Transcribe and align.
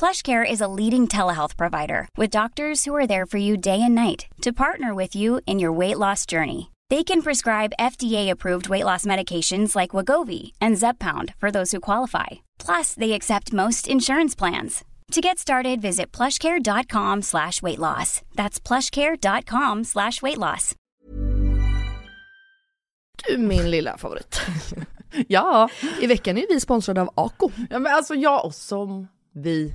PlushCare 0.00 0.50
is 0.50 0.62
a 0.62 0.72
leading 0.78 1.06
telehealth 1.06 1.58
provider 1.58 2.08
with 2.16 2.30
doctors 2.30 2.86
who 2.86 2.96
are 2.96 3.06
there 3.06 3.26
for 3.26 3.36
you 3.36 3.58
day 3.58 3.82
and 3.82 3.94
night 3.94 4.24
to 4.40 4.50
partner 4.50 4.94
with 4.94 5.14
you 5.14 5.42
in 5.44 5.58
your 5.58 5.78
weight 5.78 5.98
loss 5.98 6.24
journey. 6.24 6.70
They 6.88 7.04
can 7.04 7.20
prescribe 7.20 7.74
FDA-approved 7.78 8.70
weight 8.70 8.86
loss 8.86 9.04
medications 9.04 9.76
like 9.76 9.90
Wagovi 9.90 10.52
and 10.58 10.78
Zepbound 10.78 11.34
for 11.36 11.50
those 11.50 11.70
who 11.72 11.80
qualify. 11.80 12.28
Plus, 12.58 12.94
they 12.94 13.12
accept 13.12 13.52
most 13.52 13.88
insurance 13.88 14.34
plans. 14.34 14.84
To 15.12 15.20
get 15.20 15.38
started, 15.38 15.82
visit 15.82 16.12
plushcare.com 16.12 17.20
slash 17.20 17.60
weight 17.60 17.78
loss. 17.78 18.22
That's 18.36 18.58
plushcare.com 18.58 19.84
slash 19.84 20.22
weight 20.22 20.38
loss. 20.38 20.74
Du 23.28 23.38
min 23.38 23.70
lilla 23.70 23.98
favorit. 23.98 24.40
Ja. 25.28 25.68
I 26.00 26.06
veckan 26.06 26.38
är 26.38 26.46
vi 26.48 26.60
sponsrade 26.60 27.00
av 27.00 27.10
Ako. 27.14 27.50
ja, 27.70 27.78
men 27.78 27.94
alltså 27.94 28.14
jag 28.14 28.44
och 28.44 28.54
som 28.54 29.08
vi 29.32 29.74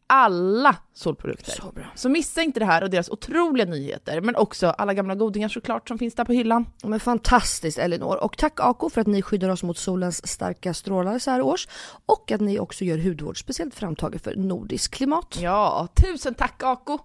Alla 0.13 0.75
solprodukter. 0.93 1.51
Så 1.51 1.71
bra. 1.71 1.83
Så 1.95 2.09
missa 2.09 2.41
inte 2.41 2.59
det 2.59 2.65
här 2.65 2.83
och 2.83 2.89
deras 2.89 3.09
otroliga 3.09 3.65
nyheter, 3.65 4.21
men 4.21 4.35
också 4.35 4.67
alla 4.67 4.93
gamla 4.93 5.15
godingar 5.15 5.49
såklart 5.49 5.87
som 5.87 5.97
finns 5.97 6.15
där 6.15 6.25
på 6.25 6.33
hyllan. 6.33 6.65
Men 6.83 6.99
fantastiskt 6.99 7.77
Elinor. 7.77 8.23
Och 8.23 8.37
tack 8.37 8.59
Ako 8.59 8.89
för 8.89 9.01
att 9.01 9.07
ni 9.07 9.21
skyddar 9.21 9.49
oss 9.49 9.63
mot 9.63 9.77
solens 9.77 10.27
starka 10.27 10.73
strålar 10.73 11.19
så 11.19 11.31
här 11.31 11.41
års. 11.41 11.67
Och 12.05 12.31
att 12.31 12.41
ni 12.41 12.59
också 12.59 12.83
gör 12.83 12.97
hudvård 12.97 13.39
speciellt 13.39 13.75
framtaget 13.75 14.23
för 14.23 14.35
nordiskt 14.35 14.93
klimat. 14.93 15.37
Ja, 15.41 15.87
tusen 15.95 16.33
tack 16.33 16.63
Ako! 16.63 16.99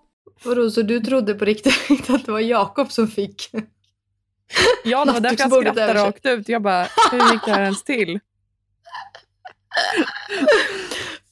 Vadå, 0.45 0.71
så 0.71 0.83
du 0.83 1.00
trodde 1.00 1.34
på 1.34 1.45
riktigt 1.45 1.91
att 2.11 2.27
det 2.27 2.33
var 2.33 2.41
Jakob 2.41 2.93
som 2.93 3.09
fick? 3.09 3.50
Ja, 4.84 5.05
det 5.05 5.12
var 5.12 5.21
därför 5.21 5.43
jag 5.43 5.62
skrattade 5.62 5.95
rakt 5.95 6.27
ut. 6.27 6.49
Jag 6.49 6.62
bara, 6.62 6.87
hur 7.12 7.33
gick 7.33 7.45
det 7.45 7.50
här 7.50 7.62
ens 7.62 7.84
till? 7.84 8.21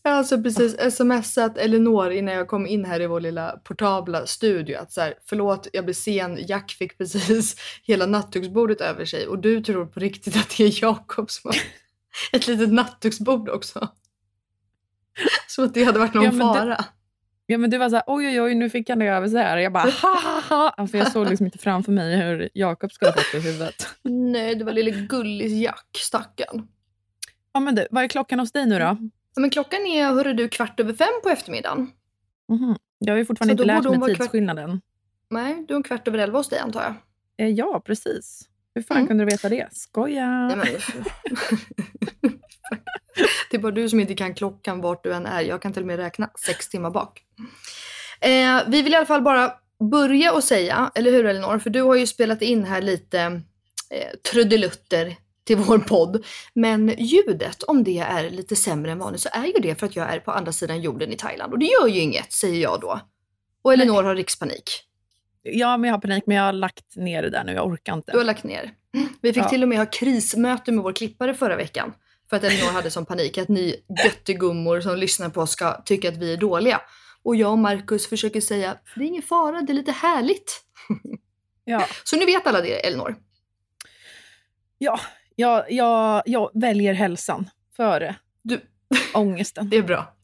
Jag 0.06 0.10
har 0.10 0.18
alltså 0.18 0.42
precis 0.42 0.76
smsat 0.94 1.58
Elinor 1.58 2.10
innan 2.10 2.34
jag 2.34 2.48
kom 2.48 2.66
in 2.66 2.84
här 2.84 3.00
i 3.00 3.06
vår 3.06 3.20
lilla 3.20 3.50
portabla 3.64 4.26
studio 4.26 4.78
att 4.78 4.92
så 4.92 5.00
här, 5.00 5.14
förlåt 5.26 5.68
jag 5.72 5.84
blev 5.84 5.94
sen, 5.94 6.38
Jack 6.46 6.72
fick 6.72 6.98
precis 6.98 7.56
hela 7.82 8.06
nattduksbordet 8.06 8.80
över 8.80 9.04
sig 9.04 9.26
och 9.26 9.38
du 9.38 9.62
tror 9.62 9.86
på 9.86 10.00
riktigt 10.00 10.36
att 10.36 10.54
det 10.56 10.64
är 10.64 10.82
Jakob 10.82 11.30
som 11.30 11.48
har 11.48 11.56
ett 12.38 12.46
litet 12.46 12.72
nattduksbord 12.72 13.48
också. 13.48 13.88
Som 15.48 15.64
att 15.64 15.74
det 15.74 15.84
hade 15.84 15.98
varit 15.98 16.14
någon 16.14 16.38
Ja, 16.38 16.54
fara. 16.54 16.84
Ja, 17.46 17.58
men 17.58 17.70
du 17.70 17.78
var 17.78 17.88
så 17.88 17.96
här, 17.96 18.04
oj 18.06 18.26
oj 18.26 18.40
oj, 18.40 18.54
nu 18.54 18.70
fick 18.70 18.88
han 18.88 18.98
det 18.98 19.06
över 19.06 19.28
sig 19.28 19.42
här. 19.42 19.56
Jag 19.58 19.72
bara, 19.72 19.90
ha 19.90 20.20
ha 20.20 20.40
ha. 20.40 20.70
Alltså, 20.70 20.96
jag 20.96 21.12
såg 21.12 21.28
liksom 21.28 21.46
inte 21.46 21.58
framför 21.58 21.92
mig 21.92 22.16
hur 22.16 22.48
Jakob 22.54 22.92
skulle 22.92 23.10
ha 23.10 23.16
fått 23.16 23.32
det 23.32 23.38
i 23.38 23.40
huvudet. 23.40 23.88
Nej, 24.02 24.54
det 24.54 24.64
var 24.64 24.72
lille 24.72 24.90
gullis 24.90 25.52
Jack, 25.52 25.88
stackarn. 25.96 26.68
Ja, 27.52 27.60
men 27.60 27.74
du, 27.74 27.86
vad 27.90 28.04
är 28.04 28.08
klockan 28.08 28.40
hos 28.40 28.52
dig 28.52 28.66
nu 28.66 28.78
då? 28.78 28.98
Men 29.36 29.50
klockan 29.50 29.86
är, 29.86 30.06
hörru 30.06 30.32
du, 30.32 30.48
kvart 30.48 30.80
över 30.80 30.92
fem 30.92 31.08
på 31.22 31.28
eftermiddagen. 31.28 31.90
Mhm. 32.48 32.76
Jag 32.98 33.12
har 33.12 33.18
ju 33.18 33.24
fortfarande 33.24 33.50
Så 33.56 33.62
inte 33.62 33.74
lärt 33.74 33.84
mig 33.84 33.98
vara 33.98 34.08
kvart- 34.10 34.18
tidsskillnaden. 34.18 34.80
Nej, 35.30 35.64
du 35.68 35.74
är 35.74 35.76
en 35.76 35.82
kvart 35.82 36.08
över 36.08 36.18
elva 36.18 36.38
hos 36.38 36.48
dig 36.48 36.58
antar 36.58 36.82
jag. 36.82 36.94
Eh, 37.46 37.52
ja, 37.54 37.82
precis. 37.86 38.48
Hur 38.74 38.82
fan 38.82 38.96
Mm. 38.96 39.08
kunde 39.08 39.24
du 39.24 39.30
veta 39.30 39.48
det? 39.48 39.68
Skoja! 39.72 40.48
Nej, 40.48 40.56
men... 40.56 40.66
det 43.50 43.56
är 43.56 43.58
bara 43.60 43.72
du 43.72 43.88
som 43.88 44.00
inte 44.00 44.14
kan 44.14 44.34
klockan 44.34 44.80
vart 44.80 45.04
du 45.04 45.12
än 45.14 45.26
är. 45.26 45.40
Jag 45.40 45.62
kan 45.62 45.72
till 45.72 45.82
och 45.82 45.86
med 45.86 45.96
räkna 45.96 46.30
sex 46.46 46.68
timmar 46.68 46.90
bak. 46.90 47.22
Eh, 48.20 48.60
vi 48.68 48.82
vill 48.82 48.92
i 48.92 48.96
alla 48.96 49.06
fall 49.06 49.22
bara 49.22 49.52
börja 49.90 50.32
och 50.32 50.44
säga, 50.44 50.90
eller 50.94 51.10
hur 51.12 51.26
Elinor? 51.26 51.58
För 51.58 51.70
du 51.70 51.82
har 51.82 51.94
ju 51.94 52.06
spelat 52.06 52.42
in 52.42 52.64
här 52.64 52.82
lite 52.82 53.20
eh, 53.90 54.10
trudelutter 54.32 55.16
till 55.44 55.56
vår 55.56 55.78
podd. 55.78 56.24
Men 56.54 56.94
ljudet, 56.98 57.62
om 57.62 57.84
det 57.84 57.98
är 57.98 58.30
lite 58.30 58.56
sämre 58.56 58.92
än 58.92 58.98
vanligt 58.98 59.20
så 59.20 59.28
är 59.32 59.44
ju 59.46 59.52
det 59.62 59.74
för 59.74 59.86
att 59.86 59.96
jag 59.96 60.14
är 60.14 60.20
på 60.20 60.30
andra 60.30 60.52
sidan 60.52 60.80
jorden 60.82 61.12
i 61.12 61.16
Thailand. 61.16 61.52
Och 61.52 61.58
det 61.58 61.66
gör 61.66 61.86
ju 61.86 62.00
inget, 62.00 62.32
säger 62.32 62.62
jag 62.62 62.80
då. 62.80 63.00
Och 63.62 63.72
Elinor 63.72 64.02
har 64.02 64.14
rikspanik. 64.14 64.70
Ja, 65.42 65.76
men 65.76 65.88
jag 65.88 65.94
har 65.94 66.00
panik, 66.00 66.24
men 66.26 66.36
jag 66.36 66.44
har 66.44 66.52
lagt 66.52 66.96
ner 66.96 67.22
det 67.22 67.30
där 67.30 67.44
nu. 67.44 67.52
Jag 67.52 67.66
orkar 67.66 67.94
inte. 67.94 68.12
Du 68.12 68.18
har 68.18 68.24
lagt 68.24 68.44
ner. 68.44 68.70
Vi 69.20 69.32
fick 69.32 69.42
Ja. 69.42 69.48
till 69.48 69.62
och 69.62 69.68
med 69.68 69.78
ha 69.78 69.86
krismöte 69.86 70.72
med 70.72 70.84
vår 70.84 70.92
klippare 70.92 71.34
förra 71.34 71.56
veckan. 71.56 71.94
För 72.30 72.36
att 72.36 72.44
Elinor 72.44 72.72
hade 72.72 72.90
sån 72.90 73.06
panik 73.06 73.38
att 73.38 73.48
ni 73.48 73.76
göttegummor 74.04 74.80
som 74.80 74.96
lyssnar 74.96 75.28
på 75.28 75.40
oss 75.40 75.50
ska 75.50 75.82
tycka 75.82 76.08
att 76.08 76.16
vi 76.16 76.32
är 76.32 76.36
dåliga. 76.36 76.80
Och 77.22 77.36
jag 77.36 77.50
och 77.52 77.58
Marcus 77.58 78.06
försöker 78.08 78.40
säga, 78.40 78.76
det 78.94 79.00
är 79.00 79.06
ingen 79.06 79.22
fara, 79.22 79.62
det 79.62 79.72
är 79.72 79.74
lite 79.74 79.92
härligt. 79.92 80.60
Ja, 81.64 81.86
Så 82.04 82.16
nu 82.16 82.24
vet 82.26 82.46
alla 82.46 82.60
det, 82.60 82.86
Elinor. 82.86 83.16
ja 84.78 85.00
jag, 85.36 85.72
jag, 85.72 86.22
jag 86.26 86.50
väljer 86.54 86.94
hälsan 86.94 87.50
före 87.76 88.16
Du, 88.42 88.60
ångesten. 89.14 89.68
det 89.70 89.76
är 89.76 89.82
bra. 89.82 90.14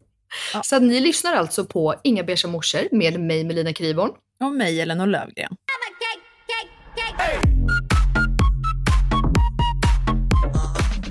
Ja. 0.55 0.63
Så 0.63 0.79
ni 0.79 1.01
lyssnar 1.01 1.35
alltså 1.35 1.65
på 1.65 1.95
Inga 2.03 2.25
beiga 2.25 2.49
morsor 2.49 2.81
med 2.93 3.21
mig 3.21 3.45
Melina 3.45 3.73
Kriborn. 3.73 4.11
Och 4.41 4.53
mig, 4.53 4.81
Elinor 4.81 5.07
Lövgren. 5.07 5.57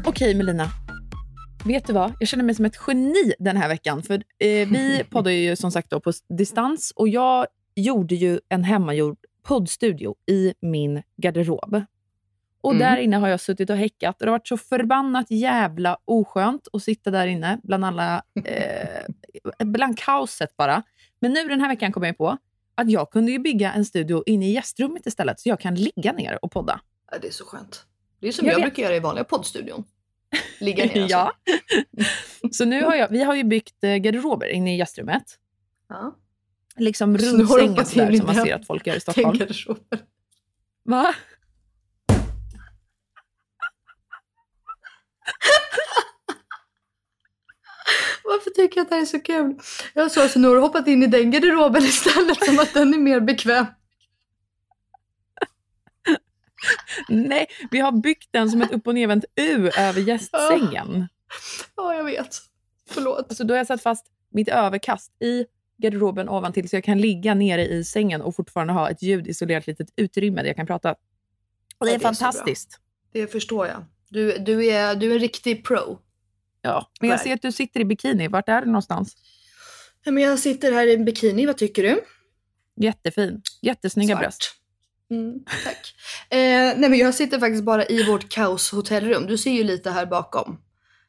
Okej 0.05 0.35
Melina. 0.35 0.69
Vet 1.65 1.87
du 1.87 1.93
vad? 1.93 2.13
Jag 2.19 2.27
känner 2.29 2.43
mig 2.43 2.55
som 2.55 2.65
ett 2.65 2.79
geni 2.87 3.33
den 3.39 3.57
här 3.57 3.67
veckan. 3.67 4.03
För 4.03 4.13
eh, 4.15 4.47
Vi 4.69 5.03
poddar 5.09 5.31
ju 5.31 5.55
som 5.55 5.71
sagt 5.71 5.89
då 5.89 5.99
på 5.99 6.11
distans 6.37 6.93
och 6.95 7.09
jag 7.09 7.47
gjorde 7.75 8.15
ju 8.15 8.39
en 8.49 8.63
hemmagjord 8.63 9.17
poddstudio 9.43 10.15
i 10.31 10.53
min 10.61 11.03
garderob. 11.17 11.83
Och 12.61 12.71
Mm. 12.71 12.79
där 12.79 12.97
inne 12.97 13.17
har 13.17 13.27
jag 13.27 13.39
suttit 13.39 13.69
och 13.69 13.75
häckat 13.77 14.15
och 14.21 14.25
det 14.25 14.31
har 14.31 14.37
varit 14.39 14.47
så 14.47 14.57
förbannat 14.57 15.31
jävla 15.31 15.97
oskönt 16.05 16.67
att 16.73 16.83
sitta 16.83 17.11
där 17.11 17.27
inne 17.27 17.59
bland 17.63 17.85
alla, 17.85 18.23
eh, 18.45 19.65
bland 19.65 19.97
kaoset 19.99 20.57
bara. 20.57 20.83
Men 21.19 21.33
nu 21.33 21.47
den 21.47 21.61
här 21.61 21.67
veckan 21.69 21.91
kom 21.91 22.03
jag 22.03 22.17
på 22.17 22.37
att 22.75 22.89
jag 22.91 23.11
kunde 23.11 23.31
ju 23.31 23.39
bygga 23.39 23.73
en 23.73 23.85
studio 23.85 24.23
inne 24.25 24.47
i 24.49 24.51
gästrummet 24.53 25.05
istället 25.07 25.39
så 25.39 25.49
jag 25.49 25.59
kan 25.59 25.75
ligga 25.75 26.11
ner 26.13 26.39
och 26.45 26.51
podda. 26.51 26.81
Ja, 27.11 27.17
det 27.21 27.27
är 27.27 27.31
så 27.31 27.45
skönt. 27.45 27.85
Det 28.19 28.27
är 28.27 28.31
som 28.31 28.45
Jag 28.47 28.53
jag, 28.53 28.61
brukar 28.61 28.83
göra 28.83 28.95
i 28.95 28.99
vanliga 28.99 29.23
poddstudion. 29.23 29.83
Ligga 30.59 30.85
ner 30.85 30.91
alltså. 31.01 31.07
ja. 31.17 31.33
Så 32.51 32.65
nu 32.65 32.83
har 32.83 32.95
jag, 32.95 33.09
vi 33.09 33.23
har 33.23 33.35
ju 33.35 33.43
byggt 33.43 33.83
eh, 33.83 33.95
garderober 33.95 34.47
inne 34.47 34.75
i 34.75 34.77
gästrummet. 34.77 35.23
ja. 35.89 36.15
Liksom 36.77 37.15
i 37.15 37.19
som 37.19 38.25
man 38.25 38.35
ser 38.35 38.53
att 38.55 38.65
folk 38.67 38.87
gör 38.87 38.95
i 38.95 38.99
Stockholm. 38.99 39.39
Va? 40.83 41.13
Varför 48.23 48.49
tycker 48.49 48.77
jag 48.77 48.83
att 48.83 48.89
det 48.89 48.95
här 48.95 49.01
är 49.01 49.05
så 49.05 49.19
kul? 49.19 49.59
Jag 49.93 50.11
sa 50.11 50.27
så 50.27 50.39
nu 50.39 50.47
har 50.47 50.55
du 50.55 50.61
hoppat 50.61 50.87
in 50.87 51.03
i 51.03 51.07
den 51.07 51.31
garderoben 51.31 51.83
istället 51.83 52.45
som 52.45 52.59
att 52.59 52.73
den 52.73 52.93
är 52.93 52.97
mer 52.97 53.19
bekväm. 53.19 53.65
Nej, 57.09 57.47
vi 57.71 57.79
har 57.79 57.91
byggt 57.91 58.27
den 58.31 58.49
som 58.49 58.61
ett 58.61 58.71
upp 58.71 58.87
och 58.87 58.95
nervänt 58.95 59.25
U 59.35 59.71
över 59.77 60.01
gästsängen. 60.01 61.07
Ja, 61.75 61.95
jag 61.95 62.03
vet. 62.03 62.37
Förlåt. 62.89 63.37
Så 63.37 63.43
då 63.43 63.53
har 63.53 63.57
jag 63.57 63.67
satt 63.67 63.83
fast 63.83 64.05
mitt 64.29 64.47
överkast 64.47 65.21
i 65.21 65.45
garderoben 65.77 66.29
ovantill 66.29 66.69
så 66.69 66.75
jag 66.75 66.83
kan 66.83 67.01
ligga 67.01 67.33
nere 67.33 67.67
i 67.67 67.83
sängen 67.83 68.21
och 68.21 68.35
fortfarande 68.35 68.73
ha 68.73 68.89
ett 68.89 69.01
ljudisolerat 69.01 69.67
litet 69.67 69.87
utrymme 69.95 70.41
där 70.41 70.47
jag 70.47 70.55
kan 70.55 70.67
prata. 70.67 70.91
Och 70.91 71.85
det 71.85 71.91
Ja, 71.91 71.95
är 71.95 71.99
det 71.99 72.05
är 72.05 72.13
fantastiskt. 72.13 72.79
Det 73.11 73.27
förstår 73.27 73.67
jag. 73.67 73.85
Du, 74.09 74.37
du, 74.37 74.65
är, 74.65 74.95
du 74.95 75.09
är 75.11 75.13
en 75.13 75.19
riktig 75.19 75.65
pro. 75.65 75.99
Ja, 76.61 76.91
men 77.01 77.09
jag 77.09 77.19
ser 77.19 77.33
att 77.33 77.41
du 77.41 77.51
sitter 77.51 77.79
i 77.79 77.85
bikini. 77.85 78.27
Vart 78.27 78.49
är 78.49 78.61
du 78.61 78.67
någonstans? 78.67 79.15
Ja, 80.03 80.11
men 80.11 80.23
jag 80.23 80.39
sitter 80.39 80.71
här 80.71 80.87
i 80.87 80.93
en 80.95 81.05
bikini, 81.05 81.45
vad 81.45 81.57
tycker 81.57 81.83
du? 81.83 82.01
Jättefin. 82.75 83.41
Jättesnygga 83.61 84.13
Svart. 84.15 84.21
bröst. 84.21 84.55
Mm, 85.11 85.39
tack. 85.63 85.93
Eh, 86.29 86.37
nej 86.77 86.89
men 86.89 86.95
jag 86.95 87.13
sitter 87.15 87.39
faktiskt 87.39 87.63
bara 87.63 87.85
i 87.85 88.03
vårt 88.03 88.29
kaoshotellrum. 88.29 89.27
Du 89.27 89.37
ser 89.37 89.51
ju 89.51 89.63
lite 89.63 89.91
här 89.91 90.05
bakom. 90.05 90.61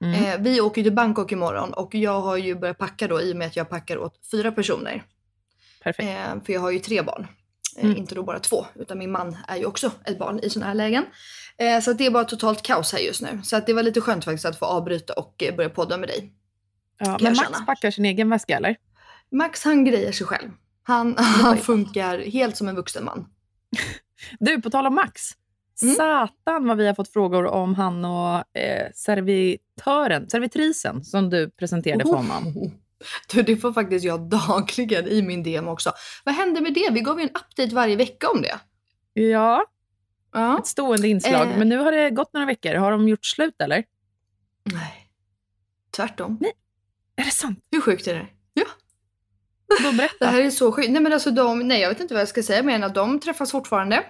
Mm. 0.04 0.24
Eh, 0.24 0.40
vi 0.40 0.60
åker 0.60 0.82
till 0.82 0.92
Bangkok 0.92 1.32
imorgon 1.32 1.72
och 1.72 1.94
jag 1.94 2.20
har 2.20 2.36
ju 2.36 2.54
börjat 2.54 2.78
packa 2.78 3.08
då 3.08 3.22
i 3.22 3.32
och 3.32 3.36
med 3.36 3.46
att 3.46 3.56
jag 3.56 3.68
packar 3.68 3.98
åt 3.98 4.20
fyra 4.30 4.52
personer. 4.52 5.04
Perfekt. 5.82 6.08
Eh, 6.08 6.44
för 6.44 6.52
jag 6.52 6.60
har 6.60 6.70
ju 6.70 6.78
tre 6.78 7.02
barn. 7.02 7.22
Eh, 7.22 7.84
Mm. 7.84 7.96
Inte 7.96 8.14
då 8.14 8.22
bara 8.22 8.38
två, 8.38 8.66
utan 8.74 8.98
min 8.98 9.10
man 9.10 9.36
är 9.48 9.56
ju 9.56 9.64
också 9.64 9.90
ett 10.04 10.18
barn 10.18 10.40
i 10.42 10.50
sådana 10.50 10.66
här 10.66 10.74
lägen. 10.74 11.06
Eh, 11.60 11.80
så 11.80 11.92
det 11.92 12.06
är 12.06 12.10
bara 12.10 12.24
totalt 12.24 12.62
kaos 12.62 12.92
här 12.92 12.98
just 12.98 13.22
nu. 13.22 13.40
Så 13.42 13.56
att 13.56 13.66
det 13.66 13.72
var 13.72 13.82
lite 13.82 14.00
skönt 14.00 14.24
faktiskt 14.24 14.44
att 14.44 14.58
få 14.58 14.66
avbryta 14.66 15.12
och 15.12 15.42
eh, 15.42 15.56
börja 15.56 15.70
podda 15.70 15.98
med 15.98 16.08
dig. 16.08 16.32
Ja, 16.98 17.18
men 17.20 17.32
Max 17.32 17.38
känna. 17.38 17.66
packar 17.66 17.90
sin 17.90 18.04
egen 18.04 18.30
väska, 18.30 18.56
eller? 18.56 18.76
Max 19.30 19.64
han 19.64 19.84
grejer 19.84 20.12
sig 20.12 20.26
själv. 20.26 20.50
Han, 20.82 21.16
han 21.18 21.58
funkar 21.58 22.18
helt 22.18 22.56
som 22.56 22.68
en 22.68 22.76
vuxen 22.76 23.04
man. 23.04 23.26
Du, 24.38 24.62
på 24.62 24.70
tal 24.70 24.86
om 24.86 24.94
Max. 24.94 25.22
Mm. 25.82 25.94
Satan 25.94 26.68
vad 26.68 26.76
vi 26.76 26.86
har 26.86 26.94
fått 26.94 27.12
frågor 27.12 27.46
om 27.46 27.74
han 27.74 28.04
och 28.04 28.56
eh, 28.56 28.92
servitören, 28.94 30.30
servitrisen 30.30 31.04
som 31.04 31.30
du 31.30 31.50
presenterade 31.50 32.04
för 32.04 32.12
honom. 32.12 32.72
Du, 33.32 33.42
det 33.42 33.56
får 33.56 33.72
faktiskt 33.72 34.04
jag 34.04 34.20
dagligen 34.20 35.08
i 35.08 35.22
min 35.22 35.42
DM 35.42 35.68
också. 35.68 35.92
Vad 36.24 36.34
hände 36.34 36.60
med 36.60 36.74
det? 36.74 36.88
Vi 36.92 37.00
gav 37.00 37.20
ju 37.20 37.22
en 37.22 37.30
update 37.30 37.74
varje 37.74 37.96
vecka 37.96 38.28
om 38.28 38.42
det. 38.42 38.60
Ja, 39.22 39.64
Ja. 40.32 40.58
ett 40.58 40.66
stående 40.66 41.08
inslag. 41.08 41.50
Eh. 41.50 41.58
Men 41.58 41.68
nu 41.68 41.76
har 41.78 41.92
det 41.92 42.10
gått 42.10 42.32
några 42.32 42.46
veckor. 42.46 42.74
Har 42.74 42.90
de 42.90 43.08
gjort 43.08 43.24
slut 43.24 43.60
eller? 43.60 43.84
Nej. 44.64 45.06
Tvärtom. 45.96 46.38
Är 47.16 47.24
det 47.24 47.30
sant? 47.30 47.58
Hur 47.72 47.80
sjukt 47.80 48.06
är 48.06 48.14
det? 48.14 48.26
Ja. 48.54 48.64
Då 49.68 49.90
Det 49.90 49.96
berätta. 49.96 50.26
här 50.26 50.42
är 50.42 50.50
så 50.50 50.72
sjukt. 50.72 50.90
Nej 50.90 51.02
men 51.02 51.12
alltså 51.12 51.30
de, 51.30 51.58
nej 51.58 51.80
jag 51.80 51.88
vet 51.88 52.00
inte 52.00 52.14
vad 52.14 52.20
jag 52.20 52.28
ska 52.28 52.42
säga 52.42 52.62
mer 52.62 52.74
än 52.74 52.84
att 52.84 52.94
de 52.94 53.20
träffas 53.20 53.50
fortfarande. 53.52 54.04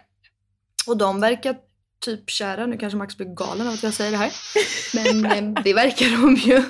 Och 0.86 0.96
de 0.96 1.20
verkar 1.20 1.56
typ 2.00 2.30
kära. 2.30 2.66
Nu 2.66 2.78
kanske 2.78 2.96
Max 2.96 3.16
blir 3.16 3.34
galen 3.34 3.66
av 3.66 3.72
att 3.74 3.82
jag 3.82 3.94
säger 3.94 4.10
det 4.10 4.16
här. 4.16 4.32
Men 4.94 5.24
eh, 5.56 5.62
det 5.62 5.74
verkar 5.74 6.22
de 6.22 6.34
ju. 6.34 6.62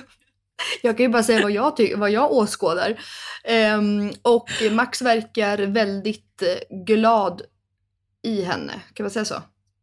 Jag 0.82 0.96
kan 0.96 1.04
ju 1.04 1.08
bara 1.10 1.22
säga 1.22 1.42
vad 1.42 1.50
jag, 1.52 1.76
ty- 1.76 1.94
vad 1.94 2.10
jag 2.10 2.32
åskådar. 2.32 3.00
Ehm, 3.44 4.10
och 4.22 4.48
Max 4.72 5.02
verkar 5.02 5.58
väldigt 5.58 6.42
eh, 6.42 6.76
glad 6.84 7.42
i 8.22 8.42
henne. 8.42 8.72
Kan 8.94 9.04
man 9.04 9.10
säga 9.10 9.24
så? 9.24 9.42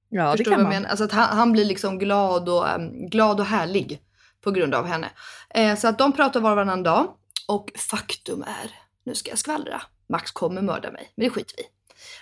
Ja, 0.09 0.31
det 0.31 0.37
Förstår 0.37 0.51
du 0.51 0.55
kan 0.55 0.63
man. 0.63 0.73
menar? 0.73 0.89
Alltså 0.89 1.03
att 1.05 1.11
han, 1.11 1.37
han 1.37 1.51
blir 1.51 1.65
liksom 1.65 1.97
glad 1.99 2.49
och, 2.49 2.75
um, 2.75 3.09
glad 3.09 3.39
och 3.39 3.45
härlig 3.45 4.01
på 4.43 4.51
grund 4.51 4.75
av 4.75 4.85
henne. 4.85 5.09
Eh, 5.49 5.75
så 5.77 5.87
att 5.87 5.97
de 5.97 6.11
pratar 6.13 6.39
var 6.39 6.49
och 6.51 6.55
varannan 6.55 6.83
dag. 6.83 7.07
Och 7.47 7.71
faktum 7.89 8.41
är, 8.41 8.71
nu 9.05 9.15
ska 9.15 9.29
jag 9.29 9.39
skvallra, 9.39 9.81
Max 10.09 10.31
kommer 10.31 10.61
mörda 10.61 10.91
mig, 10.91 11.11
men 11.15 11.23
det 11.25 11.29
skiter 11.29 11.55
vi. 11.57 11.63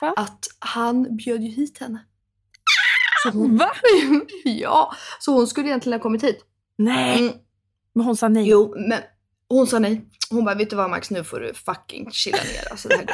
Va? 0.02 0.14
Att 0.18 0.46
han 0.60 1.16
bjöd 1.18 1.42
ju 1.44 1.50
hit 1.50 1.78
henne. 1.80 2.00
Så 3.24 3.30
hon, 3.30 3.58
Va? 3.58 3.70
ja, 4.44 4.94
så 5.20 5.34
hon 5.34 5.48
skulle 5.48 5.68
egentligen 5.68 6.00
ha 6.00 6.04
kommit 6.04 6.24
hit. 6.24 6.40
Nej, 6.78 7.20
Mm, 7.22 7.34
men 7.94 8.06
hon 8.06 8.18
sa 8.18 8.28
nej. 8.28 8.48
jo, 8.50 8.76
men 8.78 9.02
hon 9.50 9.68
sa 9.68 9.80
nej. 9.80 10.02
Hon 10.30 10.46
bara, 10.46 10.56
vet 10.56 10.70
du 10.70 10.76
vad 10.76 10.90
Max, 10.90 11.12
nu 11.12 11.24
får 11.24 11.40
du 11.40 11.54
fucking 11.54 12.12
chilla 12.12 12.38
ner. 12.38 12.72
Alltså, 12.72 12.88
det 12.88 12.96
här 12.96 13.06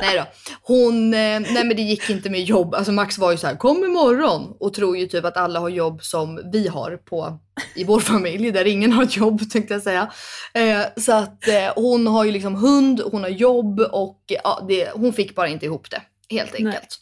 nej 0.00 0.16
då. 0.16 0.24
Hon, 0.62 1.14
eh, 1.14 1.40
nej 1.40 1.64
men 1.64 1.76
det 1.76 1.82
gick 1.82 2.10
inte 2.10 2.30
med 2.30 2.44
jobb. 2.44 2.74
Alltså 2.74 2.92
Max 2.92 3.18
var 3.18 3.30
ju 3.30 3.36
så 3.36 3.46
här, 3.46 3.56
kom 3.56 3.84
imorgon. 3.84 4.56
Och 4.60 4.74
tror 4.74 4.96
ju 4.96 5.06
typ 5.06 5.24
att 5.24 5.36
alla 5.36 5.60
har 5.60 5.68
jobb 5.68 6.02
som 6.02 6.50
vi 6.52 6.68
har 6.68 6.96
på, 6.96 7.38
i 7.74 7.84
vår 7.84 8.00
familj, 8.00 8.50
där 8.50 8.64
ingen 8.64 8.92
har 8.92 9.02
ett 9.02 9.16
jobb 9.16 9.50
tänkte 9.50 9.74
jag 9.74 9.82
säga. 9.82 10.12
Eh, 10.54 10.82
så 10.96 11.12
att 11.12 11.48
eh, 11.48 11.72
hon 11.76 12.06
har 12.06 12.24
ju 12.24 12.32
liksom 12.32 12.54
hund, 12.54 13.00
hon 13.12 13.22
har 13.22 13.30
jobb 13.30 13.80
och 13.80 14.24
ja, 14.44 14.64
det, 14.68 14.90
hon 14.94 15.12
fick 15.12 15.34
bara 15.34 15.48
inte 15.48 15.66
ihop 15.66 15.90
det. 15.90 16.02
Helt 16.30 16.52
Nej. 16.52 16.66
enkelt. 16.66 16.98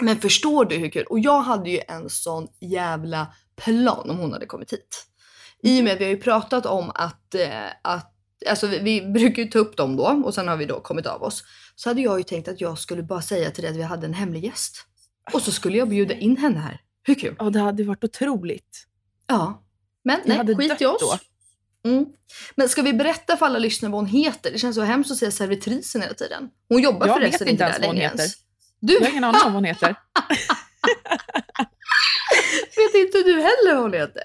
Men 0.00 0.20
förstår 0.20 0.64
du 0.64 0.76
hur 0.76 0.88
kul? 0.88 1.04
Och 1.04 1.18
jag 1.18 1.40
hade 1.40 1.70
ju 1.70 1.80
en 1.88 2.10
sån 2.10 2.48
jävla 2.60 3.26
plan 3.64 4.10
om 4.10 4.18
hon 4.18 4.32
hade 4.32 4.46
kommit 4.46 4.72
hit. 4.72 5.06
I 5.62 5.80
och 5.80 5.84
med 5.84 5.92
att 5.92 6.00
vi 6.00 6.04
har 6.04 6.10
ju 6.10 6.20
pratat 6.20 6.66
om 6.66 6.90
att, 6.94 7.34
eh, 7.34 7.48
att 7.82 8.14
alltså 8.48 8.66
vi, 8.66 8.78
vi 8.78 9.00
brukar 9.06 9.42
ju 9.42 9.48
ta 9.48 9.58
upp 9.58 9.76
dem 9.76 9.96
då 9.96 10.22
och 10.24 10.34
sen 10.34 10.48
har 10.48 10.56
vi 10.56 10.64
då 10.66 10.80
kommit 10.80 11.06
av 11.06 11.22
oss. 11.22 11.44
Så 11.74 11.90
hade 11.90 12.00
jag 12.00 12.18
ju 12.18 12.22
tänkt 12.24 12.48
att 12.48 12.60
jag 12.60 12.78
skulle 12.78 13.02
bara 13.02 13.22
säga 13.22 13.50
till 13.50 13.62
dig 13.62 13.70
att 13.70 13.76
vi 13.76 13.82
hade 13.82 14.06
en 14.06 14.14
hemlig 14.14 14.44
gäst. 14.44 14.84
Och 15.32 15.42
så 15.42 15.52
skulle 15.52 15.78
jag 15.78 15.88
bjuda 15.88 16.14
in 16.14 16.36
henne 16.36 16.58
här. 16.58 16.80
Hur 17.02 17.14
kul? 17.14 17.36
Ja, 17.38 17.50
det 17.50 17.60
hade 17.60 17.84
varit 17.84 18.04
otroligt. 18.04 18.86
Ja. 19.26 19.62
Men 20.04 20.20
Jag 20.24 20.46
nej, 20.46 20.56
skit 20.56 20.80
i 20.80 20.86
oss. 20.86 21.00
då. 21.00 21.18
Mm. 21.90 22.06
Men 22.54 22.68
ska 22.68 22.82
vi 22.82 22.92
berätta 22.92 23.36
för 23.36 23.46
alla 23.46 23.58
lyssnare 23.58 23.92
vad 23.92 24.00
hon 24.00 24.06
heter? 24.10 24.52
Det 24.52 24.58
känns 24.58 24.76
så 24.76 24.82
hemskt 24.82 25.10
att 25.10 25.16
säga 25.16 25.30
servitrisen 25.30 26.02
hela 26.02 26.14
tiden. 26.14 26.50
Hon 26.68 26.82
jobbar 26.82 27.06
Jag 27.06 27.16
förresten 27.16 27.46
vet 27.46 27.52
inte 27.52 27.52
inte 27.52 27.64
ens 27.64 27.76
där 27.76 27.80
vad 27.82 27.88
hon 27.88 27.96
längre 27.96 28.08
heter. 28.08 28.18
ens. 28.18 28.34
Du 28.80 28.92
Jag 28.94 29.00
har 29.00 29.08
ingen 29.10 29.24
aning 29.24 29.40
om 29.46 29.52
vad 29.52 29.54
hon 29.54 29.64
heter. 29.64 29.96
vet 32.76 32.94
inte 33.06 33.18
du 33.22 33.32
heller 33.34 33.74
vad 33.74 33.82
hon 33.82 33.92
heter? 33.92 34.22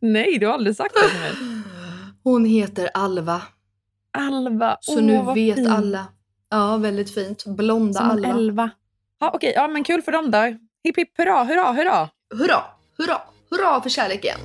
Nej, 0.00 0.38
du 0.38 0.46
har 0.46 0.54
aldrig 0.54 0.76
sagt 0.76 0.94
det 0.94 1.08
till 1.08 1.20
mig. 1.20 1.30
Hon 2.24 2.44
heter 2.44 2.90
Alva. 2.94 3.42
Alva. 4.18 4.76
Så 4.80 4.96
Åh, 4.98 5.02
nu 5.02 5.22
vad 5.22 5.34
vet 5.34 5.56
fint. 5.56 5.68
alla. 5.68 6.06
Ja, 6.50 6.76
väldigt 6.76 7.14
fint. 7.14 7.44
Blonda 7.46 7.98
Som 8.00 8.10
Alva. 8.10 8.28
elva. 8.28 8.70
Ja, 9.20 9.30
okej. 9.34 9.52
Ja, 9.56 9.68
men 9.68 9.84
kul 9.84 10.02
för 10.02 10.12
dem 10.12 10.30
då. 10.30 10.38
Hipp 10.84 10.96
hipp 10.98 11.18
hurra, 11.18 11.44
hurra, 11.44 11.72
hurra. 11.72 12.08
Hurra, 12.34 12.62
hurra, 12.98 13.20
hurra 13.50 13.80
för 13.80 13.90
kärleken. 13.90 14.38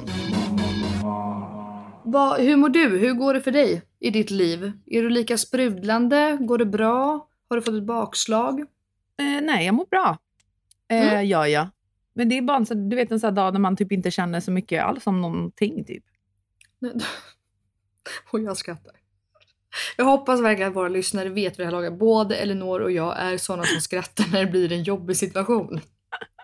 Vad, 2.04 2.40
hur 2.42 2.56
mår 2.56 2.70
du? 2.70 2.98
Hur 2.98 3.14
går 3.14 3.34
det 3.34 3.42
för 3.42 3.52
dig 3.52 3.82
i 4.00 4.10
ditt 4.10 4.32
liv? 4.32 4.72
Är 4.86 5.02
du 5.02 5.10
lika 5.10 5.38
sprudlande? 5.38 6.38
Går 6.42 6.58
det 6.58 6.66
bra? 6.66 7.28
Har 7.50 7.56
du 7.58 7.62
fått 7.62 7.74
ett 7.76 7.84
bakslag? 7.84 8.60
Eh, 9.20 9.42
nej, 9.42 9.66
jag 9.66 9.76
mår 9.76 9.86
bra. 9.86 10.18
Eh, 10.92 11.08
Mm. 11.14 11.28
Ja, 11.30 11.48
ja. 11.48 11.68
Men 12.18 12.30
det 12.30 12.38
är 12.38 12.42
bara 12.42 12.58
en, 12.70 12.90
du 12.90 12.96
vet, 12.96 13.12
en 13.12 13.20
sån 13.20 13.36
dag 13.36 13.54
när 13.54 13.60
man 13.60 13.76
typ 13.76 13.92
inte 13.92 14.12
känner 14.12 14.40
så 14.40 14.52
mycket 14.52 14.84
alls 14.84 15.08
om 15.08 15.22
någonting. 15.22 15.86
Typ. 15.86 16.04
Och 18.32 18.40
jag 18.40 18.58
skrattar. 18.58 18.94
Jag 19.98 20.06
hoppas 20.06 20.42
verkligen 20.42 20.70
att 20.72 20.76
våra 20.76 20.88
lyssnare 20.90 21.30
vet 21.30 21.54
vid 21.54 21.60
det 21.60 21.66
här 21.66 21.72
laget. 21.72 22.00
Både 22.00 22.36
Elinor 22.36 22.80
och 22.80 22.92
jag 22.92 23.18
är 23.20 23.38
sådana 23.38 23.64
som 23.64 23.82
skrattar 23.82 24.26
när 24.32 24.46
det 24.46 24.52
blir 24.52 24.72
en 24.72 24.84
jobbig 24.84 25.18
situation. 25.18 25.80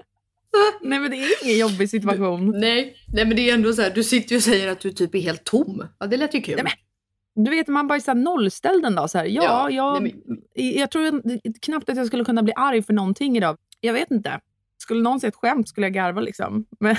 Nej, 0.82 1.00
men 1.00 1.12
det 1.12 1.18
är 1.18 1.44
ingen 1.46 1.58
jobbig 1.60 1.90
situation. 1.90 2.60
Nej, 2.60 2.96
nej 3.14 3.26
men 3.26 3.36
det 3.36 3.50
är 3.50 3.54
ändå 3.54 3.74
så 3.74 3.82
här. 3.82 3.90
Du 3.96 4.04
sitter 4.04 4.32
ju 4.32 4.38
och 4.38 4.44
säger 4.44 4.68
att 4.72 4.80
du 4.80 4.92
typ 4.92 5.16
är 5.16 5.20
helt 5.20 5.44
tom. 5.44 5.88
Ja, 6.00 6.08
det 6.08 6.18
lät 6.18 6.34
ju 6.36 6.42
kul. 6.42 6.56
Nej, 6.56 6.64
men- 6.64 7.44
Du 7.46 7.52
vet, 7.52 7.68
man 7.68 7.88
bara 7.88 7.96
är 7.96 8.00
så 8.00 8.12
här 8.12 8.16
nollställd 8.16 8.86
en 8.86 8.96
dag. 8.96 9.10
Så 9.10 9.18
här, 9.18 9.26
ja, 9.26 9.44
Ja, 9.44 9.70
jag, 9.70 10.02
nej, 10.04 10.80
jag 10.80 10.92
tror 10.92 11.22
knappt 11.60 11.90
att 11.90 11.98
jag 11.98 12.08
skulle 12.08 12.26
kunna 12.26 12.44
bli 12.44 12.54
arg 12.56 12.84
för 12.84 12.94
någonting 12.94 13.38
idag. 13.38 13.58
Jag 13.80 13.94
vet 13.94 14.12
inte. 14.12 14.40
Skulle 14.84 15.02
någon 15.02 15.20
säga 15.20 15.28
ett 15.30 15.36
skämt 15.36 15.70
skulle 15.70 15.86
jag 15.88 15.94
garva 15.94 16.22
liksom. 16.22 16.66
Men, 16.80 16.96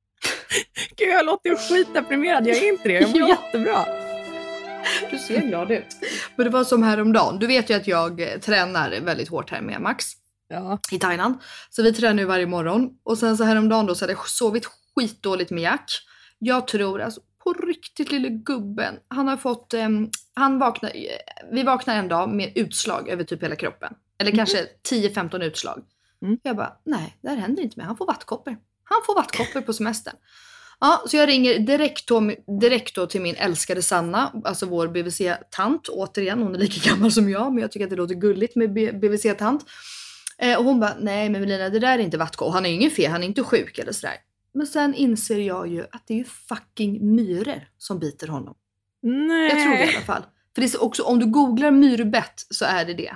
Gud, 0.96 1.08
jag 1.08 1.26
låter 1.26 1.50
ju 1.50 1.56
skitdeprimerad. 1.56 2.46
Jag 2.46 2.56
är 2.56 2.68
inte 2.68 2.88
det. 2.88 2.94
Jag 2.94 3.10
mår 3.10 3.20
Ja. 3.28 3.28
jättebra. 3.28 3.84
Du 5.10 5.18
ser 5.18 5.40
glad 5.40 5.70
ut. 5.70 5.86
Men 6.36 6.44
det 6.44 6.50
var 6.50 6.64
som 6.64 6.82
häromdagen. 6.82 7.38
Du 7.38 7.46
vet 7.46 7.70
ju 7.70 7.74
att 7.74 7.86
jag 7.86 8.20
eh, 8.20 8.38
tränar 8.38 9.00
väldigt 9.00 9.28
hårt 9.28 9.50
här 9.50 9.60
med 9.60 9.80
Max 9.80 10.04
Ja. 10.48 10.78
i 10.92 10.98
Thailand. 10.98 11.34
Så 11.70 11.82
vi 11.82 11.92
tränar 11.92 12.18
ju 12.22 12.24
varje 12.26 12.46
morgon. 12.46 12.90
Och 13.02 13.18
sen 13.18 13.36
så 13.36 13.44
häromdagen 13.44 13.86
då 13.86 13.94
så 13.94 14.02
hade 14.04 14.12
jag 14.12 14.28
sovit 14.28 14.66
skitdåligt 14.96 15.50
med 15.50 15.62
Jack. 15.62 15.90
Jag 16.38 16.66
tror 16.68 17.00
alltså 17.00 17.20
på 17.44 17.52
riktigt 17.52 18.12
lille 18.12 18.28
gubben. 18.28 18.94
Han 19.08 19.28
har 19.28 19.36
fått, 19.36 19.74
ehm, 19.74 20.10
han 20.34 20.58
vaknar, 20.58 20.90
eh, 20.90 21.52
vi 21.52 21.62
vaknar 21.62 21.96
en 21.96 22.08
dag 22.08 22.28
med 22.28 22.52
utslag 22.54 23.08
över 23.08 23.24
typ 23.24 23.42
hela 23.42 23.56
kroppen. 23.56 23.92
Eller 24.18 24.32
kanske 24.32 24.66
10-15 24.90 25.42
utslag. 25.42 25.82
Mm. 26.22 26.38
Jag 26.42 26.56
bara, 26.56 26.72
nej 26.84 27.16
det 27.22 27.28
här 27.28 27.36
händer 27.36 27.62
inte 27.62 27.78
med 27.78 27.86
Han 27.86 27.96
får 27.96 28.06
vattkoppor. 28.06 28.56
Han 28.84 28.98
får 29.06 29.14
vattkoppor 29.14 29.60
på 29.60 29.72
semestern. 29.72 30.14
Ja, 30.80 31.04
så 31.06 31.16
jag 31.16 31.28
ringer 31.28 31.58
direkt 31.58 32.08
då, 32.08 32.32
direkt 32.60 32.94
då 32.94 33.06
till 33.06 33.20
min 33.20 33.34
älskade 33.34 33.82
Sanna, 33.82 34.32
alltså 34.44 34.66
vår 34.66 34.88
BVC-tant. 34.88 35.88
Återigen, 35.88 36.42
hon 36.42 36.54
är 36.54 36.58
lika 36.58 36.90
gammal 36.90 37.12
som 37.12 37.30
jag, 37.30 37.52
men 37.52 37.62
jag 37.62 37.72
tycker 37.72 37.84
att 37.86 37.90
det 37.90 37.96
låter 37.96 38.14
gulligt 38.14 38.56
med 38.56 38.70
BVC-tant. 38.72 39.66
Eh, 40.38 40.58
och 40.58 40.64
hon 40.64 40.80
bara, 40.80 40.96
nej 41.00 41.28
men 41.28 41.40
Melina 41.40 41.68
det 41.68 41.78
där 41.78 41.98
är 41.98 42.02
inte 42.02 42.18
vattkoppor. 42.18 42.52
Han 42.52 42.66
är 42.66 42.70
ju 42.70 42.74
ingen 42.74 42.90
fel, 42.90 43.10
han 43.10 43.22
är 43.22 43.26
inte 43.26 43.42
sjuk 43.42 43.78
eller 43.78 43.92
sådär. 43.92 44.16
Men 44.54 44.66
sen 44.66 44.94
inser 44.94 45.38
jag 45.38 45.68
ju 45.68 45.82
att 45.82 46.06
det 46.06 46.14
är 46.14 46.18
ju 46.18 46.24
fucking 46.24 47.14
myror 47.14 47.68
som 47.78 47.98
biter 47.98 48.28
honom. 48.28 48.54
Nej. 49.02 49.48
Jag 49.48 49.62
tror 49.62 49.72
det 49.72 49.92
i 49.92 49.96
alla 49.96 50.04
fall. 50.04 50.22
För 50.54 50.60
det 50.60 50.66
är 50.66 50.68
så 50.68 50.78
också, 50.78 51.02
om 51.02 51.18
du 51.18 51.26
googlar 51.26 51.70
myrbett 51.70 52.46
så 52.50 52.64
är 52.64 52.84
det 52.84 52.94
det. 52.94 53.14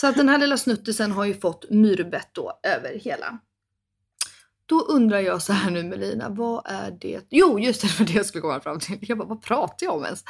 Så 0.00 0.06
att 0.06 0.16
den 0.16 0.28
här 0.28 0.38
lilla 0.38 0.56
snuttisen 0.56 1.12
har 1.12 1.24
ju 1.24 1.34
fått 1.34 1.70
myrbett 1.70 2.28
då 2.32 2.60
över 2.62 2.98
hela. 2.98 3.38
Då 4.66 4.80
undrar 4.80 5.18
jag 5.18 5.42
så 5.42 5.52
här 5.52 5.70
nu 5.70 5.82
Melina, 5.82 6.28
vad 6.28 6.62
är 6.66 6.90
det? 6.90 7.26
Jo, 7.30 7.58
just 7.58 7.80
det, 7.80 7.88
det 7.88 7.98
var 7.98 8.06
det 8.06 8.12
jag 8.12 8.26
skulle 8.26 8.42
komma 8.42 8.60
fram 8.60 8.80
till. 8.80 8.98
Jag 9.00 9.18
bara, 9.18 9.28
vad 9.28 9.42
pratar 9.42 9.86
jag 9.86 9.94
om 9.94 10.04
ens? 10.04 10.24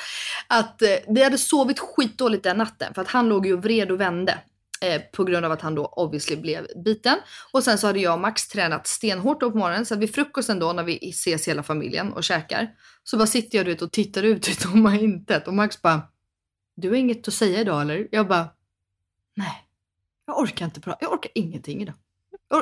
Att 0.47 0.83
eh, 0.83 0.89
vi 1.09 1.25
hade 1.25 1.39
sovit 1.39 1.79
skitdåligt 1.79 2.45
den 2.45 2.57
natten 2.59 2.95
för 2.95 3.03
att 3.03 3.09
han 3.09 3.29
låg 3.29 3.47
ju 3.47 3.55
och 3.55 3.63
vred 3.63 3.91
och 3.91 4.01
vände. 4.01 4.39
Eh, 4.81 5.03
på 5.13 5.25
grund 5.25 5.47
av 5.47 5.53
att 5.53 5.63
han 5.63 5.75
då 5.75 5.87
obviously 5.87 6.37
blev 6.37 6.67
biten. 6.85 7.17
Och 7.53 7.65
sen 7.65 7.79
så 7.79 7.87
hade 7.87 8.01
jag 8.01 8.15
och 8.15 8.21
Max 8.21 8.49
tränat 8.49 8.87
stenhårt 8.87 9.41
då 9.41 9.51
på 9.51 9.59
morgonen. 9.59 9.87
Så 9.87 9.95
att 9.95 10.01
vid 10.01 10.15
frukosten 10.15 10.59
då 10.59 10.73
när 10.73 10.85
vi 10.85 11.11
ses 11.11 11.49
hela 11.49 11.63
familjen 11.63 12.13
och 12.13 12.25
käkar. 12.25 12.69
Så 13.05 13.17
bara 13.17 13.27
sitter 13.27 13.59
jag 13.59 13.67
du 13.67 13.73
vet, 13.73 13.83
och 13.83 13.93
tittar 13.93 14.23
ut 14.23 14.49
i 14.49 14.55
tomma 14.55 14.97
intet. 14.97 15.49
Och 15.49 15.55
Max 15.55 15.83
bara, 15.83 16.03
du 16.77 16.89
har 16.89 16.97
inget 16.97 17.29
att 17.29 17.35
säga 17.35 17.61
idag 17.61 17.83
eller? 17.83 18.09
Jag 18.11 18.29
bara, 18.29 18.49
nej. 19.39 19.65
Jag 20.27 20.39
orkar 20.39 20.65
inte 20.65 20.81
prata, 20.81 20.99
jag 21.01 21.13
orkar 21.13 21.31
ingenting 21.35 21.83
idag. 21.83 21.95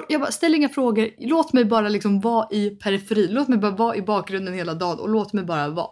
Jag 0.08 0.20
bara, 0.20 0.30
ställ 0.32 0.54
inga 0.54 0.68
frågor, 0.68 1.10
låt 1.18 1.52
mig 1.52 1.64
bara 1.64 1.88
liksom 1.88 2.20
vara 2.20 2.48
i 2.50 2.70
periferin, 2.70 3.30
låt 3.34 3.48
mig 3.48 3.58
bara 3.58 3.70
vara 3.70 3.96
i 3.96 4.02
bakgrunden 4.02 4.54
hela 4.54 4.74
dagen 4.74 4.98
och 5.00 5.08
låt 5.08 5.32
mig 5.32 5.44
bara 5.44 5.68
vara. 5.68 5.90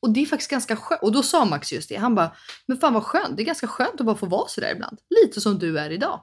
Och 0.00 0.10
det 0.10 0.20
är 0.22 0.26
faktiskt 0.26 0.50
ganska 0.50 0.76
skönt. 0.76 1.02
Och 1.02 1.12
då 1.12 1.22
sa 1.22 1.44
Max 1.44 1.72
just 1.72 1.88
det, 1.88 1.96
han 1.96 2.14
bara, 2.14 2.32
men 2.66 2.78
fan 2.78 2.94
vad 2.94 3.04
skönt, 3.04 3.36
det 3.36 3.42
är 3.42 3.44
ganska 3.44 3.66
skönt 3.66 4.00
att 4.00 4.06
bara 4.06 4.16
få 4.16 4.26
vara 4.26 4.48
sådär 4.48 4.72
ibland. 4.74 4.98
Lite 5.22 5.40
som 5.40 5.58
du 5.58 5.78
är 5.78 5.90
idag. 5.90 6.20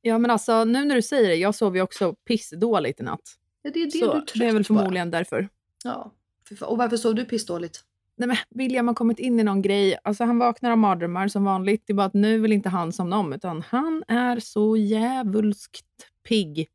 Ja, 0.00 0.18
men 0.18 0.30
alltså 0.30 0.64
nu 0.64 0.84
när 0.84 0.94
du 0.94 1.02
säger 1.02 1.28
det, 1.28 1.34
jag 1.34 1.54
sov 1.54 1.76
ju 1.76 1.82
också 1.82 2.14
pissdåligt 2.14 3.00
i 3.00 3.02
natt. 3.02 3.20
Ja, 3.62 3.70
det 3.74 3.80
är 3.82 3.84
det 3.84 3.90
Så 3.90 3.98
du 3.98 4.04
är 4.04 4.10
trött 4.12 4.32
det 4.34 4.46
är 4.46 4.52
väl 4.52 4.64
på 4.64 4.72
bara. 4.74 4.80
förmodligen 4.80 5.10
därför. 5.10 5.48
Ja. 5.84 6.12
Och 6.60 6.78
varför 6.78 6.96
sov 6.96 7.14
du 7.14 7.24
pissdåligt? 7.24 7.84
Nej, 8.18 8.28
men 8.28 8.36
William 8.50 8.88
har 8.88 8.94
kommit 8.94 9.18
in 9.18 9.40
i 9.40 9.44
någon 9.44 9.62
grej. 9.62 9.96
Alltså, 10.04 10.24
han 10.24 10.38
vaknar 10.38 10.70
av 10.70 10.78
mardrömmar 10.78 11.28
som 11.28 11.44
vanligt. 11.44 11.82
Det 11.86 11.92
är 11.92 11.94
bara 11.94 12.06
att 12.06 12.14
nu 12.14 12.38
vill 12.38 12.52
inte 12.52 12.68
han 12.68 12.92
somna 12.92 13.18
om, 13.18 13.32
utan 13.32 13.62
han 13.68 14.04
är 14.08 14.40
så 14.40 14.76
djävulskt 14.76 15.86
pigg. 16.28 16.68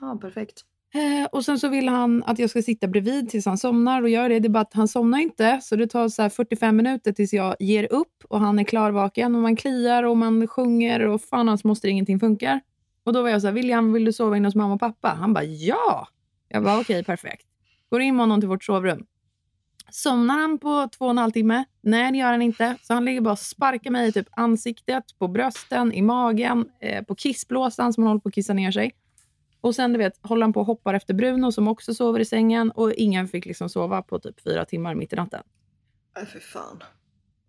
Ja, 0.00 0.18
perfekt. 0.20 0.64
Eh, 0.94 1.28
och 1.32 1.44
sen 1.44 1.58
så 1.58 1.68
vill 1.68 1.88
han 1.88 2.24
att 2.26 2.38
jag 2.38 2.50
ska 2.50 2.62
sitta 2.62 2.88
bredvid 2.88 3.28
tills 3.28 3.46
han 3.46 3.58
somnar 3.58 4.02
och 4.02 4.08
gör 4.08 4.28
det. 4.28 4.40
Det 4.40 4.46
är 4.46 4.50
bara 4.50 4.60
att 4.60 4.74
han 4.74 4.88
somnar 4.88 5.18
inte, 5.18 5.60
så 5.62 5.76
det 5.76 5.86
tar 5.86 6.08
så 6.08 6.22
här 6.22 6.28
45 6.28 6.76
minuter 6.76 7.12
tills 7.12 7.32
jag 7.32 7.56
ger 7.58 7.92
upp 7.92 8.24
och 8.28 8.40
han 8.40 8.58
är 8.58 8.64
klarvaken 8.64 9.34
och 9.34 9.42
man 9.42 9.56
kliar 9.56 10.02
och 10.02 10.16
man 10.16 10.46
sjunger 10.46 11.06
och 11.06 11.22
fan 11.22 11.48
hans 11.48 11.64
moster 11.64 11.88
ingenting 11.88 12.20
funkar. 12.20 12.60
Och 13.04 13.12
då 13.12 13.22
var 13.22 13.28
jag 13.28 13.40
så 13.40 13.46
här, 13.46 13.54
William, 13.54 13.92
vill 13.92 14.04
du 14.04 14.12
sova 14.12 14.36
inne 14.36 14.48
hos 14.48 14.54
mamma 14.54 14.74
och 14.74 14.80
pappa? 14.80 15.08
Han 15.08 15.34
bara, 15.34 15.44
ja! 15.44 16.08
Jag 16.48 16.64
bara, 16.64 16.80
okej, 16.80 17.04
perfekt. 17.04 17.46
Går 17.90 18.00
in 18.00 18.16
med 18.16 18.22
honom 18.22 18.40
till 18.40 18.48
vårt 18.48 18.64
sovrum. 18.64 19.06
Somnar 19.94 20.38
han 20.38 20.58
på 20.58 20.88
två 20.88 21.04
och 21.04 21.10
en 21.10 21.18
halv 21.18 21.30
timme? 21.30 21.64
Nej, 21.80 22.12
det 22.12 22.18
gör 22.18 22.30
han 22.30 22.42
inte. 22.42 22.76
Så 22.82 22.94
han 22.94 23.04
ligger 23.04 23.20
bara 23.20 23.32
och 23.32 23.38
sparkar 23.38 23.90
mig 23.90 24.08
i 24.08 24.12
typ 24.12 24.28
ansiktet, 24.30 25.04
på 25.18 25.28
brösten, 25.28 25.92
i 25.92 26.02
magen, 26.02 26.68
eh, 26.80 27.04
på 27.04 27.14
kissblåsan 27.14 27.92
som 27.92 28.02
han 28.02 28.08
håller 28.08 28.20
på 28.20 28.28
att 28.28 28.34
kissa 28.34 28.52
ner 28.52 28.70
sig. 28.70 28.92
Och 29.60 29.74
sen 29.74 29.92
du 29.92 29.98
vet, 29.98 30.18
håller 30.22 30.42
han 30.42 30.52
på 30.52 30.60
och 30.60 30.66
hoppar 30.66 30.94
efter 30.94 31.14
Bruno 31.14 31.52
som 31.52 31.68
också 31.68 31.94
sover 31.94 32.20
i 32.20 32.24
sängen 32.24 32.70
och 32.70 32.92
ingen 32.92 33.28
fick 33.28 33.46
liksom 33.46 33.68
sova 33.68 34.02
på 34.02 34.18
typ 34.18 34.40
fyra 34.40 34.64
timmar 34.64 34.94
mitt 34.94 35.12
i 35.12 35.16
natten. 35.16 35.42
Nej, 36.16 36.26
för 36.26 36.40
fan. 36.40 36.82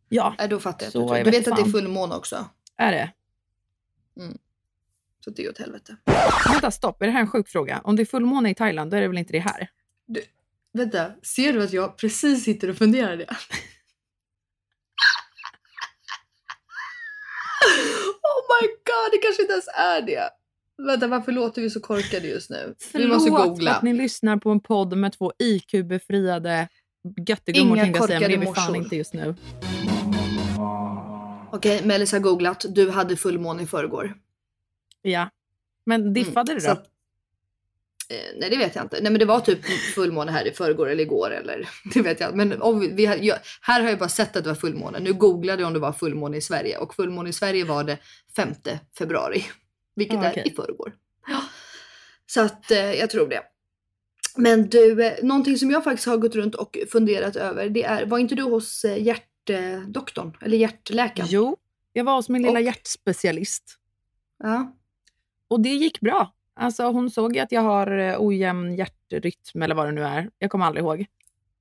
Ja, 0.10 0.36
Nej, 0.40 0.48
då 0.48 0.60
fattar 0.60 0.86
jag. 0.86 0.92
Så 0.92 1.00
du, 1.00 1.18
jag 1.18 1.26
du 1.26 1.32
vet 1.32 1.40
vet 1.40 1.48
att 1.48 1.58
det 1.58 1.70
är 1.70 1.72
fullmåne 1.72 2.16
också. 2.16 2.50
är 2.78 2.92
det. 2.92 3.12
Så 5.20 5.30
det 5.30 5.46
är 5.46 5.50
åt 5.50 5.58
helvete. 5.58 5.96
Vänta, 6.52 6.72
stopp. 6.72 7.02
Är 7.02 7.06
det 7.06 7.12
här 7.12 7.22
en 7.22 7.28
sjuk 7.28 7.48
fråga? 7.48 7.82
Om 7.84 7.96
det 7.96 8.04
är 8.04 8.06
fullmåne 8.06 8.50
i 8.50 8.56
Thailand, 8.56 8.92
då 8.92 8.98
är 8.98 9.02
det 9.02 9.08
väl 9.08 9.18
inte 9.18 9.34
det 9.34 9.40
här? 9.40 9.70
Vänta, 10.76 11.12
ser 11.24 11.54
du 11.54 11.64
att 11.64 11.74
jag 11.74 11.98
precis 11.98 12.44
sitter 12.44 12.70
och 12.70 12.76
funderar 12.78 13.18
det? 13.18 13.26
oh 18.24 18.42
my 18.62 18.68
god, 18.68 19.12
det 19.12 19.18
kanske 19.18 19.42
inte 19.42 19.54
ens 19.54 19.68
är 19.68 20.02
det. 20.02 20.30
Vänta, 20.88 21.08
varför 21.08 21.32
låter 21.32 21.62
vi 21.62 21.70
så 21.70 21.80
korkade 21.80 22.28
just 22.28 22.50
nu? 22.50 22.76
vi 22.94 23.08
måste 23.08 23.30
Förlåt 23.32 23.48
googla. 23.48 23.72
att 23.76 23.84
ni 23.84 23.94
lyssnar 23.94 24.38
på 24.38 24.50
en 24.50 24.60
podd 24.60 24.98
med 24.98 25.14
två 25.14 25.32
IQ-befriade 25.40 26.68
göttegummor 27.28 27.76
tänkte 27.76 28.00
jag 28.00 28.08
säga, 28.08 28.20
men 28.20 28.30
det 28.30 28.36
är 28.36 28.40
vi 28.40 28.54
fan 28.56 28.76
inte 28.76 28.96
just 28.96 29.14
nu. 29.14 29.36
Okej, 31.52 31.86
Mellis 31.86 32.12
har 32.12 32.20
googlat. 32.20 32.66
Du 32.70 32.90
hade 32.90 33.16
fullmåne 33.16 33.64
i 33.64 33.66
förrgår. 33.66 34.14
Ja. 35.02 35.30
Men 35.86 36.14
diffade 36.14 36.52
Mm, 36.52 36.56
det 36.56 36.62
så 36.70 36.74
då? 36.74 36.82
Eh, 38.10 38.18
nej 38.40 38.50
det 38.50 38.58
vet 38.58 38.76
jag 38.76 38.86
inte. 38.86 39.00
Nej 39.02 39.12
men 39.12 39.20
det 39.20 39.26
var 39.26 39.40
typ 39.40 39.66
fullmåne 39.96 40.32
här 40.32 40.48
i 40.48 40.52
förrgår 40.52 40.90
eller 40.90 41.04
igår 41.04 41.32
eller 41.34 41.70
det 41.94 42.02
vet 42.02 42.20
jag. 42.20 42.36
Men 42.36 42.62
om 42.62 42.80
vi, 42.96 43.04
jag, 43.06 43.38
här 43.62 43.82
har 43.82 43.90
jag 43.90 44.00
bara 44.00 44.10
sett 44.10 44.36
att 44.36 44.44
det 44.44 44.50
var 44.50 44.56
fullmåne. 44.56 45.00
Nu 45.00 45.14
googlade 45.14 45.62
jag 45.62 45.68
om 45.68 45.74
det 45.74 45.80
var 45.80 45.92
fullmåne 45.94 46.38
i 46.38 46.42
Sverige 46.42 46.78
och 46.78 46.96
fullmåne 46.96 47.30
i 47.30 47.34
Sverige 47.34 47.66
var 47.66 47.84
det 47.84 47.98
5 48.36 48.50
februari. 48.98 49.46
Vilket 49.96 50.18
Ah, 50.18 50.24
är 50.24 50.32
okej. 50.32 50.44
i 50.46 50.52
förrgår. 50.56 50.94
Ja. 51.28 51.42
Så 52.26 52.42
att 52.42 52.72
eh, 52.72 52.94
jag 52.94 53.10
tror 53.10 53.28
det. 53.30 53.42
Men 54.38 54.70
du, 54.70 55.06
eh, 55.06 55.14
någonting 55.24 55.58
som 55.58 55.72
jag 55.72 55.84
faktiskt 55.84 56.08
har 56.08 56.18
gått 56.18 56.36
runt 56.36 56.56
och 56.56 56.78
funderat 56.92 57.36
över 57.36 57.70
det 57.70 57.84
är, 57.84 58.06
var 58.06 58.18
inte 58.18 58.36
du 58.36 58.44
hos 58.44 58.86
eh, 58.86 59.04
hjärtdoktorn 59.04 60.38
eller 60.42 60.58
hjärtläkaren? 60.58 61.30
Jo, 61.32 61.58
jag 61.94 62.04
var 62.04 62.16
hos 62.16 62.30
min 62.30 62.42
lilla 62.42 62.54
Och- 62.60 62.62
hjärtspecialist. 62.62 63.64
Ja. 64.44 64.76
Och 65.48 65.60
det 65.60 65.70
gick 65.70 66.00
bra. 66.00 66.34
Alltså 66.56 66.84
hon 66.84 67.10
såg 67.10 67.36
ju 67.36 67.42
att 67.42 67.52
jag 67.52 67.62
har 67.62 67.98
eh, 67.98 68.16
ojämn 68.20 68.76
hjärtrytm 68.76 69.62
eller 69.62 69.76
vad 69.76 69.88
det 69.88 69.92
nu 69.92 70.04
är. 70.04 70.30
Jag 70.40 70.52
kommer 70.52 70.66
aldrig 70.66 70.84
ihåg. 70.84 71.06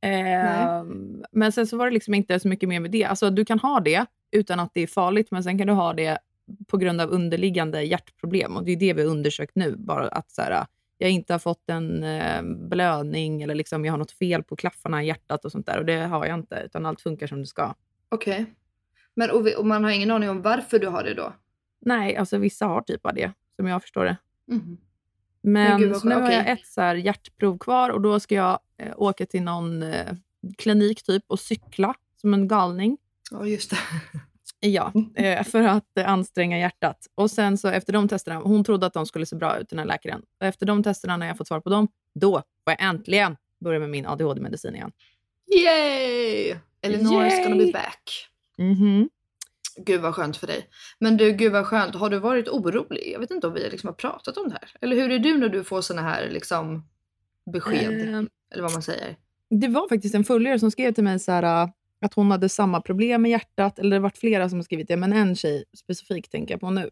Eh, 0.01 0.85
men 1.33 1.53
sen 1.53 1.67
så 1.67 1.77
var 1.77 1.87
det 1.87 1.95
liksom 1.95 2.15
inte 2.15 2.41
så 2.41 2.49
mycket 2.49 2.69
mer 2.69 2.81
med 2.81 2.91
det. 2.91 3.05
Alltså 3.05 3.31
du 3.31 3.45
kan 3.45 3.59
ha 3.59 3.81
det 3.81 4.07
utan 4.33 4.61
att 4.61 4.71
det 4.75 4.81
är 4.81 4.87
farligt, 4.87 5.31
men 5.31 5.45
sen 5.45 5.59
kan 5.59 5.67
du 5.67 5.73
ha 5.73 5.93
det 5.93 6.19
på 6.67 6.77
grund 6.77 7.01
av 7.01 7.11
underliggande 7.11 7.83
hjärtproblem. 7.83 8.57
Och 8.57 8.65
det 8.65 8.73
är 8.73 8.77
det 8.77 8.93
vi 8.93 9.03
har 9.03 9.11
undersökt 9.11 9.57
nu. 9.57 9.77
Bara 9.77 10.09
att 10.09 10.31
så 10.31 10.43
här, 10.43 10.67
jag 10.99 11.11
inte 11.11 11.35
har 11.35 11.39
fått 11.39 11.71
en 11.71 12.05
eh, 12.05 12.43
blödning 12.43 13.43
eller 13.43 13.55
liksom 13.55 13.85
jag 13.85 13.93
har 13.93 13.99
något 13.99 14.11
fel 14.11 14.43
på 14.43 14.57
klaffarna 14.57 15.03
i 15.03 15.07
hjärtat 15.07 15.45
och 15.45 15.53
sånt 15.53 15.67
där. 15.67 15.79
Och 15.79 15.85
det 15.85 15.97
har 15.97 16.27
jag 16.27 16.39
inte, 16.39 16.63
utan 16.65 16.87
allt 16.87 17.01
funkar 17.01 17.27
som 17.27 17.41
det 17.41 17.47
ska. 17.47 17.75
Okej. 18.09 18.47
Men 19.15 19.31
och, 19.31 19.47
vi, 19.47 19.57
och 19.57 19.67
man 19.67 19.85
har 19.85 19.91
ingen 19.91 20.11
aning 20.11 20.31
om 20.31 20.43
varför 20.43 20.79
du 20.79 20.87
har 20.87 21.05
det 21.05 21.15
då? 21.15 21.33
Nej, 21.81 22.17
alltså 22.17 22.39
vissa 22.39 22.67
har 22.67 22.83
typ 22.83 23.07
av 23.07 23.15
det, 23.15 23.33
som 23.57 23.67
jag 23.67 23.83
förstår 23.83 24.05
det. 24.05 24.17
Mhm. 24.47 24.79
Men, 25.47 25.81
Men 25.81 26.01
så 26.01 26.09
nu 26.09 26.15
har 26.15 26.31
jag 26.31 26.51
ett 26.51 26.67
så 26.67 26.81
här 26.81 26.95
hjärtprov 26.95 27.59
kvar 27.59 27.91
och 27.91 28.01
då 28.01 28.21
ska 28.21 28.35
jag 28.35 28.59
eh, 28.79 28.93
åka 28.97 29.27
till 29.27 29.43
någon 29.43 29.83
eh, 29.83 30.13
klinik 30.59 31.03
typ 31.03 31.25
och 31.27 31.41
cykla 31.41 31.95
som 32.21 32.35
en 32.35 32.49
galning. 32.49 32.99
Ja 33.31 33.47
just 33.47 33.71
det. 33.71 33.77
Ja, 34.61 34.93
eh, 35.15 35.45
för 35.45 35.63
att 35.63 35.99
eh, 35.99 36.09
anstränga 36.09 36.59
hjärtat. 36.59 37.07
Och 37.15 37.31
sen 37.31 37.59
så 37.59 37.69
efter 37.69 37.93
de 37.93 38.09
testerna, 38.09 38.37
hon 38.41 38.65
trodde 38.65 38.87
att 38.87 38.93
de 38.93 39.07
skulle 39.07 39.27
se 39.27 39.37
bra 39.37 39.59
ut 39.59 39.69
den 39.69 39.79
här 39.79 39.87
läkaren. 39.87 40.23
Och 40.41 40.47
efter 40.47 40.67
de 40.67 40.83
testerna, 40.83 41.17
när 41.17 41.27
jag 41.27 41.37
fått 41.37 41.49
svar 41.49 41.61
på 41.61 41.71
dem, 41.71 41.89
då 42.15 42.33
får 42.33 42.75
jag 42.79 42.83
äntligen 42.83 43.37
börja 43.61 43.79
med 43.79 43.91
min 43.91 44.07
ADHD-medicin 44.07 44.75
igen. 44.75 44.93
Yay! 45.65 46.55
Eleanor 46.83 47.27
is 47.27 47.45
gonna 47.45 47.57
be 47.57 47.73
back. 47.73 48.29
Mhm. 48.59 49.09
Gud 49.77 50.01
vad 50.01 50.15
skönt 50.15 50.37
för 50.37 50.47
dig. 50.47 50.69
Men 50.99 51.17
du, 51.17 51.33
gud 51.33 51.53
vad 51.53 51.67
skönt. 51.67 51.95
Har 51.95 52.11
du 52.11 52.19
varit 52.19 52.49
orolig? 52.49 53.11
Jag 53.13 53.21
vet 53.21 53.31
inte 53.31 53.47
om 53.47 53.55
vi 53.55 53.61
liksom 53.71 53.89
har 53.89 53.95
pratat 53.95 54.37
om 54.37 54.49
det 54.49 54.53
här. 54.61 54.71
Eller 54.81 54.97
hur 54.97 55.11
är 55.11 55.19
du 55.19 55.39
när 55.39 55.49
du 55.49 55.65
får 55.65 55.81
såna 55.81 56.03
här 56.03 56.29
liksom 56.31 56.89
besked? 57.53 58.01
Eh, 58.09 58.23
Eller 58.53 58.63
vad 58.63 58.73
man 58.73 58.83
säger. 58.83 59.17
Det 59.51 59.69
var 59.69 59.89
faktiskt 59.89 60.15
en 60.15 60.25
följare 60.25 60.59
som 60.59 60.71
skrev 60.71 60.93
till 60.93 61.05
mig 61.05 61.19
så 61.19 61.33
här, 61.33 61.63
äh, 61.65 61.69
att 62.01 62.15
hon 62.15 62.31
hade 62.31 62.49
samma 62.49 62.81
problem 62.81 63.23
med 63.23 63.31
hjärtat. 63.31 63.79
Eller 63.79 63.91
det 63.91 63.97
har 63.97 64.01
varit 64.03 64.19
flera 64.19 64.49
som 64.49 64.59
har 64.59 64.65
skrivit 64.65 64.89
det, 64.89 64.97
men 64.97 65.13
en 65.13 65.37
tjej 65.37 65.65
specifikt 65.79 66.33
tänker 66.33 66.55
jag 66.55 66.61
på 66.61 66.71
nu. 66.71 66.91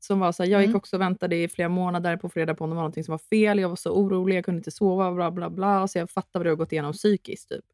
som 0.00 0.20
var 0.20 0.32
så 0.32 0.42
här, 0.42 0.50
jag 0.50 0.60
gick 0.60 0.68
Mm. 0.68 0.76
också 0.76 0.96
och 0.96 1.00
väntade 1.02 1.36
i 1.36 1.48
flera 1.48 1.68
månader 1.68 2.16
på 2.16 2.28
fredag 2.28 2.54
på 2.54 2.64
om 2.64 2.70
det 2.70 2.76
var 2.76 2.82
någonting 2.82 3.04
som 3.04 3.12
var 3.12 3.18
fel. 3.18 3.58
Jag 3.58 3.68
var 3.68 3.76
så 3.76 3.90
orolig, 3.92 4.36
jag 4.36 4.44
kunde 4.44 4.58
inte 4.58 4.70
sova, 4.70 5.12
bla 5.12 5.30
bla 5.30 5.50
bla. 5.50 5.88
Så 5.88 5.98
jag 5.98 6.10
fattade 6.10 6.38
vad 6.38 6.46
du 6.46 6.50
har 6.50 6.56
gått 6.56 6.72
igenom 6.72 6.92
psykiskt. 6.92 7.48
Typ. 7.48 7.64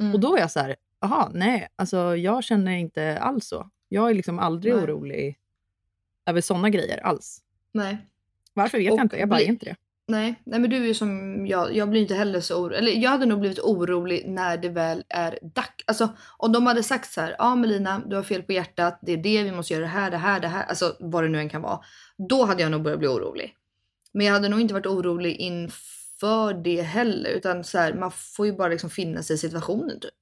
Mm. 0.00 0.14
Och 0.14 0.20
då 0.20 0.30
var 0.30 0.38
jag 0.38 0.50
så 0.50 0.60
här, 0.60 0.76
jaha, 1.00 1.30
nej, 1.34 1.68
alltså 1.76 2.16
jag 2.16 2.44
känner 2.44 2.72
inte 2.72 3.18
alls 3.18 3.46
så. 3.46 3.70
Jag 3.88 4.10
är 4.10 4.14
liksom 4.14 4.38
aldrig 4.38 4.74
Nej. 4.74 4.84
orolig 4.84 5.38
över 6.26 6.40
sådana 6.40 6.70
grejer 6.70 6.98
alls. 7.06 7.40
Nej. 7.72 8.06
Varför 8.54 8.78
vet 8.78 8.92
Och 8.92 8.98
jag 8.98 9.04
inte, 9.04 9.16
jag 9.16 9.28
bara 9.28 9.36
bli- 9.36 9.44
är 9.44 9.48
inte 9.48 9.66
det. 9.66 9.76
Nej, 10.08 10.34
nej 10.44 10.60
men 10.60 10.70
du 10.70 10.76
är 10.76 10.86
ju 10.86 10.94
som 10.94 11.46
jag. 11.46 11.76
Jag 11.76 11.90
blir 11.90 12.00
inte 12.02 12.14
heller 12.14 12.40
så 12.40 12.60
orolig. 12.62 12.78
Eller 12.78 12.92
jag 12.92 13.10
hade 13.10 13.26
nog 13.26 13.40
blivit 13.40 13.58
orolig 13.58 14.28
när 14.28 14.56
det 14.56 14.68
väl 14.68 15.04
är 15.08 15.38
dags. 15.42 15.84
Alltså 15.86 16.08
om 16.36 16.52
de 16.52 16.66
hade 16.66 16.82
sagt 16.82 17.12
så 17.12 17.20
här. 17.20 17.36
Ja 17.38 17.54
Melina, 17.54 18.02
du 18.06 18.16
har 18.16 18.22
fel 18.22 18.42
på 18.42 18.52
hjärtat. 18.52 18.98
Det 19.02 19.12
är 19.12 19.16
det, 19.16 19.42
vi 19.42 19.52
måste 19.52 19.72
göra 19.74 19.82
det 19.82 19.88
här, 19.90 20.10
det 20.10 20.16
här, 20.16 20.40
det 20.40 20.48
här. 20.48 20.64
Alltså 20.64 20.96
vad 21.00 21.24
det 21.24 21.28
nu 21.28 21.38
än 21.38 21.48
kan 21.48 21.62
vara. 21.62 21.80
Då 22.28 22.44
hade 22.44 22.62
jag 22.62 22.70
nog 22.70 22.82
börjat 22.82 22.98
bli 22.98 23.08
orolig. 23.08 23.54
Men 24.12 24.26
jag 24.26 24.32
hade 24.32 24.48
nog 24.48 24.60
inte 24.60 24.74
varit 24.74 24.86
orolig 24.86 25.36
inför 25.36 26.54
det 26.54 26.82
heller. 26.82 27.30
Utan 27.30 27.64
så 27.64 27.78
här, 27.78 27.94
man 27.94 28.10
får 28.10 28.46
ju 28.46 28.52
bara 28.52 28.68
liksom 28.68 28.90
finna 28.90 29.22
sig 29.22 29.34
i 29.34 29.38
situationen 29.38 30.00
typ. 30.00 30.14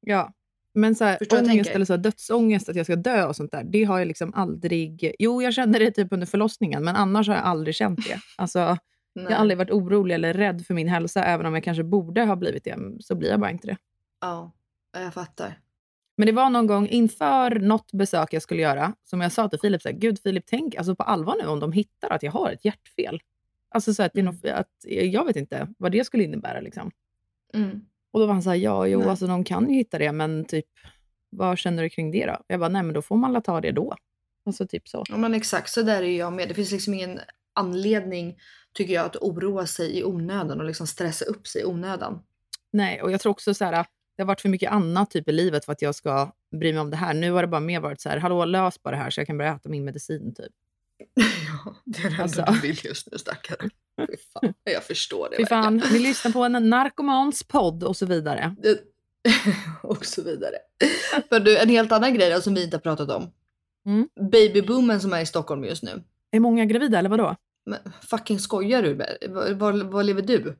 Ja. 0.00 0.32
Men 0.74 0.94
så 0.94 1.04
här, 1.04 1.18
ångest 1.32 1.70
eller 1.70 1.84
så 1.84 1.96
dödsångest, 1.96 2.68
att 2.68 2.76
jag 2.76 2.86
ska 2.86 2.96
dö 2.96 3.26
och 3.26 3.36
sånt 3.36 3.52
där, 3.52 3.64
det 3.64 3.84
har 3.84 3.98
jag 3.98 4.08
liksom 4.08 4.34
aldrig... 4.34 5.14
Jo, 5.18 5.42
jag 5.42 5.54
kände 5.54 5.78
det 5.78 5.90
typ 5.90 6.12
under 6.12 6.26
förlossningen, 6.26 6.84
men 6.84 6.96
annars 6.96 7.28
har 7.28 7.34
jag 7.34 7.44
aldrig 7.44 7.74
känt 7.74 8.08
det. 8.08 8.20
Alltså, 8.36 8.76
jag 9.12 9.22
har 9.22 9.36
aldrig 9.36 9.58
varit 9.58 9.70
orolig 9.70 10.14
eller 10.14 10.34
rädd 10.34 10.66
för 10.66 10.74
min 10.74 10.88
hälsa, 10.88 11.24
även 11.24 11.46
om 11.46 11.54
jag 11.54 11.64
kanske 11.64 11.84
borde 11.84 12.24
ha 12.24 12.36
blivit 12.36 12.64
det, 12.64 12.78
så 13.00 13.14
blir 13.14 13.30
jag 13.30 13.40
bara 13.40 13.50
inte 13.50 13.66
det. 13.66 13.76
Ja, 14.20 14.52
jag 14.92 15.14
fattar. 15.14 15.58
Men 16.16 16.26
det 16.26 16.32
var 16.32 16.50
någon 16.50 16.66
gång 16.66 16.88
inför 16.88 17.50
något 17.50 17.92
besök 17.92 18.32
jag 18.32 18.42
skulle 18.42 18.62
göra, 18.62 18.94
som 19.04 19.20
jag 19.20 19.32
sa 19.32 19.48
till 19.48 19.60
Filip, 19.60 19.82
så 19.82 19.88
här, 19.88 19.96
gud 19.96 20.18
Filip, 20.22 20.44
tänk 20.46 20.74
alltså 20.74 20.96
på 20.96 21.02
allvar 21.02 21.36
nu 21.42 21.48
om 21.48 21.60
de 21.60 21.72
hittar 21.72 22.10
att 22.10 22.22
jag 22.22 22.32
har 22.32 22.50
ett 22.50 22.64
hjärtfel. 22.64 23.20
Alltså 23.68 23.94
så 23.94 24.02
att, 24.02 24.12
det 24.12 24.20
är 24.20 24.24
något, 24.24 24.44
att 24.44 24.70
jag 24.86 25.24
vet 25.24 25.36
inte 25.36 25.68
vad 25.78 25.92
det 25.92 26.04
skulle 26.04 26.24
innebära. 26.24 26.60
Liksom. 26.60 26.90
Mm. 27.54 27.80
Och 28.12 28.20
då 28.20 28.26
var 28.26 28.32
han 28.32 28.42
så 28.42 28.50
här, 28.50 28.56
ja, 28.56 28.86
jo, 28.86 28.98
Nej. 28.98 29.08
alltså 29.08 29.26
de 29.26 29.44
kan 29.44 29.68
ju 29.70 29.74
hitta 29.74 29.98
det, 29.98 30.12
men 30.12 30.44
typ, 30.44 30.66
vad 31.30 31.58
känner 31.58 31.82
du 31.82 31.90
kring 31.90 32.10
det 32.10 32.26
då? 32.26 32.36
Jag 32.46 32.60
bara, 32.60 32.68
nej 32.68 32.82
men 32.82 32.94
då 32.94 33.02
får 33.02 33.16
man 33.16 33.32
la 33.32 33.40
ta 33.40 33.60
det 33.60 33.72
då. 33.72 33.94
Alltså 34.46 34.66
typ 34.66 34.88
så. 34.88 35.04
Ja 35.08 35.16
men 35.16 35.34
exakt, 35.34 35.70
så 35.70 35.82
där 35.82 36.02
är 36.02 36.18
jag 36.18 36.32
med. 36.32 36.48
Det 36.48 36.54
finns 36.54 36.72
liksom 36.72 36.94
ingen 36.94 37.20
anledning 37.54 38.38
tycker 38.74 38.94
jag 38.94 39.06
att 39.06 39.16
oroa 39.16 39.66
sig 39.66 39.98
i 39.98 40.04
onödan 40.04 40.60
och 40.60 40.66
liksom 40.66 40.86
stressa 40.86 41.24
upp 41.24 41.46
sig 41.46 41.62
i 41.62 41.64
onödan. 41.64 42.22
Nej, 42.72 43.02
och 43.02 43.10
jag 43.12 43.20
tror 43.20 43.30
också 43.30 43.54
så 43.54 43.64
här, 43.64 43.72
det 44.16 44.22
har 44.22 44.26
varit 44.26 44.40
för 44.40 44.48
mycket 44.48 44.72
annat 44.72 45.10
typ 45.10 45.28
i 45.28 45.32
livet 45.32 45.64
för 45.64 45.72
att 45.72 45.82
jag 45.82 45.94
ska 45.94 46.32
bry 46.56 46.72
mig 46.72 46.80
om 46.80 46.90
det 46.90 46.96
här. 46.96 47.14
Nu 47.14 47.32
har 47.32 47.42
det 47.42 47.48
bara 47.48 47.60
mer 47.60 47.80
varit 47.80 48.00
så 48.00 48.08
här, 48.08 48.16
hallå 48.16 48.44
lös 48.44 48.82
bara 48.82 48.90
det 48.90 49.02
här 49.02 49.10
så 49.10 49.20
jag 49.20 49.26
kan 49.26 49.38
börja 49.38 49.54
äta 49.54 49.68
min 49.68 49.84
medicin 49.84 50.34
typ. 50.34 50.52
ja, 51.14 51.76
det 51.84 51.98
är 51.98 52.02
det 52.02 52.08
enda 52.10 52.22
Alltså. 52.22 52.44
du 52.52 52.60
vill 52.68 52.84
just 52.84 53.08
nu 53.12 53.18
stackare. 53.18 53.68
Fan, 54.32 54.54
jag 54.64 54.84
förstår 54.84 55.28
det 55.30 55.36
Fy 55.36 55.46
fan, 55.46 55.82
ni 55.92 55.98
lyssnar 55.98 56.32
på 56.32 56.44
en 56.44 56.70
narkomans 56.70 57.42
podd 57.42 57.84
och 57.84 57.96
så 57.96 58.06
vidare. 58.06 58.56
Och 59.82 60.06
så 60.06 60.22
vidare. 60.22 60.54
Men 61.30 61.44
du, 61.44 61.58
en 61.58 61.68
helt 61.68 61.92
annan 61.92 62.14
grej 62.14 62.30
då, 62.30 62.40
som 62.40 62.54
vi 62.54 62.64
inte 62.64 62.76
har 62.76 62.80
pratat 62.80 63.10
om. 63.10 63.30
Mm. 63.86 64.08
Babyboomen 64.30 65.00
som 65.00 65.12
är 65.12 65.20
i 65.20 65.26
Stockholm 65.26 65.64
just 65.64 65.82
nu. 65.82 66.02
Är 66.30 66.40
många 66.40 66.64
gravida 66.64 66.98
eller 66.98 67.08
vadå? 67.08 67.36
Men 67.66 67.78
fucking 68.02 68.38
skojar 68.38 68.82
du? 68.82 68.94
Var, 68.94 69.54
var, 69.54 69.72
var 69.72 70.02
lever 70.02 70.22
du? 70.22 70.56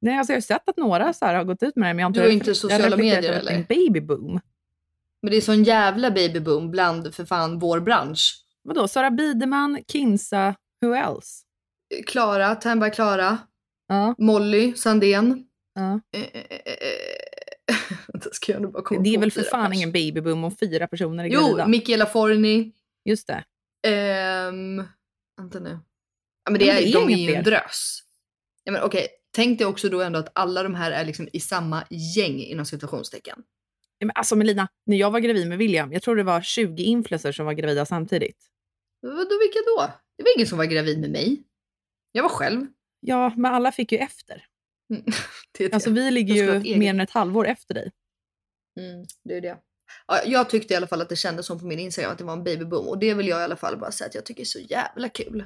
Nej, 0.00 0.18
alltså 0.18 0.32
jag 0.32 0.36
har 0.36 0.42
sett 0.42 0.68
att 0.68 0.76
några 0.76 1.12
så 1.12 1.24
här 1.24 1.34
har 1.34 1.44
gått 1.44 1.62
ut 1.62 1.76
med 1.76 1.88
det, 1.88 1.94
men 1.94 1.98
jag 1.98 2.06
har 2.06 2.10
inte 2.10 2.20
Du 2.20 2.26
har 2.26 2.32
inte 2.32 2.54
sociala 2.54 2.96
medier, 2.96 3.32
eller? 3.32 3.52
En 3.52 3.64
babyboom. 3.68 4.40
Men 5.22 5.30
det 5.30 5.36
är 5.36 5.40
sån 5.40 5.64
jävla 5.64 6.10
babyboom 6.10 6.70
bland 6.70 7.14
för 7.14 7.24
fan 7.24 7.58
vår 7.58 7.80
bransch. 7.80 8.44
Vadå, 8.62 8.88
Sara 8.88 9.10
Biderman, 9.10 9.78
Kinsa, 9.92 10.54
who 10.82 10.94
else? 10.94 11.44
Klara, 12.06 12.54
Tandberg 12.54 12.90
Klara, 12.90 13.38
Ja, 13.88 14.14
Molly 14.18 14.74
Sandén. 14.74 15.46
ja. 15.74 16.00
Eh, 16.16 16.22
eh, 16.22 16.42
eh, 16.50 16.60
eh. 16.66 17.76
Vänta, 18.08 18.30
ska 18.32 18.52
jag 18.52 18.62
nu 18.62 18.68
bara 18.68 18.82
komma 18.82 19.00
Det 19.02 19.14
är 19.14 19.18
väl 19.18 19.30
för 19.32 19.42
fan 19.42 19.72
ingen 19.72 19.92
babyboom 19.92 20.44
om 20.44 20.56
fyra 20.56 20.86
personer 20.86 21.24
är 21.24 21.28
Jo, 21.28 21.40
gravida? 21.40 21.66
Michaela 21.66 22.06
Forni. 22.06 22.72
Just 23.04 23.26
det. 23.26 23.44
Ehm, 23.88 24.84
vänta 25.38 25.58
nu. 25.60 25.78
Ja, 26.44 26.50
men 26.50 26.58
det 26.58 26.66
Men 26.66 26.76
är, 26.76 26.80
det 26.80 26.88
är 26.88 26.92
de 26.92 27.10
är 27.10 27.16
ju 27.16 27.34
en 27.34 27.44
drös. 27.44 28.00
Ja, 28.64 28.72
men 28.72 28.82
okej, 28.82 29.08
tänk 29.34 29.58
dig 29.58 29.66
också 29.66 29.88
då 29.88 30.00
ändå 30.02 30.18
att 30.18 30.30
alla 30.34 30.62
de 30.62 30.74
här 30.74 30.90
är 30.90 31.04
liksom 31.04 31.28
i 31.32 31.40
samma 31.40 31.84
gäng 31.90 32.38
inom 32.40 32.66
situationstecken. 32.66 33.34
Ja, 33.98 34.06
Men 34.06 34.12
alltså 34.16 34.36
Melina, 34.36 34.68
när 34.86 34.96
jag 34.96 35.10
var 35.10 35.20
gravid 35.20 35.48
med 35.48 35.58
William, 35.58 35.92
jag 35.92 36.02
tror 36.02 36.16
det 36.16 36.22
var 36.22 36.40
20 36.40 36.82
influencers 36.82 37.36
som 37.36 37.46
var 37.46 37.52
gravida 37.52 37.86
samtidigt. 37.86 38.36
Vadå, 39.02 39.38
vilka 39.40 39.58
då? 39.76 39.92
Det 40.16 40.22
var 40.22 40.36
ingen 40.36 40.46
som 40.46 40.58
var 40.58 40.64
gravid 40.64 41.00
med 41.00 41.10
mig. 41.10 41.42
Jag 42.12 42.22
var 42.22 42.30
själv. 42.30 42.66
Ja, 43.00 43.32
men 43.36 43.54
alla 43.54 43.72
fick 43.72 43.92
ju 43.92 43.98
efter. 43.98 44.46
Mm, 44.90 45.04
Det 45.58 45.68
det. 45.68 45.74
Alltså 45.74 45.90
vi 45.90 46.10
ligger 46.10 46.44
Jag 46.44 46.66
ju 46.66 46.78
mer 46.78 46.90
än 46.90 47.00
ett 47.00 47.10
halvår 47.10 47.46
efter 47.46 47.74
dig. 47.74 47.92
Mm, 48.80 49.06
det 49.24 49.36
är 49.36 49.40
det. 49.40 49.58
Ja, 50.06 50.20
jag 50.26 50.50
tyckte 50.50 50.74
i 50.74 50.76
alla 50.76 50.86
fall 50.86 51.00
att 51.00 51.08
det 51.08 51.16
kändes 51.16 51.46
som 51.46 51.58
på 51.58 51.66
min 51.66 51.78
Instagram 51.78 52.12
att 52.12 52.18
det 52.18 52.24
var 52.24 52.32
en 52.32 52.44
babyboom 52.44 52.88
och 52.88 52.98
det 52.98 53.14
vill 53.14 53.28
jag 53.28 53.40
i 53.40 53.44
alla 53.44 53.56
fall 53.56 53.78
bara 53.78 53.92
säga 53.92 54.08
att 54.08 54.14
jag 54.14 54.26
tycker 54.26 54.40
är 54.40 54.44
så 54.44 54.58
jävla 54.58 55.08
kul. 55.08 55.44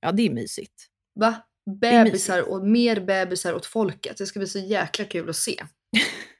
Ja, 0.00 0.12
det 0.12 0.22
är 0.22 0.30
mysigt. 0.30 0.88
Va? 1.14 1.34
Bebisar 1.80 2.50
och 2.50 2.66
mer 2.66 3.00
bebisar 3.00 3.54
åt 3.54 3.66
folket. 3.66 4.18
Det 4.18 4.26
ska 4.26 4.38
bli 4.38 4.48
så 4.48 4.58
jäkla 4.58 5.04
kul 5.04 5.30
att 5.30 5.36
se. 5.36 5.64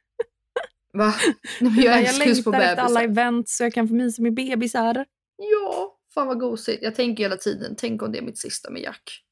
Va? 0.92 1.14
Jag 1.61 1.72
jag 1.85 1.98
älskar 1.98 2.27
just 2.27 2.44
på 2.44 2.51
längtar 2.51 2.68
efter 2.68 2.83
alla 2.83 3.01
bebisar. 3.01 3.22
event 3.22 3.48
så 3.48 3.62
jag 3.62 3.72
kan 3.75 3.88
få 3.88 3.94
mysa 3.94 4.22
med 4.22 4.35
bebisar. 4.35 5.07
Ja, 5.37 5.98
fan 6.14 6.27
vad 6.27 6.40
gosigt. 6.40 6.83
Jag 6.83 6.94
tänker 6.94 7.25
hela 7.25 7.37
tiden, 7.37 7.75
tänk 7.79 8.03
om 8.03 8.12
det 8.12 8.18
är 8.18 8.22
mitt 8.22 8.38
sista 8.38 8.70
med 8.70 8.83
Jack. 8.83 9.22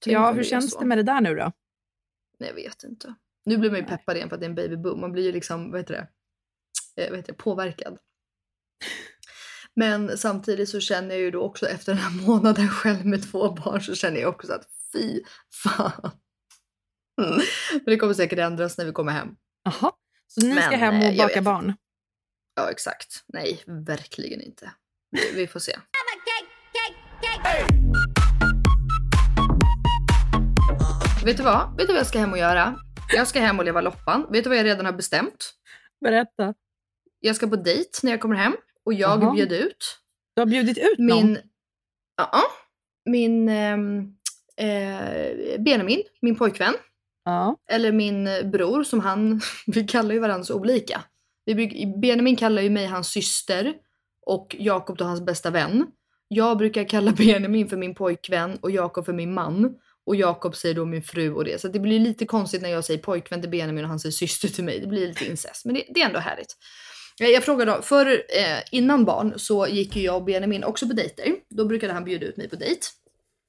Tänk 0.00 0.14
Ja, 0.14 0.32
hur 0.32 0.44
känns 0.44 0.72
så. 0.72 0.80
det 0.80 0.86
med 0.86 0.98
det 0.98 1.02
där 1.02 1.20
nu 1.20 1.34
då? 1.34 1.52
Nej, 2.38 2.48
jag 2.48 2.54
vet 2.54 2.84
inte. 2.84 3.14
Nu 3.44 3.58
blir 3.58 3.70
man 3.70 3.80
ju 3.80 3.86
peppad 3.86 4.16
igen 4.16 4.28
för 4.28 4.36
att 4.36 4.40
det 4.40 4.46
är 4.46 4.48
en 4.48 4.54
babyboom. 4.54 5.00
Man 5.00 5.12
blir 5.12 5.22
ju 5.22 5.32
liksom, 5.32 5.70
vad 5.70 5.80
heter 5.80 5.94
det? 5.94 6.08
Eh, 7.02 7.10
vad 7.10 7.18
heter 7.18 7.32
det? 7.32 7.38
Påverkad. 7.38 7.98
Men 9.74 10.18
samtidigt 10.18 10.68
så 10.68 10.80
känner 10.80 11.10
jag 11.10 11.18
ju 11.18 11.30
då 11.30 11.42
också 11.42 11.66
efter 11.66 11.94
den 11.94 12.02
här 12.02 12.26
månaden 12.26 12.68
själv 12.68 13.06
med 13.06 13.30
två 13.30 13.52
barn 13.52 13.80
så 13.80 13.94
känner 13.94 14.20
jag 14.20 14.28
också 14.28 14.52
att 14.52 14.66
fy 14.92 15.22
fan. 15.62 16.10
Mm. 17.22 17.40
Men 17.72 17.84
det 17.84 17.96
kommer 17.96 18.14
säkert 18.14 18.38
ändras 18.38 18.78
när 18.78 18.84
vi 18.84 18.92
kommer 18.92 19.12
hem. 19.12 19.28
Jaha, 19.64 19.92
så 20.26 20.46
ni 20.46 20.60
ska 20.60 20.70
Men, 20.70 20.78
hem 20.78 20.94
eh, 20.94 21.10
och 21.10 21.16
baka 21.16 21.34
vet 21.34 21.44
barn? 21.44 21.74
Ja, 22.54 22.70
exakt. 22.70 23.24
Nej, 23.26 23.62
verkligen 23.66 24.40
inte. 24.40 24.72
Vi, 25.10 25.32
vi 25.34 25.46
får 25.46 25.60
se. 25.60 25.76
Vet 31.24 31.36
du 31.36 31.42
vad? 31.42 31.76
Vet 31.76 31.86
du 31.86 31.92
vad 31.92 32.00
jag 32.00 32.06
ska 32.06 32.18
hem 32.18 32.32
och 32.32 32.38
göra? 32.38 32.74
Jag 33.14 33.26
ska 33.28 33.40
hem 33.40 33.58
och 33.58 33.64
leva 33.64 33.80
loppan. 33.80 34.26
Vet 34.30 34.44
du 34.44 34.50
vad 34.50 34.58
jag 34.58 34.64
redan 34.64 34.86
har 34.86 34.92
bestämt? 34.92 35.54
Berätta. 36.00 36.54
Jag 37.20 37.36
ska 37.36 37.46
på 37.46 37.56
dejt 37.56 37.90
när 38.02 38.10
jag 38.10 38.20
kommer 38.20 38.36
hem 38.36 38.56
och 38.84 38.94
jag 38.94 39.22
Jaha. 39.22 39.34
bjöd 39.34 39.52
ut 39.52 39.98
Du 40.34 40.40
har 40.40 40.46
bjudit 40.46 40.78
ut 40.78 40.98
någon? 40.98 41.26
min... 41.26 41.38
Ja, 42.16 42.42
min 43.04 43.48
ehm, 43.48 44.14
eh, 44.56 45.60
Benjamin, 45.60 46.02
min 46.22 46.36
pojkvän. 46.36 46.74
Ja. 47.24 47.56
Eller 47.70 47.92
min 47.92 48.28
bror 48.50 48.84
som 48.84 49.00
han, 49.00 49.40
vi 49.66 49.84
kallar 49.84 50.14
ju 50.14 50.20
varandra 50.20 50.44
så 50.44 50.54
olika. 50.54 51.04
Vi 51.44 51.86
Benjamin 52.02 52.36
kallar 52.36 52.62
ju 52.62 52.70
mig 52.70 52.86
hans 52.86 53.08
syster 53.08 53.74
och 54.26 54.56
Jakob 54.58 54.98
då 54.98 55.04
hans 55.04 55.20
bästa 55.20 55.50
vän. 55.50 55.86
Jag 56.28 56.58
brukar 56.58 56.84
kalla 56.84 57.12
Benjamin 57.18 57.68
för 57.68 57.76
min 57.76 57.94
pojkvän 57.94 58.58
och 58.60 58.70
Jakob 58.70 59.04
för 59.04 59.12
min 59.12 59.34
man. 59.34 59.76
Och 60.10 60.16
Jakob 60.16 60.56
säger 60.56 60.74
då 60.74 60.84
min 60.84 61.02
fru 61.02 61.34
och 61.34 61.44
det. 61.44 61.60
Så 61.60 61.68
det 61.68 61.78
blir 61.78 62.00
lite 62.00 62.26
konstigt 62.26 62.62
när 62.62 62.68
jag 62.68 62.84
säger 62.84 63.00
pojkvän 63.00 63.40
till 63.40 63.50
Benjamin 63.50 63.84
och 63.84 63.90
han 63.90 64.00
säger 64.00 64.12
syster 64.12 64.48
till 64.48 64.64
mig. 64.64 64.80
Det 64.80 64.86
blir 64.86 65.08
lite 65.08 65.24
incest. 65.24 65.64
Men 65.64 65.74
det, 65.74 65.84
det 65.88 66.00
är 66.00 66.06
ändå 66.06 66.18
härligt. 66.18 66.56
Jag 67.18 67.44
frågar 67.44 67.66
då, 67.66 67.82
för 67.82 68.06
eh, 68.12 68.58
innan 68.70 69.04
barn 69.04 69.34
så 69.36 69.66
gick 69.66 69.96
ju 69.96 70.02
jag 70.02 70.16
och 70.16 70.24
Benjamin 70.24 70.64
också 70.64 70.88
på 70.88 70.92
dejter. 70.92 71.34
Då 71.48 71.64
brukade 71.64 71.92
han 71.92 72.04
bjuda 72.04 72.26
ut 72.26 72.36
mig 72.36 72.48
på 72.48 72.56
dejt. 72.56 72.80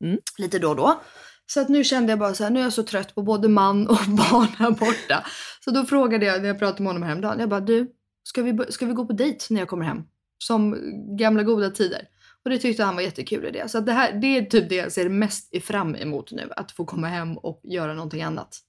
Mm. 0.03 0.19
Lite 0.37 0.59
då 0.59 0.69
och 0.69 0.75
då. 0.75 1.01
Så 1.45 1.61
att 1.61 1.69
nu 1.69 1.83
kände 1.83 2.11
jag 2.11 2.19
bara 2.19 2.33
så 2.33 2.43
här, 2.43 2.51
nu 2.51 2.59
är 2.59 2.63
jag 2.63 2.73
så 2.73 2.83
trött 2.83 3.15
på 3.15 3.21
både 3.21 3.47
man 3.47 3.87
och 3.87 3.97
barn 4.07 4.47
här 4.57 4.71
borta. 4.71 5.25
Så 5.63 5.71
då 5.71 5.85
frågade 5.85 6.25
jag 6.25 6.41
när 6.41 6.47
jag 6.47 6.59
pratade 6.59 6.83
med 6.83 6.89
honom 6.93 7.03
häromdagen, 7.03 7.39
jag 7.39 7.49
bara 7.49 7.59
du, 7.59 7.91
ska 8.23 8.41
vi, 8.41 8.59
ska 8.69 8.85
vi 8.85 8.93
gå 8.93 9.05
på 9.05 9.13
dejt 9.13 9.45
när 9.49 9.59
jag 9.61 9.67
kommer 9.67 9.85
hem? 9.85 10.03
Som 10.37 10.77
gamla 11.17 11.43
goda 11.43 11.69
tider. 11.69 12.07
Och 12.43 12.49
det 12.51 12.57
tyckte 12.57 12.83
han 12.83 12.95
var 12.95 13.01
jättekul 13.01 13.45
idé. 13.45 13.69
Så 13.69 13.77
att 13.77 13.85
det 13.85 13.91
här, 13.91 14.13
det 14.13 14.27
är 14.37 14.45
typ 14.45 14.69
det 14.69 14.75
jag 14.75 14.91
ser 14.91 15.09
mest 15.09 15.63
fram 15.63 15.95
emot 15.95 16.31
nu. 16.31 16.49
Att 16.55 16.71
få 16.71 16.85
komma 16.85 17.07
hem 17.07 17.37
och 17.37 17.59
göra 17.63 17.93
någonting 17.93 18.21
annat. 18.23 18.59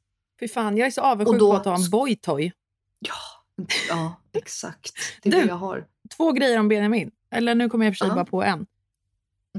Fy 0.41 0.49
fan, 0.49 0.77
jag 0.77 0.87
är 0.87 0.91
så 0.91 1.01
avundsjuk 1.01 1.41
då- 1.41 1.51
på 1.51 1.57
att 1.57 1.65
ha 1.65 1.75
en 1.77 1.91
boytoy. 1.91 2.53
Ja, 2.99 3.15
ja 3.89 4.15
exakt. 4.33 4.93
Det 5.23 5.29
är 5.29 5.33
Du. 5.33 5.41
det 5.41 5.47
jag 5.49 5.55
har. 5.55 5.87
Två 6.17 6.33
grejer 6.33 6.59
om 6.59 6.69
Benjamin. 6.69 7.11
Eller 7.31 7.55
nu 7.55 7.69
kommer 7.69 7.85
jag 7.85 7.91
i 7.91 7.95
och 7.95 7.99
för 7.99 8.05
sig 8.05 8.09
Ja. 8.09 8.15
bara 8.15 8.25
på 8.25 8.43
en. 8.43 8.59
Mhm. 8.59 8.67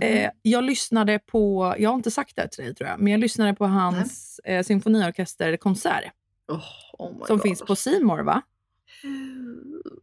Eh, 0.04 0.30
jag 0.42 0.64
lyssnade 0.64 1.20
på, 1.20 1.76
jag 1.80 1.90
har 1.90 1.96
inte 1.96 2.12
sagt 2.12 2.36
det 2.36 2.48
till 2.48 2.64
dig 2.64 2.76
tror 2.76 2.90
jag, 2.90 3.00
men 3.00 3.12
jag 3.12 3.20
lyssnade 3.20 3.54
på 3.54 3.66
hans 3.66 4.40
eh, 4.44 4.64
symfoniorkesterkonsert 4.64 6.12
Oh, 6.48 6.60
oh 7.00 7.26
som 7.26 7.38
God. 7.38 7.42
finns 7.42 7.62
på 7.62 7.76
Simor 7.76 8.20
va? 8.20 8.42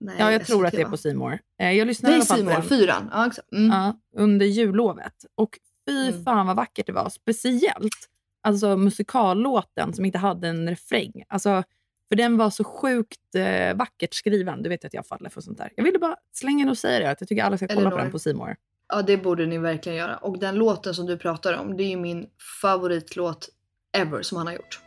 Nej, 0.00 0.16
Ja, 0.18 0.32
jag 0.32 0.46
tror 0.46 0.66
att 0.66 0.72
det 0.72 0.80
är 0.82 0.88
på 0.88 0.96
Simor. 0.96 1.38
Eh, 1.60 1.72
Jag 1.72 1.86
lyssnade 1.86 2.14
Det 2.14 2.18
i 2.18 2.20
är 2.20 2.32
alla 2.34 2.44
fall 2.52 2.62
på 2.62 2.68
fyran. 2.68 3.08
Ja, 3.12 3.26
exakt. 3.26 3.52
Mm. 3.52 3.70
ja, 3.70 4.00
under 4.16 4.46
jullovet. 4.46 5.14
Och 5.34 5.58
fy 5.88 6.08
Mm. 6.08 6.24
fan 6.24 6.46
vad 6.46 6.56
vackert 6.56 6.86
det 6.86 6.92
var. 6.92 7.08
Speciellt 7.08 8.08
alltså 8.42 8.76
musikallåten 8.76 9.92
som 9.94 10.04
inte 10.04 10.18
hade 10.18 10.48
en 10.48 10.68
refräng. 10.70 11.12
Alltså, 11.28 11.62
för 12.08 12.16
den 12.16 12.36
var 12.36 12.50
så 12.50 12.64
sjukt 12.64 13.34
eh, 13.34 13.76
vackert 13.76 14.14
skriven. 14.14 14.62
Du 14.62 14.68
vet 14.68 14.84
att 14.84 14.94
jag 14.94 15.06
faller 15.06 15.30
för 15.30 15.40
sånt 15.40 15.58
där. 15.58 15.72
Jag 15.76 15.84
ville 15.84 15.98
bara 15.98 16.16
slänga 16.32 16.62
in 16.62 16.68
och 16.68 16.78
säga 16.78 16.98
det, 16.98 17.10
att 17.10 17.20
jag 17.20 17.28
tycker 17.28 17.44
alla 17.44 17.56
ska 17.56 17.66
kolla 17.68 17.80
på 17.80 17.86
Elinor. 17.86 17.98
den 18.02 18.12
på 18.12 18.18
Simor. 18.18 18.56
Ja, 18.92 19.02
det 19.02 19.16
borde 19.16 19.46
ni 19.46 19.58
verkligen 19.58 19.98
göra. 19.98 20.16
Och 20.16 20.38
den 20.38 20.54
låten 20.54 20.94
som 20.94 21.06
du 21.06 21.16
pratar 21.18 21.54
om, 21.58 21.76
det 21.76 21.82
är 21.82 21.88
ju 21.88 21.96
min 21.96 22.26
favoritlåt 22.62 23.48
ever 23.96 24.22
som 24.22 24.38
han 24.38 24.46
har 24.46 24.54
gjort. 24.54 24.80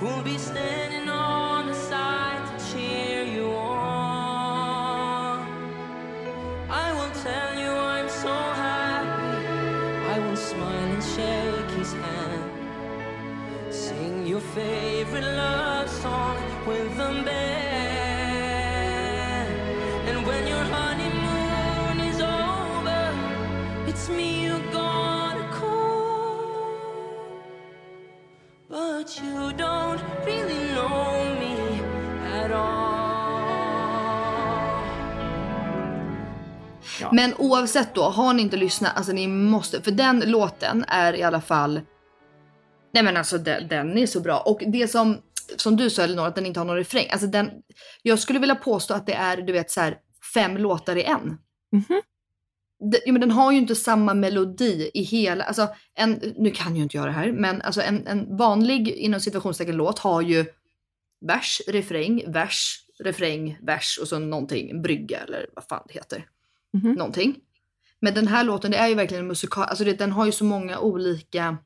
Who'll 0.00 0.22
be 0.22 0.38
standing 0.38 1.08
on 1.10 1.66
the 1.66 1.74
side 1.74 2.42
to 2.48 2.54
cheer 2.72 3.22
you 3.22 3.50
on. 3.50 5.46
I 6.70 6.92
will 6.94 7.12
tell 7.22 7.54
you 7.62 7.68
I'm 7.68 8.08
so 8.08 8.34
happy. 8.64 9.46
I 10.14 10.18
will 10.24 10.36
smile 10.36 10.92
and 10.96 11.02
shake 11.02 11.70
his 11.78 11.92
hand. 11.92 12.44
Sing 13.70 14.26
your 14.26 14.40
favorite 14.40 15.28
love 15.42 15.90
song 15.90 16.38
with 16.66 16.96
the 16.96 17.22
band. 17.26 18.40
And 20.08 20.26
when 20.26 20.46
your 20.46 20.64
honeymoon 20.64 20.89
Ja. 37.10 37.14
Men 37.16 37.34
oavsett 37.38 37.94
då, 37.94 38.02
har 38.02 38.32
ni 38.34 38.42
inte 38.42 38.56
lyssnat, 38.56 38.96
alltså 38.96 39.12
ni 39.12 39.26
måste, 39.28 39.82
för 39.82 39.90
den 39.90 40.20
låten 40.20 40.84
är 40.88 41.12
i 41.16 41.22
alla 41.22 41.40
fall, 41.40 41.80
nej 42.94 43.02
men 43.02 43.16
alltså 43.16 43.38
den, 43.38 43.68
den 43.68 43.98
är 43.98 44.06
så 44.06 44.20
bra. 44.20 44.38
Och 44.38 44.62
det 44.66 44.88
som, 44.88 45.18
som 45.56 45.76
du 45.76 45.90
sa 45.90 46.02
Elinor, 46.02 46.26
att 46.26 46.34
den 46.34 46.46
inte 46.46 46.60
har 46.60 46.64
någon 46.64 46.76
refräng, 46.76 47.06
alltså 47.10 47.26
den, 47.26 47.50
jag 48.02 48.18
skulle 48.18 48.38
vilja 48.38 48.54
påstå 48.54 48.94
att 48.94 49.06
det 49.06 49.14
är 49.14 49.36
du 49.36 49.52
vet 49.52 49.70
så 49.70 49.80
här 49.80 49.96
fem 50.34 50.56
låtar 50.56 50.96
i 50.96 51.02
en. 51.02 51.38
Mhm. 51.72 52.02
Det- 52.90 53.02
ja, 53.06 53.12
men 53.12 53.20
den 53.20 53.30
har 53.30 53.52
ju 53.52 53.58
inte 53.58 53.74
samma 53.76 54.14
melodi 54.14 54.90
i 54.94 55.02
hela, 55.02 55.44
alltså 55.44 55.68
en, 55.94 56.20
nu 56.36 56.50
kan 56.50 56.76
ju 56.76 56.82
inte 56.82 56.96
jag 56.96 57.06
det 57.06 57.12
här, 57.12 57.32
men 57.32 57.62
alltså 57.62 57.82
en, 57.82 58.06
en 58.06 58.36
vanlig 58.36 58.88
inom 58.88 59.20
situationstecken 59.20 59.76
låt 59.76 59.98
har 59.98 60.22
ju 60.22 60.44
vers, 61.26 61.60
refräng, 61.68 62.22
vers, 62.32 62.76
refräng, 63.04 63.58
vers 63.62 63.98
och 64.02 64.08
så 64.08 64.18
någonting, 64.18 64.82
brygga 64.82 65.18
eller 65.20 65.46
vad 65.54 65.64
fan 65.64 65.82
det 65.88 65.94
heter. 65.94 66.24
Mhm. 66.72 66.92
Någonting. 66.92 67.40
Men 68.00 68.14
den 68.14 68.26
här 68.28 68.44
låten, 68.44 68.70
det 68.70 68.76
är 68.76 68.88
ju 68.88 68.94
verkligen 68.94 69.24
en 69.24 69.28
musikal, 69.28 69.64
alltså 69.64 69.84
det, 69.84 69.92
den 69.92 70.12
har 70.12 70.26
ju 70.26 70.32
så 70.32 70.44
många 70.44 70.78
olika, 70.78 71.56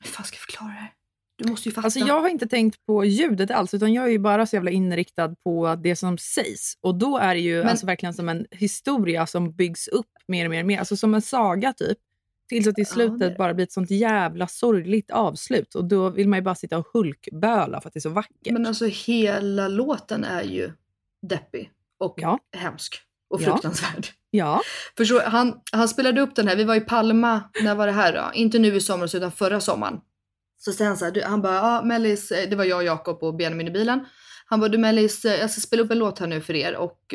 hur 0.00 0.10
fan 0.10 0.24
ska 0.26 0.34
jag 0.34 0.40
förklara 0.40 0.68
det 0.70 0.74
här? 0.76 0.92
Du 1.36 1.48
måste 1.50 1.68
ju 1.68 1.74
fatta. 1.74 1.86
Alltså 1.86 1.98
jag 2.00 2.20
har 2.20 2.28
inte 2.28 2.46
tänkt 2.46 2.86
på 2.86 3.04
ljudet 3.04 3.50
alls, 3.50 3.74
utan 3.74 3.92
jag 3.92 4.04
är 4.04 4.08
ju 4.08 4.18
bara 4.18 4.46
så 4.46 4.56
jävla 4.56 4.70
inriktad 4.70 5.34
på 5.44 5.74
det 5.82 5.96
som 5.96 6.18
sägs. 6.18 6.78
Och 6.80 6.94
då 6.94 7.18
är 7.18 7.34
det 7.34 7.40
ju 7.40 7.58
Men- 7.58 7.68
alltså 7.68 7.86
verkligen 7.86 8.14
som 8.14 8.28
en 8.28 8.46
historia 8.50 9.26
som 9.26 9.52
byggs 9.52 9.88
upp 9.88 10.06
mer 10.28 10.44
och 10.44 10.50
mer 10.50 10.60
och 10.60 10.66
mer. 10.66 10.78
Alltså 10.78 10.96
som 10.96 11.14
en 11.14 11.22
saga 11.22 11.72
typ. 11.72 11.98
Tills 12.48 12.66
att 12.68 12.78
i 12.78 12.82
Ja, 12.82 12.86
slutet 12.86 13.18
det- 13.20 13.34
bara 13.38 13.54
blir 13.54 13.64
ett 13.64 13.72
sånt 13.72 13.90
jävla 13.90 14.46
sorgligt 14.46 15.10
avslut. 15.10 15.74
Och 15.74 15.84
då 15.84 16.10
vill 16.10 16.28
man 16.28 16.38
ju 16.38 16.42
bara 16.42 16.54
sitta 16.54 16.78
och 16.78 16.86
hulkböla 16.92 17.80
för 17.80 17.88
att 17.88 17.92
det 17.94 17.98
är 17.98 18.00
så 18.00 18.10
vackert. 18.10 18.50
Men 18.52 18.66
alltså 18.66 18.86
hela 18.86 19.68
låten 19.68 20.24
är 20.24 20.42
ju 20.42 20.70
deppig 21.22 21.70
och 21.98 22.14
Ja. 22.16 22.38
hemsk 22.56 22.96
och 23.34 23.42
Ja. 23.42 23.44
fruktansvärd. 23.46 24.06
Ja, 24.30 24.60
För 24.96 25.04
så, 25.04 25.22
han, 25.22 25.54
han 25.72 25.88
spelade 25.88 26.20
upp 26.20 26.34
den 26.36 26.48
här, 26.48 26.56
vi 26.56 26.64
var 26.64 26.74
i 26.74 26.80
Palma, 26.80 27.40
när 27.62 27.74
var 27.74 27.86
det 27.86 27.92
här 27.92 28.12
då? 28.12 28.30
Inte 28.34 28.58
nu 28.58 28.76
i 28.76 28.80
somras 28.80 29.14
utan 29.14 29.32
förra 29.32 29.60
sommaren. 29.60 30.00
Så 30.58 30.72
sen 30.72 30.96
så 30.96 31.04
här, 31.04 31.12
du, 31.12 31.22
han 31.22 31.42
bara, 31.42 31.54
ja 31.54 31.82
Mellis, 31.84 32.30
eh, 32.30 32.48
det 32.50 32.56
var 32.56 32.64
jag, 32.64 32.84
Jakob 32.84 33.22
och 33.22 33.34
Benjamin 33.36 33.68
i 33.68 33.70
bilen. 33.70 34.06
Han 34.46 34.60
bara, 34.60 34.68
du 34.68 34.78
Mellis, 34.78 35.24
eh, 35.24 35.40
jag 35.40 35.50
ska 35.50 35.60
spela 35.60 35.82
upp 35.82 35.90
en 35.90 35.98
låt 35.98 36.18
här 36.18 36.26
nu 36.26 36.40
för 36.40 36.54
er 36.54 36.76
och 36.76 37.14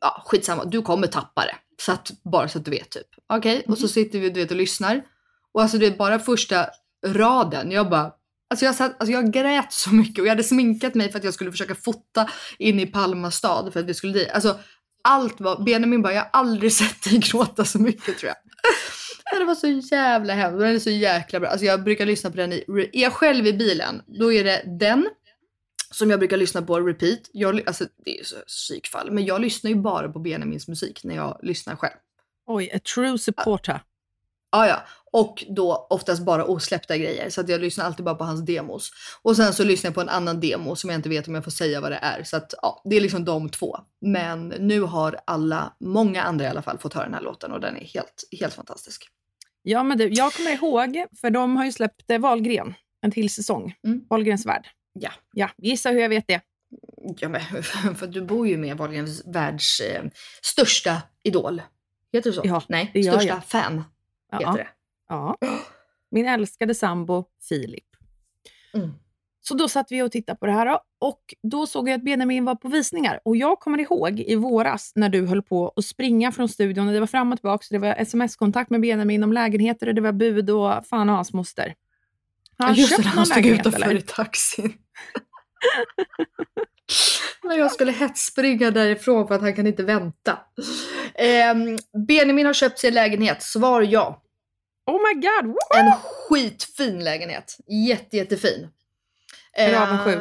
ja, 0.00 0.22
skitsamma, 0.26 0.64
du 0.64 0.82
kommer 0.82 1.06
tappa 1.06 1.42
det. 1.42 1.56
Så 1.82 1.92
att, 1.92 2.10
bara 2.32 2.48
så 2.48 2.58
att 2.58 2.64
du 2.64 2.70
vet 2.70 2.90
typ. 2.90 3.06
Okej, 3.32 3.64
och 3.68 3.78
så 3.78 3.88
sitter 3.88 4.18
vi 4.18 4.30
du 4.30 4.40
vet, 4.40 4.50
och 4.50 4.56
lyssnar. 4.56 5.02
Och 5.52 5.62
alltså 5.62 5.78
det 5.78 5.86
är 5.86 5.96
bara 5.96 6.18
första 6.18 6.66
raden, 7.06 7.70
jag 7.70 7.90
bara, 7.90 8.12
Alltså 8.50 8.64
jag, 8.64 8.74
satt, 8.74 9.00
alltså 9.00 9.12
jag 9.12 9.32
grät 9.32 9.72
så 9.72 9.94
mycket 9.94 10.18
och 10.18 10.26
jag 10.26 10.30
hade 10.30 10.44
sminkat 10.44 10.94
mig 10.94 11.10
för 11.12 11.18
att 11.18 11.24
jag 11.24 11.34
skulle 11.34 11.50
försöka 11.50 11.74
fota 11.74 12.30
in 12.58 12.80
i 12.80 12.86
Palma 12.86 13.30
stad 13.30 13.72
för 13.72 13.80
att 13.80 13.86
vi 13.86 13.94
skulle 13.94 14.12
dit. 14.12 14.30
Alltså 14.30 14.58
allt 15.04 15.40
var, 15.40 15.64
Benjamin 15.64 16.02
bara, 16.02 16.12
jag 16.12 16.20
har 16.20 16.30
aldrig 16.32 16.72
sett 16.82 17.02
dig 17.02 17.18
gråta 17.18 17.64
så 17.64 17.78
mycket 17.78 18.18
tror 18.18 18.28
jag. 18.28 18.36
Det 19.38 19.44
var 19.44 19.54
så 19.54 19.66
jävla 19.66 20.34
hemskt. 20.34 20.58
Den 20.58 20.74
är 20.74 20.78
så 20.78 20.90
jäkla 20.90 21.40
bra. 21.40 21.48
Alltså 21.48 21.66
jag 21.66 21.84
brukar 21.84 22.06
lyssna 22.06 22.30
på 22.30 22.36
den 22.36 22.52
i, 22.52 22.64
är 22.92 23.02
jag 23.02 23.12
själv 23.12 23.46
i 23.46 23.52
bilen, 23.52 24.02
då 24.06 24.32
är 24.32 24.44
det 24.44 24.62
den 24.78 25.08
som 25.90 26.10
jag 26.10 26.18
brukar 26.18 26.36
lyssna 26.36 26.62
på 26.62 26.80
repeat. 26.80 27.20
Jag, 27.32 27.66
alltså 27.66 27.84
det 28.04 28.10
är 28.10 28.18
ju 28.18 28.24
så 28.24 28.36
psykfall, 28.46 29.10
men 29.10 29.24
jag 29.24 29.40
lyssnar 29.40 29.70
ju 29.70 29.76
bara 29.76 30.08
på 30.08 30.18
Benjamins 30.18 30.68
musik 30.68 31.04
när 31.04 31.16
jag 31.16 31.40
lyssnar 31.42 31.76
själv. 31.76 31.94
oj, 32.46 32.70
a 32.74 32.78
true 32.94 33.18
supporter. 33.18 33.80
Ja, 34.52 34.68
ja. 34.68 34.82
Och 35.12 35.44
då 35.48 35.86
oftast 35.90 36.22
bara 36.22 36.44
osläppta 36.44 36.96
grejer. 36.96 37.30
Så 37.30 37.40
att 37.40 37.48
jag 37.48 37.60
lyssnar 37.60 37.84
alltid 37.84 38.04
bara 38.04 38.14
på 38.14 38.24
hans 38.24 38.46
demos. 38.46 38.90
Och 39.22 39.36
sen 39.36 39.52
så 39.52 39.64
lyssnar 39.64 39.88
jag 39.88 39.94
på 39.94 40.00
en 40.00 40.08
annan 40.08 40.40
demo 40.40 40.76
som 40.76 40.90
jag 40.90 40.98
inte 40.98 41.08
vet 41.08 41.28
om 41.28 41.34
jag 41.34 41.44
får 41.44 41.50
säga 41.50 41.80
vad 41.80 41.92
det 41.92 41.98
är. 42.02 42.22
Så 42.22 42.36
att 42.36 42.54
ja, 42.62 42.82
det 42.84 42.96
är 42.96 43.00
liksom 43.00 43.24
de 43.24 43.48
två. 43.48 43.78
Men 44.00 44.48
nu 44.48 44.80
har 44.80 45.20
alla, 45.24 45.72
många 45.80 46.22
andra 46.22 46.44
i 46.44 46.48
alla 46.48 46.62
fall, 46.62 46.78
fått 46.78 46.94
höra 46.94 47.04
den 47.04 47.14
här 47.14 47.20
låten 47.20 47.52
och 47.52 47.60
den 47.60 47.76
är 47.76 47.84
helt, 47.84 48.24
helt 48.40 48.54
fantastisk. 48.54 49.08
Ja, 49.62 49.82
men 49.82 49.98
du, 49.98 50.08
jag 50.08 50.32
kommer 50.32 50.50
ihåg, 50.50 51.06
för 51.20 51.30
de 51.30 51.56
har 51.56 51.64
ju 51.64 51.72
släppt 51.72 52.10
eh, 52.10 52.18
Wahlgren, 52.18 52.74
en 53.02 53.10
till 53.10 53.30
säsong. 53.30 53.74
Mm. 53.86 54.00
Wahlgrens 54.10 54.46
värld. 54.46 54.66
Ja. 54.92 55.10
Ja, 55.32 55.50
gissa 55.58 55.90
hur 55.90 56.00
jag 56.00 56.08
vet 56.08 56.26
det. 56.26 56.40
Ja, 57.18 57.28
men 57.28 57.40
för 57.96 58.06
du 58.06 58.22
bor 58.22 58.48
ju 58.48 58.56
med 58.56 58.76
Wahlgrens 58.76 59.22
världs 59.26 59.80
eh, 59.80 60.04
största 60.42 61.02
idol. 61.22 61.62
Heter 62.12 62.30
det 62.30 62.36
så? 62.36 62.42
Ja, 62.44 62.62
Nej, 62.68 63.04
största 63.04 63.24
jag. 63.24 63.44
fan 63.44 63.84
heter 64.38 64.46
Ja, 64.46 64.52
det. 64.56 64.68
ja. 65.08 65.36
Min 66.10 66.26
älskade 66.28 66.74
sambo 66.74 67.24
Filip. 67.48 67.84
Mm. 68.74 68.90
Så 69.40 69.54
då 69.54 69.68
satt 69.68 69.86
vi 69.92 70.02
och 70.02 70.12
tittade 70.12 70.38
på 70.38 70.46
det 70.46 70.52
här 70.52 70.78
och 70.98 71.34
då 71.42 71.66
såg 71.66 71.88
jag 71.88 71.94
att 71.96 72.04
Benjamin 72.04 72.44
var 72.44 72.54
på 72.54 72.68
visningar. 72.68 73.20
Och 73.24 73.36
jag 73.36 73.60
kommer 73.60 73.78
ihåg 73.78 74.20
i 74.20 74.34
våras 74.34 74.92
när 74.94 75.08
du 75.08 75.26
höll 75.26 75.42
på 75.42 75.72
att 75.76 75.84
springa 75.84 76.32
från 76.32 76.48
studion. 76.48 76.86
Och 76.86 76.92
det 76.94 77.00
var 77.00 77.06
fram 77.06 77.32
och 77.32 77.38
tillbaka, 77.38 77.64
det 77.70 77.78
var 77.78 77.94
sms-kontakt 77.98 78.70
med 78.70 78.80
Benjamin 78.80 79.22
om 79.24 79.32
lägenheter 79.32 79.86
och 79.88 79.94
det 79.94 80.00
var 80.00 80.12
bud 80.12 80.50
och 80.50 80.86
fan 80.86 81.08
och 81.08 81.14
hans 81.16 81.32
moster. 81.32 81.74
Har 82.58 82.66
han 82.66 82.74
Just 82.74 82.90
det, 82.90 82.96
köpt 82.96 83.06
han 83.08 83.16
någon 83.16 83.26
stod 83.26 83.36
lägenhet 83.36 83.60
utanför 83.66 83.82
eller? 83.90 83.98
i 84.00 84.02
taxin. 84.02 84.72
När 87.42 87.58
jag 87.58 87.72
skulle 87.72 87.92
hetsspringa 87.92 88.70
därifrån 88.70 89.28
för 89.28 89.34
att 89.34 89.40
han 89.40 89.54
kan 89.54 89.66
inte 89.66 89.82
vänta. 89.82 90.38
Ehm, 91.14 91.78
Benjamin 92.08 92.46
har 92.46 92.52
köpt 92.52 92.78
sin 92.78 92.94
lägenhet. 92.94 93.42
Svar 93.42 93.82
ja. 93.82 94.22
Oh 94.86 94.98
my 95.08 95.14
god! 95.14 95.46
Woo! 95.46 95.56
En 95.76 95.92
skitfin 96.02 97.04
lägenhet. 97.04 97.56
Jätte, 97.88 98.16
jättefin. 98.16 98.68
Är 99.52 99.68
du 99.68 99.74
Eh, 99.74 99.82
avundsjuk? 99.82 100.20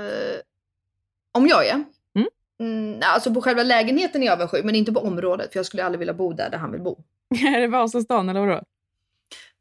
Om 1.31 1.47
jag 1.47 1.67
är? 1.67 1.83
Mm. 2.15 2.27
Mm, 2.59 2.99
alltså 3.03 3.33
på 3.33 3.41
själva 3.41 3.63
lägenheten 3.63 4.23
är 4.23 4.25
jag 4.25 4.33
avundsjuk, 4.33 4.65
men 4.65 4.75
inte 4.75 4.91
på 4.91 4.99
området. 4.99 5.51
För 5.51 5.59
jag 5.59 5.65
skulle 5.65 5.83
aldrig 5.83 5.99
vilja 5.99 6.13
bo 6.13 6.33
där, 6.33 6.49
där 6.49 6.57
han 6.57 6.71
vill 6.71 6.81
bo. 6.81 7.03
Är 7.55 7.59
det 7.59 7.67
Vasastan 7.67 8.29
eller 8.29 8.39
vadå? 8.39 8.63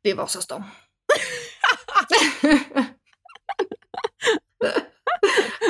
Det 0.03 0.11
är 0.11 0.15
Vasastan. 0.15 0.65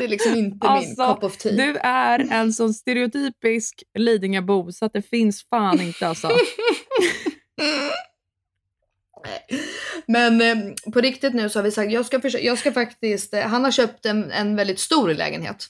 är 0.09 0.11
liksom 0.11 0.35
inte 0.35 0.67
min 0.67 0.71
Alltså, 0.71 1.15
cup 1.15 1.25
of 1.25 1.37
tea. 1.37 1.53
Du 1.53 1.77
är 1.77 2.33
en 2.33 2.53
sån 2.53 2.75
stereotypisk 2.75 3.83
Lidingöbo 3.99 4.73
så 4.73 4.85
att 4.85 4.93
det 4.93 5.03
finns 5.03 5.49
fan 5.49 5.81
inte 5.81 6.09
alltså. 6.09 6.31
Men 10.07 10.41
eh, 10.41 10.57
på 10.93 11.01
riktigt 11.01 11.35
nu 11.35 11.49
så 11.49 11.59
har 11.59 11.65
vi 11.65 11.71
sagt, 11.71 11.93
jag 11.93 12.07
ska, 12.07 12.21
försöka, 12.21 12.45
jag 12.45 12.59
ska 12.59 12.73
faktiskt, 12.73 13.35
eh, 13.35 13.41
han 13.41 13.65
har 13.65 13.71
köpt 13.71 14.07
en, 14.07 14.31
en 14.31 14.57
väldigt 14.57 14.79
stor 14.79 15.15
lägenhet. 15.15 15.67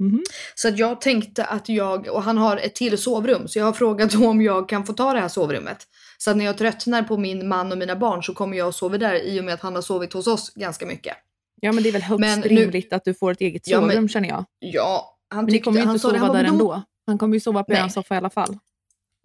Mhm. 0.00 0.22
Så 0.54 0.68
att 0.68 0.78
jag 0.78 1.00
tänkte 1.00 1.44
att 1.44 1.68
jag, 1.68 2.08
och 2.08 2.22
han 2.22 2.38
har 2.38 2.56
ett 2.56 2.74
till 2.74 2.98
sovrum, 2.98 3.48
så 3.48 3.58
jag 3.58 3.64
har 3.64 3.72
frågat 3.72 4.14
om 4.22 4.42
jag 4.42 4.68
kan 4.68 4.86
få 4.86 4.92
ta 4.92 5.12
det 5.12 5.20
här 5.20 5.28
sovrummet. 5.28 5.86
Så 6.18 6.30
att 6.30 6.36
när 6.36 6.44
jag 6.44 6.58
tröttnar 6.58 7.02
på 7.02 7.16
min 7.16 7.48
man 7.48 7.72
och 7.72 7.78
mina 7.78 7.96
barn 7.96 8.22
så 8.22 8.34
kommer 8.34 8.56
jag 8.56 8.68
och 8.68 8.74
sover 8.74 8.98
där 8.98 9.14
i 9.14 9.40
och 9.40 9.44
med 9.44 9.54
att 9.54 9.60
han 9.60 9.74
har 9.74 9.82
sovit 9.82 10.12
hos 10.12 10.26
oss 10.26 10.54
ganska 10.54 10.86
mycket. 10.86 11.16
Ja 11.60 11.72
men 11.72 11.82
det 11.82 11.88
är 11.88 11.92
väl 11.92 12.02
högst 12.02 12.20
Men 12.20 12.40
nu- 12.40 12.46
rimligt 12.48 12.92
att 12.92 13.04
du 13.04 13.14
får 13.14 13.30
ett 13.32 13.40
eget 13.40 13.68
Ja, 13.68 13.80
sovrum 13.80 14.08
känner 14.08 14.28
jag. 14.28 14.44
Ja, 14.58 15.18
han 15.28 15.36
Men 15.36 15.46
ni 15.46 15.52
tyckte, 15.52 15.64
kommer 15.64 15.80
ju 15.80 15.86
inte 15.86 15.98
sova 15.98 16.18
där 16.18 16.42
"Men 16.42 16.44
då- 16.44 16.50
ändå. 16.72 16.82
Han 17.06 17.18
kommer 17.18 17.34
ju 17.36 17.40
sova 17.40 17.64
på 17.64 17.72
en 17.72 17.90
soffa 17.90 18.14
i 18.14 18.18
alla 18.18 18.30
fall. 18.30 18.58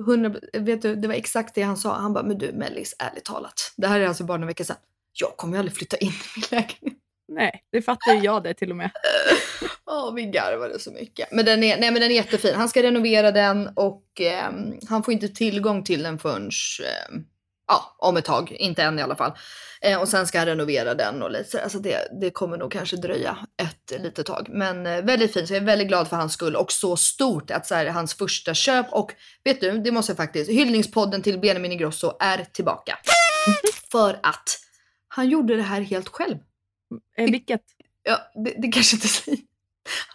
100, 0.06 0.36
vet 0.54 0.82
du, 0.82 0.96
det 0.96 1.08
var 1.08 1.16
exakt 1.16 1.56
det 1.56 1.62
han 1.62 1.78
sa. 1.78 1.94
Han 1.98 2.14
bara, 2.14 2.24
men 2.24 2.38
du 2.38 2.52
Mellis, 2.52 2.96
ärligt 3.00 3.24
talat. 3.26 3.74
Det 3.78 3.88
här 3.88 4.00
är 4.00 4.08
alltså 4.08 4.24
bara 4.24 4.42
en 4.42 4.48
vecka 4.48 4.64
sedan. 4.64 4.76
jag 5.22 5.38
kommer 5.38 5.54
ju 5.54 5.60
aldrig 5.60 5.78
flytta 5.78 5.98
in 5.98 6.08
i 6.10 6.14
min 6.36 6.44
lägenhet. 6.52 7.00
Nej, 7.28 7.64
det 7.72 7.82
fattar 7.82 8.14
ju 8.14 8.20
jag 8.20 8.44
det 8.44 8.54
till 8.54 8.72
och 8.72 8.78
med. 8.78 8.92
Ja, 9.88 10.12
vi 10.16 10.24
garvade 10.26 10.80
så 10.80 10.92
mycket. 10.92 11.32
Men 11.32 11.46
den, 11.46 11.64
är, 11.64 11.78
nej, 11.80 11.92
men 11.92 12.02
den 12.02 12.12
är 12.12 12.16
jättefin. 12.16 12.56
Han 12.56 12.70
ska 12.70 12.84
renovera 12.84 13.32
den 13.32 13.68
och 13.76 14.04
ehm, 14.22 14.74
han 14.90 15.04
får 15.04 15.14
inte 15.14 15.28
tillgång 15.28 15.84
till 15.84 16.04
den 16.04 16.20
förrän 16.20 16.44
ehm, 17.10 17.24
ja, 17.68 17.96
om 17.98 18.18
ett 18.18 18.26
tag. 18.26 18.52
Inte 18.52 18.84
än 18.84 19.00
i 19.00 19.02
alla 19.02 19.16
fall. 19.16 19.32
Eh, 19.82 20.02
och 20.02 20.08
sen 20.08 20.28
ska 20.28 20.38
han 20.40 20.48
renovera 20.48 20.94
den 20.94 21.22
och 21.24 21.32
lite 21.32 21.50
så. 21.50 21.60
Alltså 21.60 21.80
det, 21.80 22.08
det 22.22 22.32
kommer 22.32 22.58
nog 22.58 22.72
kanske 22.72 22.96
dröja 22.98 23.38
ett 23.62 24.02
litet 24.02 24.26
tag. 24.26 24.48
Men 24.50 24.86
eh, 24.86 25.02
väldigt 25.02 25.34
fint, 25.34 25.48
så 25.48 25.54
jag 25.54 25.62
är 25.62 25.66
väldigt 25.66 25.88
glad 25.88 26.08
för 26.08 26.18
hans 26.18 26.34
skull 26.34 26.56
och 26.56 26.72
så 26.72 26.98
stort 26.98 27.52
att 27.52 27.68
så 27.68 27.76
här, 27.76 27.86
hans 27.86 28.14
första 28.14 28.54
köp 28.54 28.94
och 28.94 29.14
vet 29.44 29.62
du, 29.62 29.78
det 29.78 29.92
måste 29.92 30.12
jag 30.12 30.18
faktiskt. 30.18 30.52
Hyllningspodden 30.52 31.22
till 31.22 31.40
Benjamin 31.40 31.72
Ingrosso 31.72 32.14
är 32.20 32.46
tillbaka. 32.54 32.98
för 33.92 34.20
att 34.24 34.60
han 35.08 35.30
gjorde 35.30 35.56
det 35.56 35.62
här 35.62 35.82
helt 35.82 36.10
själv. 36.10 36.38
Eh, 37.18 37.32
vilket? 37.32 37.62
Ja, 38.04 38.20
det, 38.46 38.54
det 38.58 38.68
kanske 38.68 38.96
inte 38.96 39.08
säger. 39.08 39.40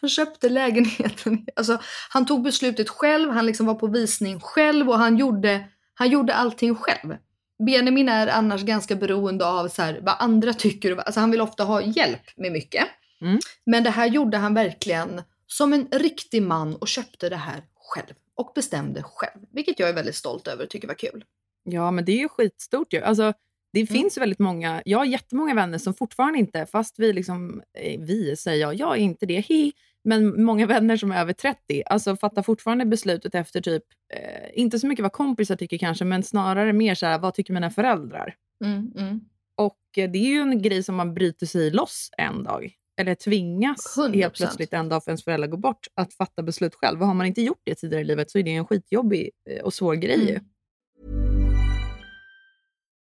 Han 0.01 0.11
köpte 0.11 0.49
lägenheten. 0.49 1.47
Alltså, 1.57 1.79
han 2.11 2.27
tog 2.27 2.43
beslutet 2.43 2.89
själv, 2.89 3.31
han 3.31 3.47
liksom 3.47 3.67
var 3.67 3.75
på 3.75 3.87
visning 3.87 4.41
själv 4.41 4.89
och 4.89 4.99
han 4.99 5.17
gjorde, 5.17 5.69
han 5.95 6.11
gjorde 6.11 6.35
allting 6.35 6.75
själv. 6.75 7.17
Benjamin 7.67 8.09
är 8.09 8.27
annars 8.27 8.63
ganska 8.63 8.97
beroende 8.97 9.47
av 9.47 9.69
så 9.69 9.83
här, 9.83 10.01
vad 10.03 10.15
andra 10.19 10.53
tycker. 10.53 10.97
Alltså, 10.97 11.21
han 11.21 11.31
vill 11.31 11.41
ofta 11.41 11.65
ha 11.65 11.83
hjälp 11.83 12.37
med 12.37 12.53
mycket. 12.53 12.87
Mm. 13.21 13.39
Men 13.67 13.85
det 13.85 13.91
här 13.91 14.07
gjorde 14.07 14.37
han 14.37 14.55
verkligen 14.55 15.23
som 15.47 15.73
en 15.73 15.89
riktig 15.93 16.43
man 16.43 16.77
och 16.77 16.89
köpte 16.89 17.29
det 17.29 17.37
här 17.37 17.65
själv. 17.75 18.15
Och 18.35 18.53
bestämde 18.55 19.03
själv. 19.03 19.41
Vilket 19.53 19.79
jag 19.79 19.89
är 19.89 19.95
väldigt 19.95 20.17
stolt 20.17 20.49
över 20.49 20.65
och 20.65 20.71
tycker 20.71 20.89
var 20.89 20.95
kul. 20.95 21.25
Ja, 21.65 21.91
men 21.91 22.05
det 22.05 22.13
är 22.13 22.19
ju 22.19 22.29
skitstort 22.29 22.93
ju. 22.93 23.03
Alltså, 23.03 23.33
det 23.73 23.81
Mm. 23.81 23.87
finns 23.87 24.19
väldigt 24.19 24.39
många, 24.39 24.83
jag 24.85 24.99
har 24.99 25.05
jättemånga 25.05 25.55
vänner 25.55 25.79
som 25.79 25.95
fortfarande 25.95 26.39
inte, 26.39 26.67
fast 26.67 26.99
vi 26.99 27.13
liksom, 27.13 27.63
eh, 27.79 28.01
vi 28.01 28.37
säger 28.37 28.61
jag, 28.61 28.75
jag 28.75 28.93
är 28.97 29.01
inte 29.01 29.27
det, 29.27 29.41
hi, 29.49 29.73
men 30.05 30.45
många 30.45 30.67
vänner 30.67 30.97
som 30.97 31.13
är 31.13 31.21
över 31.21 31.33
30, 31.33 31.83
alltså 31.87 32.17
fattar 32.17 32.43
fortfarande 32.43 32.85
beslutet 32.87 33.35
efter 33.35 33.61
typ, 33.61 33.83
eh, 34.15 34.49
inte 34.55 34.79
så 34.79 34.87
mycket 34.87 35.03
vad 35.03 35.13
kompisar 35.13 35.57
tycker 35.57 35.79
kanske, 35.79 36.05
men 36.05 36.23
snarare 36.23 36.73
mer 36.73 36.95
så 36.95 37.07
här, 37.07 37.19
vad 37.19 37.35
tycker 37.35 37.53
mina 37.55 37.71
föräldrar? 37.71 38.35
Mm, 38.65 38.93
mm. 38.97 39.21
Och 39.57 39.79
eh, 39.99 40.11
det 40.11 40.19
är 40.19 40.27
ju 40.29 40.41
en 40.41 40.63
grej 40.63 40.83
som 40.83 40.95
man 40.95 41.15
bryter 41.15 41.47
sig 41.47 41.71
loss 41.71 42.11
en 42.19 42.43
dag. 42.43 42.73
Eller 43.01 43.15
tvingas 43.15 43.97
100%. 43.99 44.15
helt 44.15 44.35
plötsligt 44.35 44.73
en 44.73 44.89
dag 44.89 45.05
för 45.05 45.11
ens 45.11 45.25
föräldrar 45.25 45.49
går 45.49 45.59
bort 45.59 45.87
att 45.95 46.15
fatta 46.15 46.43
beslut 46.43 46.75
själv. 46.75 47.01
Och 47.01 47.07
har 47.07 47.15
man 47.15 47.27
inte 47.27 47.43
gjort 47.43 47.61
det 47.65 47.75
tidigare 47.75 48.01
i 48.03 48.05
livet 48.05 48.31
så 48.31 48.39
är 48.39 48.43
det 48.43 48.51
en 48.55 48.67
skitjobbig 48.67 49.31
eh, 49.51 49.63
och 49.65 49.75
svår 49.75 49.95
grej. 49.95 50.31
Mm. 50.31 50.45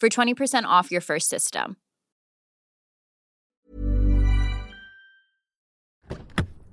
for 0.00 0.08
20% 0.08 0.64
off 0.64 0.90
your 0.90 1.00
first 1.02 1.28
system. 1.30 1.76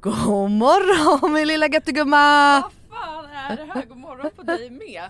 God 0.02 0.52
morgon 0.52 1.34
min 1.34 1.48
lilla 1.48 1.68
göttegumma! 1.68 2.62
Vad 2.62 2.72
fan 3.00 3.26
är 3.26 3.58
det 3.58 3.64
här? 3.74 3.86
God 3.86 3.98
morgon 3.98 4.32
på 4.36 4.44
dig 4.44 4.70
med. 4.70 5.10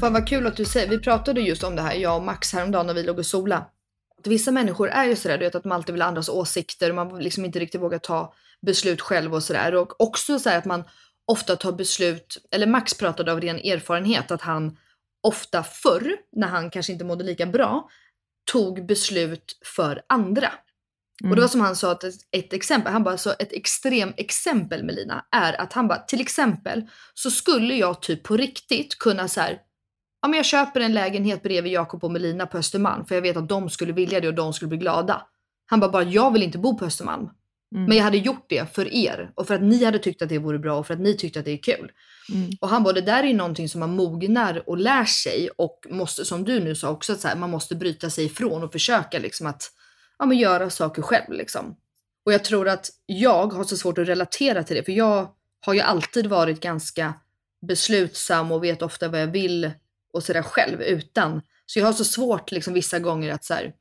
Fan 0.00 0.12
vad 0.12 0.28
kul 0.28 0.46
att 0.46 0.56
du 0.56 0.64
säger, 0.64 0.88
vi 0.88 0.98
pratade 0.98 1.40
just 1.40 1.64
om 1.64 1.76
det 1.76 1.82
här, 1.82 1.94
jag 1.94 2.16
och 2.16 2.22
Max 2.22 2.52
häromdagen 2.52 2.86
när 2.86 2.94
vi 2.94 3.02
låg 3.02 3.18
och 3.18 3.26
sola. 3.26 3.56
Att 4.18 4.26
vissa 4.26 4.50
människor 4.50 4.88
är 4.88 5.04
ju 5.04 5.16
sådär, 5.16 5.38
du 5.38 5.44
vet 5.44 5.54
att 5.54 5.62
de 5.62 5.72
alltid 5.72 5.92
vill 5.92 6.02
ha 6.02 6.08
andras 6.08 6.28
åsikter, 6.28 6.92
man 6.92 7.18
liksom 7.18 7.44
inte 7.44 7.58
riktigt 7.58 7.80
vågar 7.80 7.98
ta 7.98 8.34
beslut 8.66 9.00
själv 9.00 9.34
och 9.34 9.42
sådär. 9.42 9.74
Och 9.74 10.00
också 10.00 10.38
så 10.38 10.50
att 10.50 10.64
man 10.64 10.84
ofta 11.26 11.56
tar 11.56 11.72
beslut, 11.72 12.38
eller 12.50 12.66
Max 12.66 12.94
pratade 12.94 13.32
av 13.32 13.40
ren 13.40 13.58
erfarenhet 13.58 14.30
att 14.30 14.42
han 14.42 14.76
ofta 15.22 15.62
förr, 15.62 16.16
när 16.32 16.48
han 16.48 16.70
kanske 16.70 16.92
inte 16.92 17.04
mådde 17.04 17.24
lika 17.24 17.46
bra, 17.46 17.88
tog 18.52 18.86
beslut 18.86 19.58
för 19.76 20.02
andra. 20.08 20.52
Och 21.24 21.34
det 21.34 21.40
var 21.40 21.48
som 21.48 21.60
han 21.60 21.76
sa, 21.76 21.92
att 21.92 22.04
ett, 22.04 22.14
ett 22.30 22.52
exempel, 22.52 22.92
han 22.92 23.04
bara 23.04 23.18
så 23.18 23.30
ett 23.30 23.52
extrem 23.52 24.12
exempel 24.16 24.84
Melina 24.84 25.24
är 25.30 25.60
att 25.60 25.72
han 25.72 25.88
bara 25.88 25.98
till 25.98 26.20
exempel 26.20 26.88
så 27.14 27.30
skulle 27.30 27.74
jag 27.74 28.02
typ 28.02 28.22
på 28.22 28.36
riktigt 28.36 28.98
kunna 28.98 29.28
så 29.28 29.40
här, 29.40 29.58
ja 30.22 30.28
men 30.28 30.36
jag 30.36 30.46
köper 30.46 30.80
en 30.80 30.94
lägenhet 30.94 31.42
bredvid 31.42 31.72
Jakob 31.72 32.04
och 32.04 32.12
Melina 32.12 32.46
på 32.46 32.58
Östermalm 32.58 33.06
för 33.06 33.14
jag 33.14 33.22
vet 33.22 33.36
att 33.36 33.48
de 33.48 33.70
skulle 33.70 33.92
vilja 33.92 34.20
det 34.20 34.28
och 34.28 34.34
de 34.34 34.52
skulle 34.52 34.68
bli 34.68 34.78
glada. 34.78 35.26
Han 35.66 35.80
bara, 35.80 35.90
bara 35.90 36.02
jag 36.02 36.32
vill 36.32 36.42
inte 36.42 36.58
bo 36.58 36.78
på 36.78 36.84
Östermalm. 36.84 37.28
Men 37.70 37.96
jag 37.96 38.04
hade 38.04 38.18
gjort 38.18 38.46
det 38.48 38.74
för 38.74 38.94
er 38.94 39.30
och 39.34 39.46
för 39.46 39.54
att 39.54 39.62
ni 39.62 39.84
hade 39.84 39.98
tyckt 39.98 40.22
att 40.22 40.28
det 40.28 40.38
vore 40.38 40.58
bra 40.58 40.78
och 40.78 40.86
för 40.86 40.94
att 40.94 41.00
ni 41.00 41.16
tyckte 41.16 41.38
att 41.38 41.44
det 41.44 41.50
är 41.50 41.62
kul. 41.62 41.92
Och 42.60 42.68
han 42.68 42.82
bara, 42.82 42.92
det 42.92 43.00
där 43.00 43.22
är 43.22 43.26
ju 43.26 43.34
någonting 43.34 43.68
som 43.68 43.80
man 43.80 43.96
mognar 43.96 44.68
och 44.68 44.78
lär 44.78 45.04
sig 45.04 45.48
och 45.56 45.86
måste, 45.90 46.24
som 46.24 46.44
du 46.44 46.60
nu 46.60 46.74
sa 46.74 46.90
också, 46.90 47.12
att 47.12 47.20
så 47.20 47.28
här, 47.28 47.36
man 47.36 47.50
måste 47.50 47.74
bryta 47.74 48.10
sig 48.10 48.24
ifrån 48.24 48.62
och 48.62 48.72
försöka 48.72 49.18
liksom 49.18 49.46
att 49.46 49.70
ja, 50.18 50.26
men 50.26 50.38
göra 50.38 50.70
saker 50.70 51.02
själv 51.02 51.32
liksom. 51.32 51.76
Och 52.26 52.32
jag 52.32 52.44
tror 52.44 52.68
att 52.68 52.90
jag 53.06 53.52
har 53.52 53.64
så 53.64 53.76
svårt 53.76 53.98
att 53.98 54.08
relatera 54.08 54.62
till 54.62 54.76
det 54.76 54.82
för 54.82 54.92
jag 54.92 55.28
har 55.66 55.74
ju 55.74 55.80
alltid 55.80 56.26
varit 56.26 56.60
ganska 56.60 57.14
beslutsam 57.66 58.52
och 58.52 58.64
vet 58.64 58.82
ofta 58.82 59.08
vad 59.08 59.22
jag 59.22 59.26
vill 59.26 59.70
och 60.12 60.22
sådär 60.22 60.42
själv 60.42 60.82
utan. 60.82 61.42
Så 61.66 61.78
jag 61.78 61.86
har 61.86 61.92
så 61.92 62.04
svårt 62.04 62.50
liksom 62.52 62.74
vissa 62.74 62.98
gånger 62.98 63.32
att 63.32 63.44
så 63.44 63.54
här, 63.54 63.72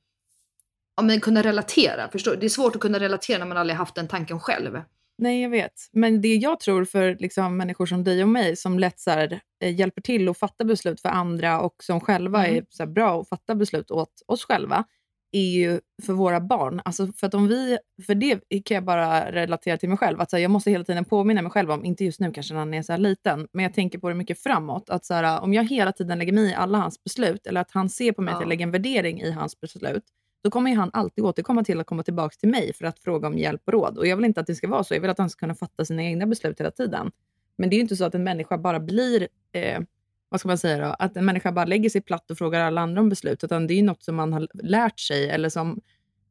ja, 0.98 1.04
men 1.04 1.20
kunna 1.20 1.42
relatera. 1.44 2.10
Förstår? 2.12 2.36
Det 2.36 2.46
är 2.46 2.50
svårt 2.50 2.76
att 2.76 2.82
kunna 2.82 3.00
relatera 3.00 3.40
när 3.40 3.46
man 3.46 3.58
aldrig 3.58 3.78
haft 3.78 3.96
den 3.96 4.08
tanken 4.08 4.40
själv. 4.40 4.82
Nej, 5.20 5.42
jag 5.42 5.50
vet. 5.50 5.74
Men 5.92 6.22
det 6.22 6.36
jag 6.36 6.60
tror 6.60 6.86
för 6.86 7.16
liksom, 7.20 7.58
människor 7.58 7.86
som 7.86 8.04
dig 8.04 8.24
och 8.24 8.30
mig 8.30 8.56
som 8.56 8.80
lätt 8.80 9.00
så 9.00 9.12
här, 9.12 9.40
eh, 9.64 9.76
hjälper 9.80 10.02
till 10.02 10.30
att 10.30 10.38
fatta 10.38 10.64
beslut 10.64 11.02
för 11.02 11.10
andra 11.10 11.62
och 11.62 11.76
som 11.84 12.00
själva 12.02 12.46
Mm. 12.46 12.58
är 12.58 12.66
så 12.70 12.84
här, 12.84 12.92
bra 12.92 13.22
att 13.22 13.30
fatta 13.30 13.56
beslut 13.56 13.92
åt 13.92 14.22
oss 14.28 14.46
själva, 14.46 14.84
är 15.32 15.50
ju 15.50 15.80
för 16.04 16.14
våra 16.14 16.40
barn. 16.42 16.82
Alltså 16.86 17.08
för, 17.08 17.28
att 17.28 17.34
om 17.34 17.48
vi, 17.48 17.78
för 18.06 18.16
det 18.16 18.40
kan 18.66 18.76
jag 18.76 18.84
bara 18.84 19.32
relatera 19.32 19.78
till 19.78 19.90
mig 19.90 19.98
själv. 19.98 20.22
Att 20.22 20.30
så 20.30 20.36
här, 20.36 20.42
jag 20.42 20.52
måste 20.52 20.72
hela 20.72 20.84
tiden 20.84 21.06
påminna 21.06 21.42
mig 21.42 21.52
själv 21.52 21.72
om, 21.72 21.86
inte 21.86 22.06
just 22.06 22.20
nu 22.20 22.32
kanske 22.32 22.54
när 22.54 22.60
han 22.60 22.74
är 22.74 22.82
så 22.82 22.92
här 22.94 23.00
liten, 23.00 23.48
men 23.52 23.64
jag 23.64 23.74
tänker 23.74 24.00
på 24.00 24.10
det 24.10 24.16
mycket 24.16 24.40
framåt. 24.40 24.90
Att 24.90 25.06
så 25.06 25.14
här, 25.14 25.42
om 25.42 25.54
jag 25.54 25.64
hela 25.70 25.92
tiden 25.92 26.20
lägger 26.20 26.34
mig 26.34 26.50
i 26.50 26.54
alla 26.54 26.78
hans 26.78 27.04
beslut, 27.04 27.48
eller 27.48 27.62
att 27.62 27.72
han 27.72 27.90
ser 27.90 28.12
på 28.12 28.22
mig 28.22 28.32
att 28.32 28.38
Ja. 28.38 28.42
jag 28.42 28.50
lägger 28.50 28.64
en 28.66 28.72
värdering 28.72 29.22
i 29.22 29.32
hans 29.32 29.60
beslut, 29.62 30.04
då 30.44 30.50
kommer 30.52 30.76
han 30.76 30.90
alltid 30.94 31.24
återkomma 31.24 31.64
till 31.64 31.80
att 31.80 31.88
komma 31.88 32.04
tillbaka 32.04 32.36
till 32.40 32.50
mig 32.50 32.74
för 32.74 32.86
att 32.86 33.00
fråga 33.00 33.28
om 33.28 33.38
hjälp 33.38 33.62
och 33.66 33.74
råd. 33.74 33.98
Och 33.98 34.08
jag 34.08 34.16
vill 34.16 34.26
inte 34.26 34.40
att 34.40 34.48
det 34.48 34.56
ska 34.56 34.68
vara 34.68 34.84
så. 34.84 34.94
Jag 34.94 35.02
vill 35.02 35.10
att 35.10 35.18
han 35.18 35.30
ska 35.30 35.40
kunna 35.40 35.56
fatta 35.56 35.86
sina 35.86 36.04
egna 36.04 36.26
beslut 36.28 36.60
hela 36.60 36.72
tiden. 36.72 37.12
Men 37.58 37.70
det 37.70 37.74
är 37.74 37.78
ju 37.78 37.82
inte 37.82 37.96
så 37.96 38.06
att 38.06 38.16
en 38.16 38.24
människa 38.24 38.58
bara 38.58 38.80
blir, 38.80 39.28
eh, 39.52 39.82
vad 40.30 40.40
ska 40.40 40.48
man 40.48 40.58
säga 40.58 40.88
då, 40.88 40.96
att 41.00 41.18
en 41.18 41.26
människa 41.26 41.52
bara 41.52 41.66
lägger 41.66 41.90
sig 41.90 42.02
platt 42.02 42.32
och 42.32 42.38
frågar 42.38 42.62
alla 42.62 42.82
andra 42.82 43.02
om 43.02 43.10
beslut, 43.10 43.44
utan 43.44 43.68
det 43.68 43.74
är 43.74 43.76
ju 43.76 43.84
något 43.84 44.04
som 44.04 44.16
man 44.16 44.34
har 44.34 44.48
lärt 44.54 45.00
sig 45.00 45.30
eller 45.30 45.50
som 45.50 45.82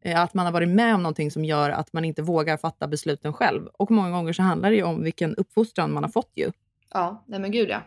eh, 0.03 0.21
att 0.21 0.35
man 0.35 0.47
har 0.47 0.53
varit 0.53 0.69
med 0.69 0.95
om 0.95 1.03
någonting 1.03 1.31
som 1.31 1.45
gör 1.45 1.71
att 1.71 1.93
man 1.93 2.05
inte 2.05 2.23
vågar 2.23 2.57
fatta 2.57 2.89
besluten 2.89 3.33
själv. 3.33 3.67
Och 3.67 3.91
många 3.91 4.11
gånger 4.11 4.33
så 4.33 4.43
handlar 4.43 4.71
det 4.71 4.77
ju 4.77 4.83
om 4.83 5.03
vilken 5.03 5.35
uppfostran 5.35 5.93
man 5.93 6.03
har 6.05 6.11
fått 6.11 6.33
ju. 6.35 6.51
Ja, 6.93 7.25
nej 7.27 7.41
men 7.41 7.51
gud 7.51 7.69
ja. 7.69 7.83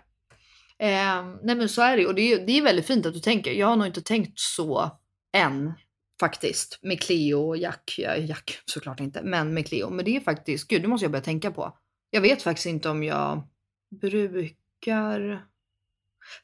Eh, 0.77 1.25
nej 1.43 1.55
men 1.55 1.69
så 1.69 1.81
är 1.81 1.95
det 1.95 2.01
ju 2.01 2.07
och 2.07 2.15
det 2.15 2.33
är, 2.33 2.45
det 2.45 2.57
är 2.57 2.61
väldigt 2.61 2.87
fint 2.87 3.05
att 3.05 3.13
du 3.13 3.19
tänker. 3.19 3.51
Jag 3.51 3.67
har 3.67 3.75
nog 3.75 3.87
inte 3.87 4.01
tänkt 4.01 4.39
så 4.39 4.91
än 5.33 5.73
faktiskt 6.19 6.79
med 6.81 7.01
Cleo 7.01 7.47
och 7.47 7.57
Jack. 7.57 7.95
Ja, 7.97 8.15
Jack 8.15 8.61
såklart 8.65 8.99
inte, 8.99 9.21
men 9.23 9.53
med 9.53 9.67
Cleo. 9.67 9.89
Men 9.89 10.05
det 10.05 10.15
är 10.15 10.19
faktiskt, 10.19 10.67
gud 10.67 10.81
det 10.81 10.87
måste 10.87 11.05
jag 11.05 11.11
börja 11.11 11.23
tänka 11.23 11.51
på. 11.51 11.77
Jag 12.09 12.21
vet 12.21 12.41
faktiskt 12.41 12.65
inte 12.65 12.89
om 12.89 13.03
jag 13.03 13.43
brukar... 14.01 15.45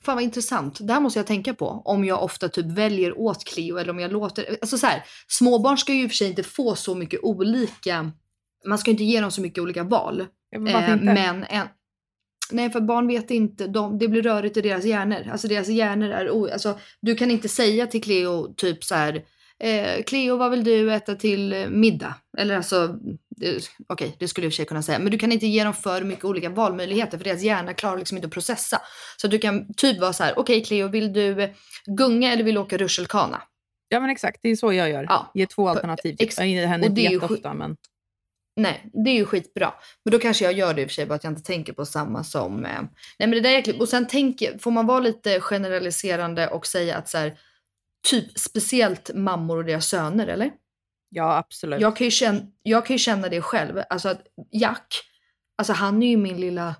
Fan 0.06 0.16
vad 0.16 0.24
intressant. 0.24 0.78
Det 0.88 0.94
här 0.94 1.00
måste 1.00 1.20
jag 1.20 1.28
tänka 1.28 1.54
på. 1.54 1.82
Om 1.86 2.06
jag 2.06 2.24
ofta 2.24 2.50
typ 2.50 2.66
väljer 2.66 3.20
åt 3.20 3.46
Cleo 3.46 3.78
eller 3.78 3.90
om 3.90 4.00
jag 4.00 4.12
låter... 4.12 4.58
Alltså 4.62 4.78
så 4.78 4.88
här, 4.88 5.04
småbarn 5.28 5.78
ska 5.78 5.94
ju 5.94 6.04
i 6.04 6.06
och 6.06 6.10
för 6.10 6.16
sig 6.16 6.30
inte 6.30 6.44
få 6.44 6.76
så 6.76 6.96
mycket 6.96 7.20
olika... 7.24 8.12
Man 8.66 8.78
ska 8.78 8.92
inte 8.92 9.04
ge 9.04 9.22
dem 9.22 9.32
så 9.32 9.42
mycket 9.42 9.64
olika 9.64 9.84
val. 9.84 10.26
Men 10.58 10.68
Eh, 10.68 11.14
men 11.14 11.44
en, 11.44 11.68
nej, 12.52 12.70
för 12.70 12.82
barn 12.82 13.08
vet 13.08 13.32
inte. 13.32 13.68
De, 13.68 13.98
det 13.98 14.08
blir 14.08 14.22
rörigt 14.22 14.58
i 14.58 14.62
deras 14.62 14.86
hjärnor. 14.86 15.30
Alltså 15.32 15.48
deras 15.48 15.68
hjärnor 15.68 16.10
är... 16.10 16.30
O, 16.30 16.50
alltså, 16.54 16.80
du 17.02 17.16
kan 17.16 17.32
inte 17.32 17.50
säga 17.50 17.88
till 17.88 18.04
Cleo 18.04 18.54
typ 18.54 18.84
så 18.84 18.96
här. 18.96 19.24
Eh, 19.60 20.04
Cleo, 20.04 20.38
vad 20.38 20.52
vill 20.52 20.64
du 20.64 20.94
äta 20.94 21.16
till 21.16 21.68
middag? 21.70 22.16
Eller 22.38 22.58
alltså, 22.58 23.00
okej, 23.88 24.16
det 24.20 24.28
skulle 24.28 24.46
jag 24.46 24.50
i 24.50 24.50
och 24.50 24.54
för 24.54 24.56
sig 24.56 24.66
kunna 24.66 24.82
säga. 24.82 25.00
Men 25.00 25.12
du 25.12 25.18
kan 25.18 25.32
inte 25.32 25.48
ge 25.48 25.64
dem 25.64 25.74
för 25.74 26.02
mycket 26.02 26.26
olika 26.26 26.50
valmöjligheter 26.50 27.18
för 27.18 27.26
deras 27.26 27.42
hjärna 27.42 27.74
klarar 27.74 27.98
liksom 27.98 28.18
inte 28.18 28.28
att 28.28 28.34
processa. 28.34 28.82
Så 29.18 29.28
du 29.28 29.40
kan 29.40 29.74
typ 29.74 30.00
vara 30.00 30.14
så 30.14 30.24
här, 30.24 30.40
okej 30.40 30.64
Cleo, 30.64 30.88
vill 30.88 31.14
du 31.14 31.54
gunga 31.86 32.34
eller 32.34 32.44
vill 32.44 32.56
du 32.56 32.62
åka 32.62 32.78
rutschkana? 32.78 33.42
Ja, 33.90 34.00
men 34.00 34.10
exakt. 34.10 34.40
Det 34.44 34.50
är 34.50 34.56
så 34.56 34.74
jag 34.74 34.90
gör. 34.90 35.06
Ja. 35.10 35.32
Ge 35.34 35.46
två 35.46 35.70
alternativ. 35.70 36.16
Typ. 36.16 36.34
Jag 36.38 36.80
och 36.80 36.86
inte 36.86 37.02
jätteofta, 37.02 37.54
men... 37.54 37.76
Nej, 38.58 38.90
det 39.06 39.10
är 39.10 39.16
ju 39.16 39.26
skitbra. 39.26 39.74
Men 40.06 40.12
då 40.12 40.20
kanske 40.20 40.46
jag 40.46 40.54
gör 40.54 40.74
det 40.74 40.82
i 40.82 40.86
och 40.86 40.90
för 40.90 40.94
sig, 40.94 41.06
bara 41.06 41.16
att 41.16 41.24
jag 41.24 41.32
inte 41.32 41.44
tänker 41.44 41.74
på 41.74 41.86
samma 41.86 42.24
som... 42.24 42.66
Eh... 42.66 42.82
Nej 43.20 43.30
men 43.30 43.32
det 43.32 43.40
där 43.40 43.50
är 43.50 43.58
äckligt. 43.58 43.82
Och 43.82 43.90
sen 43.90 44.08
tänker, 44.08 44.58
får 44.58 44.72
man 44.72 44.86
vara 44.86 45.00
lite 45.00 45.40
generaliserande 45.40 46.48
och 46.48 46.68
säga 46.68 46.98
att 46.98 47.10
så 47.10 47.18
här, 47.18 47.38
typ 48.08 48.40
speciellt 48.40 49.12
mammor 49.14 49.58
och 49.58 49.66
deras 49.66 49.88
söner, 49.88 50.28
eller? 50.28 50.52
Ja, 51.10 51.38
absolut. 51.38 51.82
Jag 51.82 51.96
kan, 51.96 52.06
ju 52.06 52.12
känna, 52.12 52.42
jag 52.64 52.86
kan 52.86 52.98
känna 52.98 53.30
det 53.30 53.42
själv. 53.42 53.82
Alltså 53.90 54.10
att 54.10 54.22
Jack, 54.52 54.88
alltså 55.56 55.74
han 55.74 56.04
är 56.04 56.08
ju 56.08 56.18
min 56.18 56.40
lilla... 56.40 56.76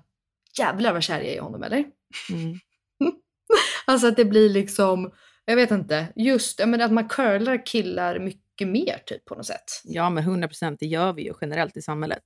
Jävlar 0.58 0.92
vad 0.92 1.02
kär 1.02 1.18
jag 1.18 1.26
är 1.26 1.34
i 1.34 1.38
honom, 1.38 1.62
eller? 1.62 1.84
Mm. 2.30 2.58
Alltså 3.86 4.06
att 4.06 4.16
det 4.16 4.24
blir 4.24 4.48
liksom, 4.48 5.12
jag 5.44 5.56
vet 5.56 5.70
inte, 5.70 6.06
just 6.16 6.58
jag 6.58 6.68
menar, 6.68 6.84
att 6.84 6.92
man 6.92 7.08
curlar 7.08 7.66
killar 7.66 8.18
mycket 8.18 8.68
mer 8.68 9.02
typ 9.06 9.24
på 9.24 9.34
något 9.34 9.46
sätt. 9.46 9.64
Ja, 9.84 10.10
men 10.10 10.24
100 10.24 10.48
procent. 10.48 10.80
Det 10.80 10.86
gör 10.86 11.12
vi 11.12 11.22
ju 11.22 11.34
generellt 11.40 11.76
i 11.76 11.82
samhället. 11.82 12.22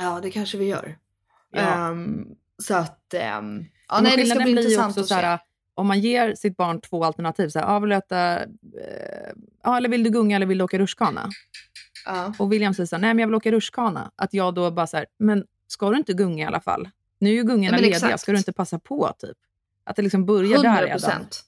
Ja, 0.00 0.20
det 0.22 0.30
kanske 0.30 0.58
vi 0.58 0.64
gör. 0.64 0.98
Ja. 1.50 1.60
Ehm, 1.60 2.26
så 2.62 2.74
att, 2.74 3.14
ehm, 3.14 3.64
ja 3.88 4.00
nej 4.00 4.16
det 4.16 4.26
ska 4.26 4.40
bli 4.40 4.50
intressant 4.50 4.98
att 4.98 5.08
så 5.08 5.14
se. 5.14 5.14
här, 5.14 5.38
om 5.80 5.86
man 5.86 6.00
ger 6.00 6.34
sitt 6.34 6.56
barn 6.56 6.80
två 6.80 7.04
alternativ, 7.04 7.48
så 7.48 7.58
här, 7.58 7.66
ja, 7.66 7.78
vill 7.78 7.90
du 7.90 7.96
äta, 7.96 8.40
ja, 9.62 9.76
eller 9.76 9.88
vill 9.88 10.02
du 10.02 10.10
gunga 10.10 10.36
eller 10.36 10.46
vill 10.46 10.58
du 10.58 10.64
åka 10.64 10.78
rutschkana? 10.78 11.28
Ja. 12.06 12.34
Och 12.38 12.52
William 12.52 12.74
säger 12.74 12.86
så 12.86 12.96
här, 12.96 13.00
nej 13.00 13.14
men 13.14 13.18
jag 13.18 13.26
vill 13.28 13.34
åka 13.34 13.50
rutschkana. 13.52 14.10
Att 14.16 14.34
jag 14.34 14.54
då 14.54 14.70
bara 14.70 14.86
så 14.86 14.96
här, 14.96 15.06
men 15.18 15.44
ska 15.66 15.90
du 15.90 15.96
inte 15.96 16.12
gunga 16.12 16.44
i 16.44 16.46
alla 16.46 16.60
fall? 16.60 16.88
Nu 17.18 17.28
är 17.30 17.34
ju 17.34 17.42
gungorna 17.42 17.76
Ja, 17.76 17.80
lediga, 17.80 17.96
exakt. 17.96 18.20
ska 18.20 18.32
du 18.32 18.38
inte 18.38 18.52
passa 18.52 18.78
på 18.78 19.12
typ? 19.18 19.36
Att 19.84 19.96
det 19.96 20.02
liksom 20.02 20.26
börjar 20.26 20.48
där 20.48 20.68
100 20.68 20.82
redan. 20.82 20.90
procent. 20.90 21.44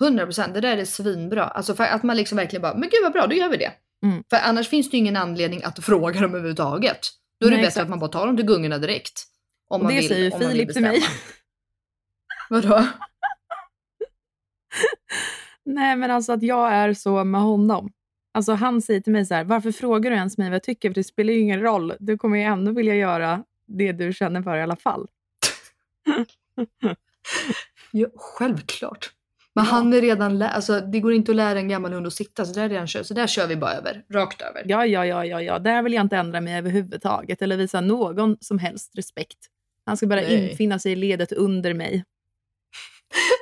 100 0.00 0.24
procent, 0.24 0.54
det 0.54 0.60
där 0.60 0.76
är 0.76 0.84
svinbra. 0.84 1.44
Alltså 1.44 1.74
att 1.82 2.02
man 2.02 2.16
liksom 2.16 2.36
verkligen 2.36 2.62
bara, 2.62 2.74
men 2.74 2.82
gud 2.82 2.98
vad 3.02 3.12
bra, 3.12 3.26
då 3.26 3.34
gör 3.34 3.48
vi 3.48 3.56
det. 3.56 3.72
Mm. 4.02 4.24
För 4.30 4.36
annars 4.36 4.68
finns 4.68 4.90
det 4.90 4.96
ju 4.96 4.98
ingen 4.98 5.16
anledning 5.16 5.62
att 5.64 5.84
fråga 5.84 6.20
dem 6.20 6.30
överhuvudtaget. 6.30 6.98
Då 7.40 7.46
är 7.46 7.50
det 7.50 7.56
Nej, 7.56 7.62
bättre 7.62 7.68
exakt. 7.68 7.82
att 7.82 7.90
man 7.90 7.98
bara 7.98 8.10
tar 8.10 8.26
dem 8.26 8.36
till 8.36 8.46
gungorna 8.46 8.78
direkt. 8.78 9.22
Om 9.68 9.80
Och 9.80 9.84
man 9.84 9.94
det 9.94 10.00
vill, 10.00 10.08
säger 10.08 10.38
vill 10.38 10.48
Filip 10.48 10.72
till 10.72 10.82
mig. 10.82 11.02
Vadå? 12.50 12.86
Nej, 15.66 15.96
men 15.96 16.10
alltså 16.10 16.32
att 16.32 16.42
jag 16.42 16.72
är 16.72 16.94
så 16.94 17.24
med 17.24 17.40
honom. 17.40 17.92
Alltså 18.34 18.52
han 18.52 18.82
säger 18.82 19.00
till 19.00 19.12
mig 19.12 19.26
så 19.26 19.34
här, 19.34 19.44
varför 19.44 19.72
frågar 19.72 20.10
du 20.10 20.16
ens 20.16 20.38
mig 20.38 20.48
vad 20.48 20.54
jag 20.54 20.62
tycker? 20.62 20.90
För 20.90 20.94
det 20.94 21.04
spelar 21.04 21.32
ju 21.32 21.38
ingen 21.38 21.60
roll. 21.60 21.92
Du 21.98 22.18
kommer 22.18 22.36
ju 22.38 22.42
ändå 22.44 22.72
vilja 22.72 22.94
göra 22.94 23.44
det 23.66 23.92
du 23.92 24.12
känner 24.12 24.42
för 24.42 24.56
i 24.56 24.62
alla 24.62 24.76
fall. 24.76 25.06
Ja, 27.92 28.06
självklart. 28.16 29.10
Men 29.54 29.64
han 29.64 29.92
är 29.92 30.00
redan 30.00 30.38
lä- 30.38 30.48
alltså 30.48 30.80
det 30.80 31.00
går 31.00 31.12
inte 31.12 31.32
att 31.32 31.36
lära 31.36 31.58
en 31.58 31.68
gammal 31.68 31.92
hund 31.92 32.06
att 32.06 32.12
sitta 32.12 32.44
så 32.44 32.54
där, 32.54 32.64
är 32.64 32.68
redan 32.68 32.86
kör. 32.86 33.02
så 33.02 33.14
där 33.14 33.26
kör 33.26 33.46
vi 33.46 33.56
bara 33.56 33.72
över, 33.72 34.04
rakt 34.12 34.42
över. 34.42 34.62
Ja, 34.66 34.86
ja, 34.86 35.06
ja, 35.06 35.24
ja, 35.24 35.42
ja. 35.42 35.58
Där 35.58 35.82
vill 35.82 35.92
jag 35.92 36.00
inte 36.04 36.16
ändra 36.16 36.40
mig 36.40 36.58
överhuvudtaget 36.58 37.42
eller 37.42 37.56
visa 37.56 37.80
någon 37.80 38.36
som 38.40 38.58
helst 38.58 38.96
respekt. 38.96 39.38
Han 39.84 39.96
ska 39.96 40.06
bara 40.06 40.20
Nej. 40.20 40.50
infinna 40.50 40.78
sig 40.78 40.92
i 40.92 40.96
ledet 40.96 41.32
under 41.32 41.74
mig. 41.74 42.04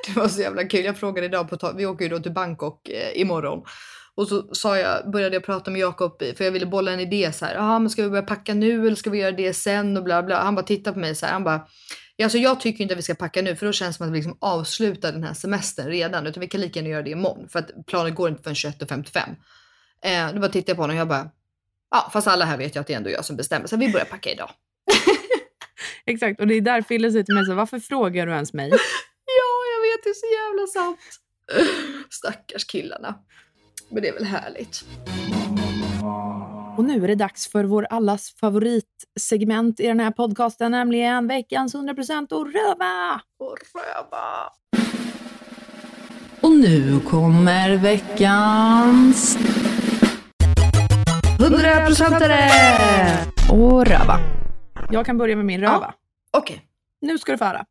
Det 0.07 0.21
var 0.21 0.29
så 0.29 0.41
jävla 0.41 0.65
kul. 0.65 0.85
Jag 0.85 0.97
frågade 0.97 1.27
idag, 1.27 1.51
på 1.51 1.73
vi 1.77 1.87
åker 1.87 2.05
ju 2.05 2.09
då 2.09 2.19
till 2.19 2.33
Bangkok 2.33 2.89
eh, 2.89 3.21
imorgon. 3.21 3.63
Och 4.17 4.29
så 4.29 4.55
sa 4.55 4.79
jag, 4.79 5.11
började 5.11 5.37
jag 5.37 5.45
prata 5.45 5.71
med 5.71 5.81
Jakob, 5.81 6.23
för 6.37 6.45
jag 6.45 6.53
ville 6.53 6.67
bolla 6.67 6.93
en 6.93 7.01
idé 7.01 7.33
så 7.33 7.45
här. 7.45 7.55
Jaha, 7.55 7.79
men 7.79 7.91
ska 7.91 8.03
vi 8.03 8.09
börja 8.09 8.23
packa 8.23 8.55
nu 8.55 8.87
eller 8.87 8.97
ska 8.97 9.11
vi 9.11 9.19
göra 9.19 9.33
det 9.33 9.55
sen 9.55 9.97
och 9.97 10.05
bla 10.05 10.23
bla. 10.23 10.43
Han 10.43 10.55
bara 10.55 10.67
tittade 10.67 10.95
på 10.95 11.01
mig 11.01 11.15
så 11.15 11.27
här. 11.27 11.33
Han 11.33 11.45
bara, 11.45 11.67
alltså 12.23 12.39
jag 12.39 12.61
tycker 12.61 12.83
inte 12.83 12.95
att 12.95 12.99
vi 12.99 13.03
ska 13.03 13.15
packa 13.15 13.43
nu 13.43 13.57
för 13.57 13.67
då 13.67 13.73
känns 13.73 13.97
det 13.97 13.99
som 13.99 14.07
att 14.07 14.13
vi 14.13 14.17
liksom 14.17 14.39
avslutar 14.41 15.13
den 15.13 15.25
här 15.25 15.35
semestern 15.35 15.87
redan. 15.87 16.27
Utan 16.27 16.41
vi 16.41 16.49
kan 16.49 16.61
lika 16.61 16.79
gärna 16.79 16.91
göra 16.91 17.03
det 17.03 17.11
imorgon 17.11 17.49
för 17.49 17.59
att 17.59 17.87
planen 17.87 18.15
går 18.15 18.29
inte 18.29 18.43
förrän 18.43 18.55
21.55. 18.55 19.21
Eh, 20.05 20.35
då 20.35 20.41
bara 20.41 20.51
tittade 20.51 20.71
jag 20.71 20.77
på 20.77 20.83
honom 20.83 20.97
och 20.97 21.01
jag 21.01 21.09
bara, 21.09 21.31
ja 21.91 22.11
fast 22.13 22.27
alla 22.27 22.45
här 22.45 22.57
vet 22.57 22.77
ju 22.77 22.81
att 22.81 22.87
det 22.87 22.93
är 22.93 22.97
ändå 22.97 23.11
jag 23.11 23.25
som 23.25 23.37
bestämmer 23.37 23.67
så 23.67 23.77
vi 23.77 23.93
börjar 23.93 24.07
packa 24.07 24.31
idag. 24.31 24.51
Exakt, 26.07 26.41
och 26.41 26.47
det 26.47 26.55
är 26.55 26.61
där 26.61 26.83
Fille 26.83 27.11
säger 27.11 27.25
till 27.25 27.35
mig 27.35 27.45
så 27.45 27.55
varför 27.55 27.79
frågar 27.79 28.27
du 28.27 28.33
ens 28.33 28.53
mig? 28.53 28.73
Ja, 30.05 30.05
det 30.05 30.11
är 30.11 30.15
så 30.15 30.27
jävla 30.27 30.67
sant. 30.67 30.99
Stackars 32.11 32.65
killarna. 32.65 33.15
Men 33.89 34.03
det 34.03 34.09
är 34.09 34.13
väl 34.13 34.25
härligt. 34.25 34.85
Och 36.77 36.85
nu 36.85 37.05
är 37.05 37.09
det 37.09 37.15
dags 37.15 37.49
för 37.49 37.65
vår 37.65 37.87
allas 37.91 38.31
favoritsegment 38.41 39.81
i 39.81 39.87
den 39.87 40.01
här 40.01 40.11
podcasten, 40.11 40.71
nämligen 40.71 41.29
veckans 41.29 41.75
100% 41.75 42.33
och 42.33 42.53
röva! 42.53 43.21
Och 43.39 43.57
röva. 43.75 44.53
Och 46.41 46.53
nu 46.53 47.01
kommer 47.01 47.77
veckans... 47.77 49.39
100%are! 51.39 53.27
Och 53.53 53.87
röva. 53.87 54.19
Jag 54.91 55.07
kan 55.07 55.19
börja 55.19 55.37
med 55.37 55.45
min 55.45 55.61
röva. 55.61 55.95
Okej. 56.31 56.63
Nu 57.01 57.19
ska 57.19 57.33
du 57.33 57.39
få 57.39 57.45
höra. 57.45 57.65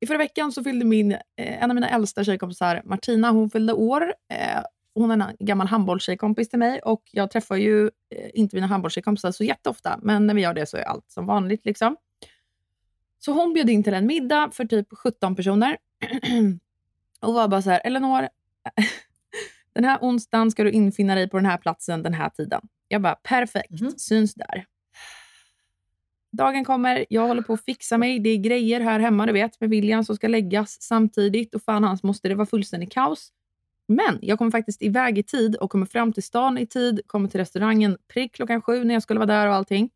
I 0.00 0.06
förra 0.06 0.18
veckan 0.18 0.52
så 0.52 0.64
fyllde 0.64 0.84
min, 0.84 1.12
eh, 1.12 1.62
en 1.62 1.70
av 1.70 1.74
mina 1.74 1.88
äldsta 1.88 2.24
tjejkompisar, 2.24 2.82
Martina, 2.84 3.30
hon 3.30 3.50
fyllde 3.50 3.72
år. 3.72 4.14
Eh, 4.32 4.62
hon 4.94 5.10
är 5.10 5.28
en 5.28 5.46
gammal 5.46 5.66
handbollstjejkompis 5.66 6.48
till 6.48 6.58
mig 6.58 6.80
och 6.80 7.02
jag 7.12 7.30
träffar 7.30 7.56
ju 7.56 7.86
eh, 7.86 8.30
inte 8.34 8.56
mina 8.56 8.66
handbollstjejkompisar 8.66 9.32
så 9.32 9.44
jätteofta, 9.44 9.98
men 10.02 10.26
när 10.26 10.34
vi 10.34 10.40
gör 10.40 10.54
det 10.54 10.66
så 10.66 10.76
är 10.76 10.82
allt 10.82 11.10
som 11.10 11.26
vanligt. 11.26 11.64
liksom. 11.64 11.96
Så 13.18 13.32
hon 13.32 13.54
bjöd 13.54 13.70
in 13.70 13.82
till 13.82 13.94
en 13.94 14.06
middag 14.06 14.50
för 14.52 14.64
typ 14.64 14.88
17 14.92 15.36
personer 15.36 15.76
och 17.20 17.34
var 17.34 17.48
bara 17.48 17.62
så 17.62 17.70
här, 17.70 17.80
Eleanor, 17.84 18.28
Den 19.72 19.84
här 19.84 19.98
onsdagen 20.00 20.50
ska 20.50 20.64
du 20.64 20.70
infinna 20.70 21.14
dig 21.14 21.28
på 21.28 21.36
den 21.36 21.46
här 21.46 21.58
platsen 21.58 22.02
den 22.02 22.14
här 22.14 22.28
tiden. 22.28 22.60
Jag 22.88 23.02
bara, 23.02 23.14
perfekt, 23.14 24.00
syns 24.00 24.34
där. 24.34 24.64
Dagen 26.32 26.64
kommer, 26.64 27.06
jag 27.08 27.26
håller 27.26 27.42
på 27.42 27.52
att 27.52 27.64
fixa 27.64 27.98
mig. 27.98 28.18
Det 28.18 28.30
är 28.30 28.36
grejer 28.36 28.80
här 28.80 29.00
hemma, 29.00 29.26
du 29.26 29.32
vet, 29.32 29.60
med 29.60 29.70
William 29.70 30.04
som 30.04 30.16
ska 30.16 30.28
läggas 30.28 30.82
samtidigt. 30.82 31.54
Och 31.54 31.62
fan 31.62 31.84
hans 31.84 32.02
måste 32.02 32.28
det 32.28 32.34
vara 32.34 32.46
fullständigt 32.46 32.92
kaos. 32.92 33.32
Men 33.88 34.18
jag 34.22 34.38
kommer 34.38 34.50
faktiskt 34.50 34.82
iväg 34.82 35.18
i 35.18 35.22
tid 35.22 35.56
och 35.56 35.70
kommer 35.70 35.86
fram 35.86 36.12
till 36.12 36.22
stan 36.22 36.58
i 36.58 36.66
tid, 36.66 37.00
kommer 37.06 37.28
till 37.28 37.40
restaurangen 37.40 37.96
prick 38.12 38.34
klockan 38.34 38.62
sju 38.62 38.84
när 38.84 38.94
jag 38.94 39.02
skulle 39.02 39.20
vara 39.20 39.26
där 39.26 39.46
och 39.46 39.54
allting. 39.54 39.90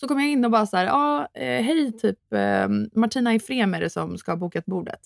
Så 0.00 0.08
kommer 0.08 0.20
jag 0.20 0.30
in 0.30 0.44
och 0.44 0.50
bara 0.50 0.66
så 0.66 0.76
här, 0.76 0.86
ja, 0.86 1.28
eh, 1.34 1.62
hej, 1.64 1.92
typ 1.92 2.32
eh, 2.32 2.68
Martina 2.94 3.34
Ifrem 3.34 3.74
är 3.74 3.80
det 3.80 3.90
som 3.90 4.18
ska 4.18 4.32
ha 4.32 4.36
bokat 4.36 4.66
bordet. 4.66 5.00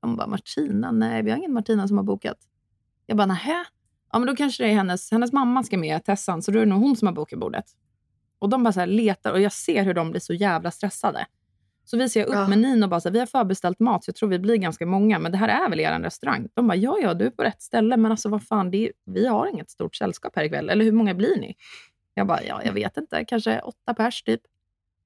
De 0.00 0.16
bara, 0.16 0.26
Martina? 0.26 0.90
Nej, 0.90 1.22
vi 1.22 1.30
har 1.30 1.38
ingen 1.38 1.52
Martina 1.52 1.88
som 1.88 1.96
har 1.96 2.04
bokat. 2.04 2.38
Jag 3.06 3.16
bara, 3.16 3.26
nähä? 3.26 3.64
Ja, 4.12 4.18
men 4.18 4.26
då 4.26 4.36
kanske 4.36 4.62
det 4.62 4.68
är 4.70 4.74
hennes, 4.74 5.10
hennes 5.10 5.32
mamma 5.32 5.62
ska 5.62 5.78
med, 5.78 6.04
Tessan, 6.04 6.42
så 6.42 6.50
då 6.50 6.58
är 6.58 6.64
det 6.64 6.70
nog 6.70 6.82
hon 6.82 6.96
som 6.96 7.06
har 7.06 7.14
bokat 7.14 7.38
bordet. 7.38 7.64
Och 8.42 8.48
de 8.48 8.62
bara 8.62 8.72
så 8.72 8.84
letar 8.84 9.32
och 9.32 9.40
jag 9.40 9.52
ser 9.52 9.84
hur 9.84 9.94
de 9.94 10.10
blir 10.10 10.20
så 10.20 10.34
jävla 10.34 10.70
stressade. 10.70 11.26
Så 11.84 11.96
visar 11.96 12.20
jag 12.20 12.28
upp 12.28 12.34
Ja. 12.34 12.48
menyn 12.48 12.82
och 12.82 12.88
bara 12.88 13.00
så 13.00 13.08
här, 13.08 13.12
vi 13.12 13.18
har 13.18 13.26
förbeställt 13.26 13.80
mat, 13.80 14.04
så 14.04 14.08
jag 14.08 14.16
tror 14.16 14.28
vi 14.28 14.38
blir 14.38 14.56
ganska 14.56 14.86
många, 14.86 15.18
men 15.18 15.32
det 15.32 15.38
här 15.38 15.48
är 15.48 15.70
väl 15.70 15.80
er 15.80 16.00
restaurang? 16.00 16.48
De 16.54 16.66
bara, 16.68 16.76
ja, 16.76 16.98
ja, 17.02 17.14
du 17.14 17.26
är 17.26 17.30
på 17.30 17.42
rätt 17.42 17.62
ställe, 17.62 17.96
men 17.96 18.10
alltså 18.10 18.28
vad 18.28 18.46
fan, 18.46 18.74
är, 18.74 18.92
vi 19.06 19.26
har 19.26 19.46
inget 19.46 19.70
stort 19.70 19.94
sällskap 19.96 20.36
här 20.36 20.44
ikväll. 20.44 20.70
Eller 20.70 20.84
hur 20.84 20.92
många 20.92 21.14
blir 21.14 21.36
ni? 21.40 21.54
Jag 22.14 22.26
bara, 22.26 22.42
ja, 22.42 22.60
jag 22.64 22.72
vet 22.72 22.96
inte, 22.96 23.24
kanske 23.24 23.60
åtta 23.60 23.94
pers 23.94 24.22
typ. 24.22 24.40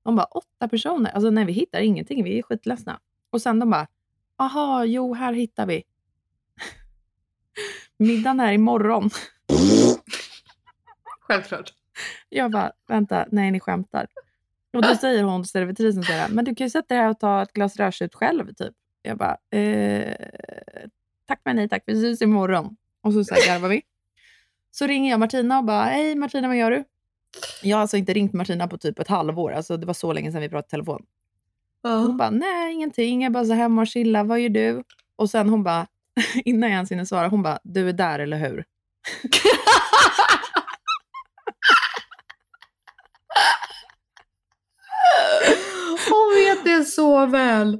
De 0.04 0.16
bara, 0.16 0.26
åtta 0.26 0.68
personer? 0.68 1.10
Alltså 1.10 1.30
nej, 1.30 1.44
vi 1.44 1.52
hittar 1.52 1.80
ingenting, 1.80 2.24
vi 2.24 2.38
är 2.38 2.42
skitledsna. 2.42 3.00
Och 3.30 3.42
sen 3.42 3.58
de 3.58 3.70
bara, 3.70 3.86
aha, 4.38 4.84
jo, 4.84 5.14
här 5.14 5.32
hittar 5.32 5.66
vi. 5.66 5.82
Middagen 7.96 8.40
är 8.40 8.52
imorgon. 8.52 9.10
Självklart. 11.20 11.72
Jag 12.28 12.50
bara, 12.50 12.72
vänta, 12.88 13.26
nej 13.30 13.50
ni 13.50 13.60
skämtar. 13.60 14.06
Och 14.72 14.82
då 14.82 14.94
säger 14.94 15.22
hon 15.22 15.44
servitrisen 15.44 16.02
så 16.02 16.12
här, 16.12 16.28
men 16.28 16.44
du 16.44 16.54
kan 16.54 16.66
ju 16.66 16.70
sätta 16.70 16.94
dig 16.94 17.02
här 17.02 17.10
och 17.10 17.18
ta 17.18 17.42
ett 17.42 17.52
glas 17.52 17.76
rödtjut 17.76 18.14
själv. 18.14 18.54
Typ. 18.54 18.74
Jag 19.02 19.18
bara, 19.18 19.36
eh, 19.60 20.14
tack 21.26 21.40
men 21.44 21.56
nej 21.56 21.68
tack, 21.68 21.82
vi 21.86 21.92
ses 21.92 22.22
imorgon. 22.22 22.76
Och 23.02 23.12
så, 23.12 23.24
så 23.24 23.34
här 23.34 23.46
garvar 23.46 23.68
vi. 23.68 23.82
Så 24.70 24.86
ringer 24.86 25.10
jag 25.10 25.20
Martina 25.20 25.58
och 25.58 25.64
bara, 25.64 25.84
hej 25.84 26.14
Martina, 26.14 26.48
vad 26.48 26.56
gör 26.56 26.70
du? 26.70 26.84
Jag 27.62 27.76
har 27.76 27.82
alltså 27.82 27.96
inte 27.96 28.12
ringt 28.12 28.32
Martina 28.32 28.68
på 28.68 28.78
typ 28.78 28.98
ett 28.98 29.08
halvår. 29.08 29.52
Alltså, 29.52 29.76
det 29.76 29.86
var 29.86 29.94
så 29.94 30.12
länge 30.12 30.32
sedan 30.32 30.40
vi 30.40 30.48
pratade 30.48 30.68
i 30.68 30.70
telefon. 30.70 31.06
Hon 31.82 32.16
bara, 32.16 32.30
nej 32.30 32.72
ingenting, 32.72 33.22
jag 33.22 33.30
är 33.30 33.32
bara 33.32 33.44
så 33.44 33.52
hemma 33.52 33.80
och 33.82 33.86
chilla, 33.86 34.24
vad 34.24 34.40
gör 34.40 34.48
du? 34.48 34.82
Och 35.16 35.30
sen 35.30 35.48
hon 35.48 35.62
bara, 35.62 35.86
innan 36.44 36.70
jag 36.70 36.74
ens 36.76 36.92
hinner 36.92 37.04
svara, 37.04 37.28
hon 37.28 37.42
bara, 37.42 37.58
du 37.62 37.88
är 37.88 37.92
där 37.92 38.18
eller 38.18 38.38
hur? 38.38 38.64
Hon 46.08 46.34
vet 46.34 46.64
det 46.64 46.75
så 46.86 47.26
väl. 47.26 47.78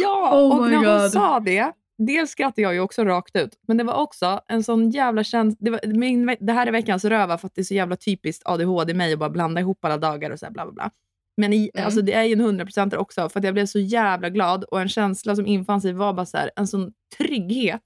Ja, 0.00 0.30
Oh 0.34 0.56
och 0.60 0.68
när 0.70 0.76
hon 0.76 0.84
God. 0.84 1.10
sa 1.12 1.40
det, 1.40 1.72
dels 1.98 2.30
skrattade 2.30 2.62
jag 2.62 2.74
ju 2.74 2.80
också 2.80 3.04
rakt 3.04 3.36
ut, 3.36 3.58
men 3.68 3.76
det 3.76 3.84
var 3.84 3.94
också 3.94 4.40
en 4.48 4.62
sån 4.62 4.90
jävla 4.90 5.24
känsla. 5.24 5.56
Det, 5.60 5.70
var, 5.70 5.80
min, 5.86 6.26
ve- 6.26 6.36
det 6.40 6.52
här 6.52 6.66
är 6.66 6.72
veckans 6.72 7.04
röva 7.04 7.38
för 7.38 7.46
att 7.46 7.54
det 7.54 7.60
är 7.60 7.64
så 7.64 7.74
jävla 7.74 7.96
typiskt 7.96 8.42
ADHD 8.46 8.94
mig 8.94 9.12
att 9.12 9.18
bara 9.18 9.30
blanda 9.30 9.60
ihop 9.60 9.84
alla 9.84 9.96
dagar 9.98 10.30
och 10.30 10.38
så 10.38 10.46
här 10.46 10.52
bla 10.52 10.64
bla 10.64 10.72
bla. 10.72 10.90
Men 11.36 11.52
i, 11.52 11.70
Mm. 11.74 11.84
alltså, 11.86 12.02
det 12.02 12.12
är 12.12 12.22
ju 12.22 12.32
en 12.32 12.40
hundraprocentare 12.40 13.00
också, 13.00 13.28
för 13.28 13.40
att 13.40 13.44
jag 13.44 13.54
blev 13.54 13.66
så 13.66 13.78
jävla 13.78 14.28
glad 14.30 14.64
och 14.64 14.80
en 14.80 14.88
känsla 14.88 15.36
som 15.36 15.46
infann 15.46 15.80
sig 15.80 15.92
var 15.92 16.12
bara 16.12 16.26
så 16.26 16.36
här, 16.36 16.50
en 16.56 16.66
sån 16.66 16.92
trygghet 17.18 17.82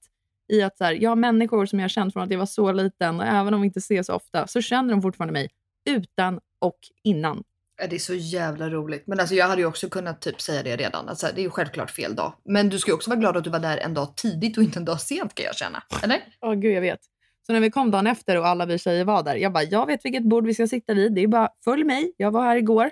i 0.53 0.61
att 0.61 0.77
så 0.77 0.83
här, 0.83 0.91
jag 0.93 1.09
har 1.11 1.15
människor 1.15 1.65
som 1.65 1.79
jag 1.79 1.83
har 1.83 1.89
känt 1.89 2.13
från 2.13 2.23
att 2.23 2.31
jag 2.31 2.39
var 2.39 2.45
så 2.45 2.71
liten 2.71 3.19
och 3.19 3.25
även 3.25 3.53
om 3.53 3.61
vi 3.61 3.67
inte 3.67 3.79
ses 3.79 4.07
så 4.07 4.13
ofta 4.13 4.47
så 4.47 4.61
känner 4.61 4.91
de 4.91 5.01
fortfarande 5.01 5.33
mig 5.33 5.49
utan 5.89 6.39
och 6.59 6.77
innan. 7.03 7.43
Det 7.89 7.95
är 7.95 7.99
så 7.99 8.13
jävla 8.13 8.69
roligt. 8.69 9.07
Men 9.07 9.19
alltså 9.19 9.35
jag 9.35 9.47
hade 9.47 9.61
ju 9.61 9.67
också 9.67 9.89
kunnat 9.89 10.21
typ 10.21 10.41
säga 10.41 10.63
det 10.63 10.75
redan. 10.75 11.09
Alltså, 11.09 11.27
det 11.35 11.41
är 11.41 11.43
ju 11.43 11.49
självklart 11.49 11.91
fel 11.91 12.15
dag. 12.15 12.33
Men 12.45 12.69
du 12.69 12.79
ska 12.79 12.91
ju 12.91 12.95
också 12.95 13.09
vara 13.09 13.19
glad 13.19 13.37
att 13.37 13.43
du 13.43 13.49
var 13.49 13.59
där 13.59 13.77
en 13.77 13.93
dag 13.93 14.15
tidigt 14.15 14.57
och 14.57 14.63
inte 14.63 14.79
en 14.79 14.85
dag 14.85 15.01
sent 15.01 15.35
kan 15.35 15.45
jag 15.45 15.55
känna. 15.55 15.83
Eller? 16.03 16.21
Ja, 16.39 16.53
gud 16.53 16.73
jag 16.73 16.81
vet. 16.81 16.99
Så 17.45 17.53
när 17.53 17.59
vi 17.59 17.71
kom 17.71 17.91
dagen 17.91 18.07
efter 18.07 18.37
och 18.37 18.47
alla 18.47 18.65
vi 18.65 18.77
tjejer 18.77 19.05
var 19.05 19.23
där, 19.23 19.35
jag 19.35 19.53
bara, 19.53 19.63
jag 19.63 19.85
vet 19.85 20.05
vilket 20.05 20.23
bord 20.23 20.45
vi 20.45 20.53
ska 20.53 20.67
sitta 20.67 20.93
vid. 20.93 21.13
Det 21.13 21.21
är 21.21 21.27
bara, 21.27 21.49
följ 21.63 21.83
mig. 21.83 22.13
Jag 22.17 22.31
var 22.31 22.43
här 22.43 22.57
igår. 22.57 22.91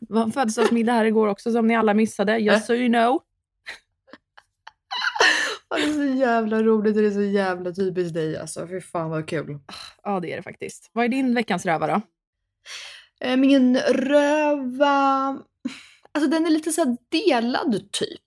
Det 0.00 0.14
var 0.14 0.22
en 0.22 0.32
födelsedagsmiddag 0.32 0.92
här 0.92 1.04
igår 1.04 1.28
också 1.28 1.52
som 1.52 1.66
ni 1.66 1.76
alla 1.76 1.94
missade. 1.94 2.38
Just 2.38 2.66
so 2.66 2.74
you 2.74 2.88
know. 2.88 3.20
Det 5.70 5.82
är 5.82 5.92
så 5.92 6.18
jävla 6.18 6.62
roligt 6.62 6.96
och 6.96 7.02
det 7.02 7.08
är 7.08 7.12
så 7.12 7.22
jävla 7.22 7.72
typiskt 7.72 8.14
dig 8.14 8.36
alltså. 8.36 8.66
Fy 8.68 8.80
fan 8.80 9.10
vad 9.10 9.28
kul. 9.28 9.58
Ja, 10.02 10.20
det 10.20 10.32
är 10.32 10.36
det 10.36 10.42
faktiskt. 10.42 10.90
Vad 10.92 11.04
är 11.04 11.08
din 11.08 11.34
veckans 11.34 11.66
röva 11.66 11.86
då? 11.86 12.00
Eh, 13.20 13.36
Min 13.36 13.76
röva... 13.78 15.38
Alltså 16.12 16.30
den 16.30 16.46
är 16.46 16.50
lite 16.50 16.72
så 16.72 16.84
här 16.84 16.96
delad 17.08 17.92
typ. 17.92 18.20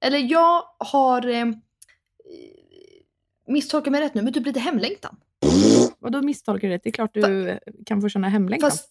Eller 0.00 0.18
jag 0.18 0.62
har... 0.78 1.26
Eh, 1.28 1.46
misstolkat 3.46 3.92
mig 3.92 4.00
rätt 4.00 4.14
nu, 4.14 4.22
men 4.22 4.32
typ 4.32 4.46
lite 4.46 4.60
hemlängtan. 4.60 5.16
Vadå 5.98 6.22
misstolkar 6.22 6.68
du 6.68 6.74
det? 6.74 6.80
Det 6.82 6.88
är 6.88 6.92
klart 6.92 7.14
du 7.14 7.48
eh, 7.48 7.58
kan 7.86 8.00
få 8.00 8.08
känna 8.08 8.28
hemlängtan. 8.28 8.70
Fast 8.70 8.90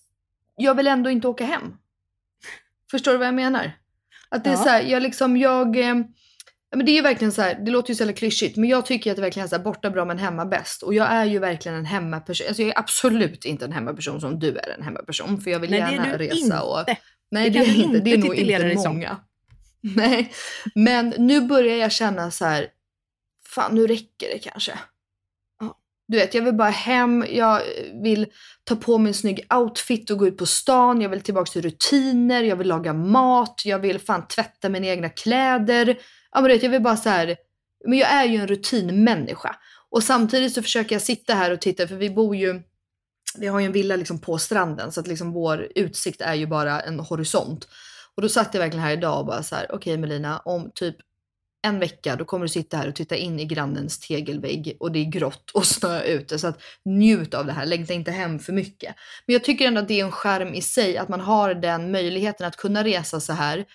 jag 0.56 0.76
vill 0.76 0.88
ändå 0.88 1.10
inte 1.10 1.28
åka 1.28 1.46
hem. 1.46 1.78
Förstår 2.92 3.12
du 3.12 3.18
vad 3.18 3.28
jag 3.28 3.34
menar? 3.34 3.72
Att 4.30 4.44
det 4.44 4.50
är 4.50 4.54
Ja. 4.54 4.64
så 4.64 4.70
här, 4.70 4.82
jag 4.84 5.04
liksom, 5.04 5.38
jag... 5.38 5.78
Eh, 5.80 5.96
ja, 6.74 6.78
men 6.78 6.86
det 6.86 6.92
är 6.92 6.96
ju 6.96 7.02
verkligen 7.02 7.32
så 7.32 7.42
här, 7.42 7.56
det 7.66 7.72
låter 7.72 7.90
ju 7.90 7.96
så 7.96 8.02
jävla 8.02 8.14
klyschigt, 8.14 8.58
men 8.58 8.70
jag 8.70 8.86
tycker 8.86 9.12
att 9.12 9.16
det 9.16 9.22
verkligen 9.22 9.44
är 9.44 9.50
så 9.50 9.56
här, 9.56 9.64
borta 9.64 9.90
bra 9.90 10.06
men 10.06 10.18
hemma 10.18 10.46
bäst. 10.46 10.84
Och 10.84 10.94
jag 10.94 11.12
är 11.12 11.26
ju 11.26 11.40
verkligen 11.40 11.78
en 11.78 11.86
hemmaperson. 11.86 12.48
Alltså 12.48 12.62
jag 12.62 12.70
är 12.70 12.80
absolut 12.80 13.46
inte 13.46 13.66
en 13.66 13.72
hemmaperson 13.72 14.22
som 14.22 14.40
du 14.40 14.58
är 14.58 14.76
en 14.78 14.84
hemmaperson. 14.84 15.42
För 15.42 15.52
jag 15.52 15.60
vill 15.60 15.70
Nej, 15.70 15.80
det 15.80 15.86
är 15.86 15.92
gärna 15.92 16.18
du 16.18 16.24
resa 16.24 16.36
inte. 16.36 16.60
och... 16.60 16.86
Nej 17.32 17.50
det, 17.50 17.60
är 17.60 17.84
inte, 17.84 18.00
det 18.00 18.14
är 18.14 18.18
nog 18.18 18.36
inte 18.36 18.64
dig 18.64 18.78
som. 18.78 18.94
många. 18.94 19.18
Nej, 19.82 20.34
men 20.76 21.14
nu 21.18 21.42
börjar 21.42 21.76
jag 21.76 21.92
känna 21.92 22.32
så 22.32 22.46
här, 22.46 22.68
fan 23.48 23.76
nu 23.76 23.88
räcker 23.88 24.28
det 24.34 24.40
kanske. 24.40 24.74
Du 26.08 26.18
vet, 26.18 26.34
jag 26.34 26.42
vill 26.42 26.54
bara 26.54 26.70
hem, 26.70 27.26
jag 27.30 27.62
vill 28.04 28.26
ta 28.64 28.76
på 28.76 28.98
mig 28.98 29.10
en 29.10 29.14
snygg 29.14 29.46
outfit 29.54 30.10
och 30.10 30.18
gå 30.18 30.28
ut 30.28 30.38
på 30.38 30.46
stan, 30.46 31.02
jag 31.02 31.10
vill 31.10 31.22
tillbaka 31.22 31.52
till 31.52 31.62
rutiner, 31.62 32.44
jag 32.44 32.56
vill 32.56 32.68
laga 32.68 32.94
mat, 32.94 33.62
jag 33.66 33.80
vill 33.80 34.00
fan 34.00 34.28
tvätta 34.28 34.70
mina 34.70 34.88
egna 34.88 35.10
kläder. 35.10 35.98
Ja 36.34 36.42
men 36.42 36.52
vet, 36.52 36.64
jag 36.64 36.70
vill 36.70 36.82
bara 36.82 36.98
så 36.98 37.10
här, 37.10 37.36
men 37.86 37.98
jag 37.98 38.12
är 38.12 38.26
ju 38.26 38.38
en 38.38 38.48
rutinmänniska. 38.48 39.56
Och 39.90 40.04
samtidigt 40.04 40.54
så 40.54 40.62
försöker 40.62 40.96
jag 40.96 41.02
sitta 41.02 41.34
här 41.34 41.52
och 41.52 41.62
titta, 41.62 41.88
för 41.88 41.96
vi 41.96 42.10
bor 42.10 42.36
ju, 42.36 42.62
vi 43.38 43.48
har 43.48 43.60
ju 43.60 43.66
en 43.66 43.72
villa 43.72 43.96
liksom 43.96 44.20
på 44.20 44.38
stranden 44.38 44.92
så 44.92 45.00
att 45.00 45.08
liksom 45.08 45.32
vår 45.32 45.68
utsikt 45.76 46.22
är 46.22 46.34
ju 46.34 46.48
bara 46.48 46.82
en 46.82 47.00
horisont. 47.00 47.68
Och 48.16 48.22
då 48.22 48.30
satt 48.30 48.54
jag 48.54 48.62
verkligen 48.62 48.86
här 48.86 48.94
idag 48.94 49.20
och 49.20 49.26
bara 49.26 49.44
så 49.44 49.56
här, 49.56 49.68
okej 49.70 49.98
Melina, 49.98 50.40
om 50.40 50.72
typ 50.76 50.96
en 51.66 51.80
vecka 51.80 52.16
då 52.16 52.26
kommer 52.26 52.46
du 52.46 52.50
sitta 52.50 52.78
här 52.78 52.88
och 52.88 52.96
titta 52.96 53.16
in 53.16 53.40
i 53.40 53.46
grannens 53.46 54.00
tegelvägg 54.00 54.78
och 54.80 54.92
det 54.92 55.00
är 55.00 55.12
grått 55.12 55.52
och 55.54 55.66
snö 55.66 56.04
ute. 56.04 56.40
Så 56.40 56.48
att 56.48 56.62
njut 56.86 57.34
av 57.34 57.46
det 57.46 57.52
här, 57.52 57.66
längta 57.66 57.94
inte 57.94 58.12
hem 58.12 58.40
för 58.40 58.54
mycket. 58.54 58.96
Men 59.26 59.34
jag 59.34 59.44
tycker 59.44 59.68
ändå 59.68 59.82
att 59.82 59.88
det 59.88 60.00
är 60.00 60.06
en 60.06 60.12
skärm 60.12 60.54
i 60.54 60.62
sig 60.62 60.98
att 60.98 61.10
man 61.10 61.20
har 61.20 61.54
den 61.54 61.92
möjligheten 61.92 62.48
att 62.48 62.58
kunna 62.58 62.84
resa 62.84 63.20
så 63.20 63.34
här 63.34 63.66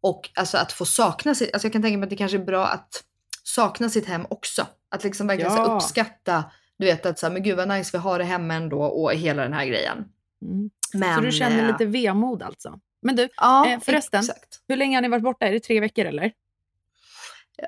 och 0.00 0.30
alltså 0.34 0.56
att 0.58 0.72
få 0.72 0.84
sakna 0.84 1.34
sitt, 1.34 1.52
alltså 1.54 1.66
jag 1.66 1.72
kan 1.72 1.82
tänka 1.82 1.98
mig 1.98 2.06
att 2.06 2.10
det 2.10 2.16
kanske 2.16 2.36
är 2.38 2.44
bra 2.44 2.66
att 2.66 3.04
sakna 3.44 3.88
sitt 3.88 4.06
hem 4.06 4.26
också. 4.30 4.66
Att 4.90 5.04
liksom 5.04 5.26
verkligen 5.26 5.52
Ja. 5.52 5.64
uppskatta, 5.64 6.44
du 6.78 6.86
vet 6.86 7.06
att 7.06 7.18
så 7.18 7.26
här, 7.26 7.32
men 7.32 7.42
gud 7.42 7.56
vad 7.56 7.68
nice 7.68 7.90
vi 7.92 7.98
har 7.98 8.18
det 8.18 8.24
hemma 8.24 8.54
ändå 8.54 8.82
och 8.82 9.12
hela 9.12 9.42
den 9.42 9.52
här 9.52 9.66
grejen. 9.66 9.98
Mm. 10.42 10.70
Men, 10.94 11.14
så 11.14 11.20
du 11.20 11.32
känner 11.32 11.62
eh, 11.62 11.66
lite 11.72 11.86
vemod 11.86 12.42
alltså? 12.42 12.80
Men 13.02 13.16
du, 13.16 13.28
Ja, 13.36 13.68
eh, 13.70 13.80
förresten, 13.80 14.20
exakt. 14.20 14.60
hur 14.68 14.76
länge 14.76 14.96
har 14.96 15.02
ni 15.02 15.08
varit 15.08 15.22
borta? 15.22 15.46
Är 15.46 15.52
det 15.52 15.60
tre 15.60 15.80
veckor 15.80 16.04
eller? 16.04 16.32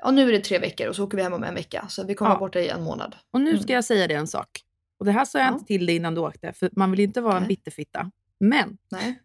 Ja, 0.01 0.11
nu 0.11 0.27
är 0.29 0.31
det 0.31 0.39
tre 0.39 0.59
veckor 0.59 0.87
och 0.87 0.95
så 0.95 1.03
åker 1.03 1.17
vi 1.17 1.23
hem 1.23 1.33
om 1.33 1.43
en 1.43 1.55
vecka. 1.55 1.85
Så 1.89 2.03
vi 2.03 2.13
kommer 2.15 2.31
Ja. 2.31 2.35
vara 2.35 2.47
borta 2.47 2.59
i 2.59 2.69
en 2.69 2.83
månad. 2.83 3.15
Och 3.31 3.41
nu 3.41 3.49
Mm. 3.51 3.63
ska 3.63 3.73
jag 3.73 3.85
säga 3.85 4.07
dig 4.07 4.17
en 4.17 4.27
sak. 4.27 4.47
Och 4.99 5.05
det 5.05 5.11
här 5.11 5.25
sa 5.25 5.39
jag 5.39 5.47
Ja. 5.47 5.53
inte 5.53 5.65
till 5.65 5.85
dig 5.85 5.95
innan 5.95 6.15
du 6.15 6.21
åkte, 6.21 6.53
för 6.53 6.69
man 6.75 6.91
vill 6.91 6.99
inte 6.99 7.21
vara 7.21 7.35
en 7.35 7.41
Nej. 7.43 7.47
bitterfitta. 7.47 8.11
Men 8.39 8.77
Nej. 8.91 9.21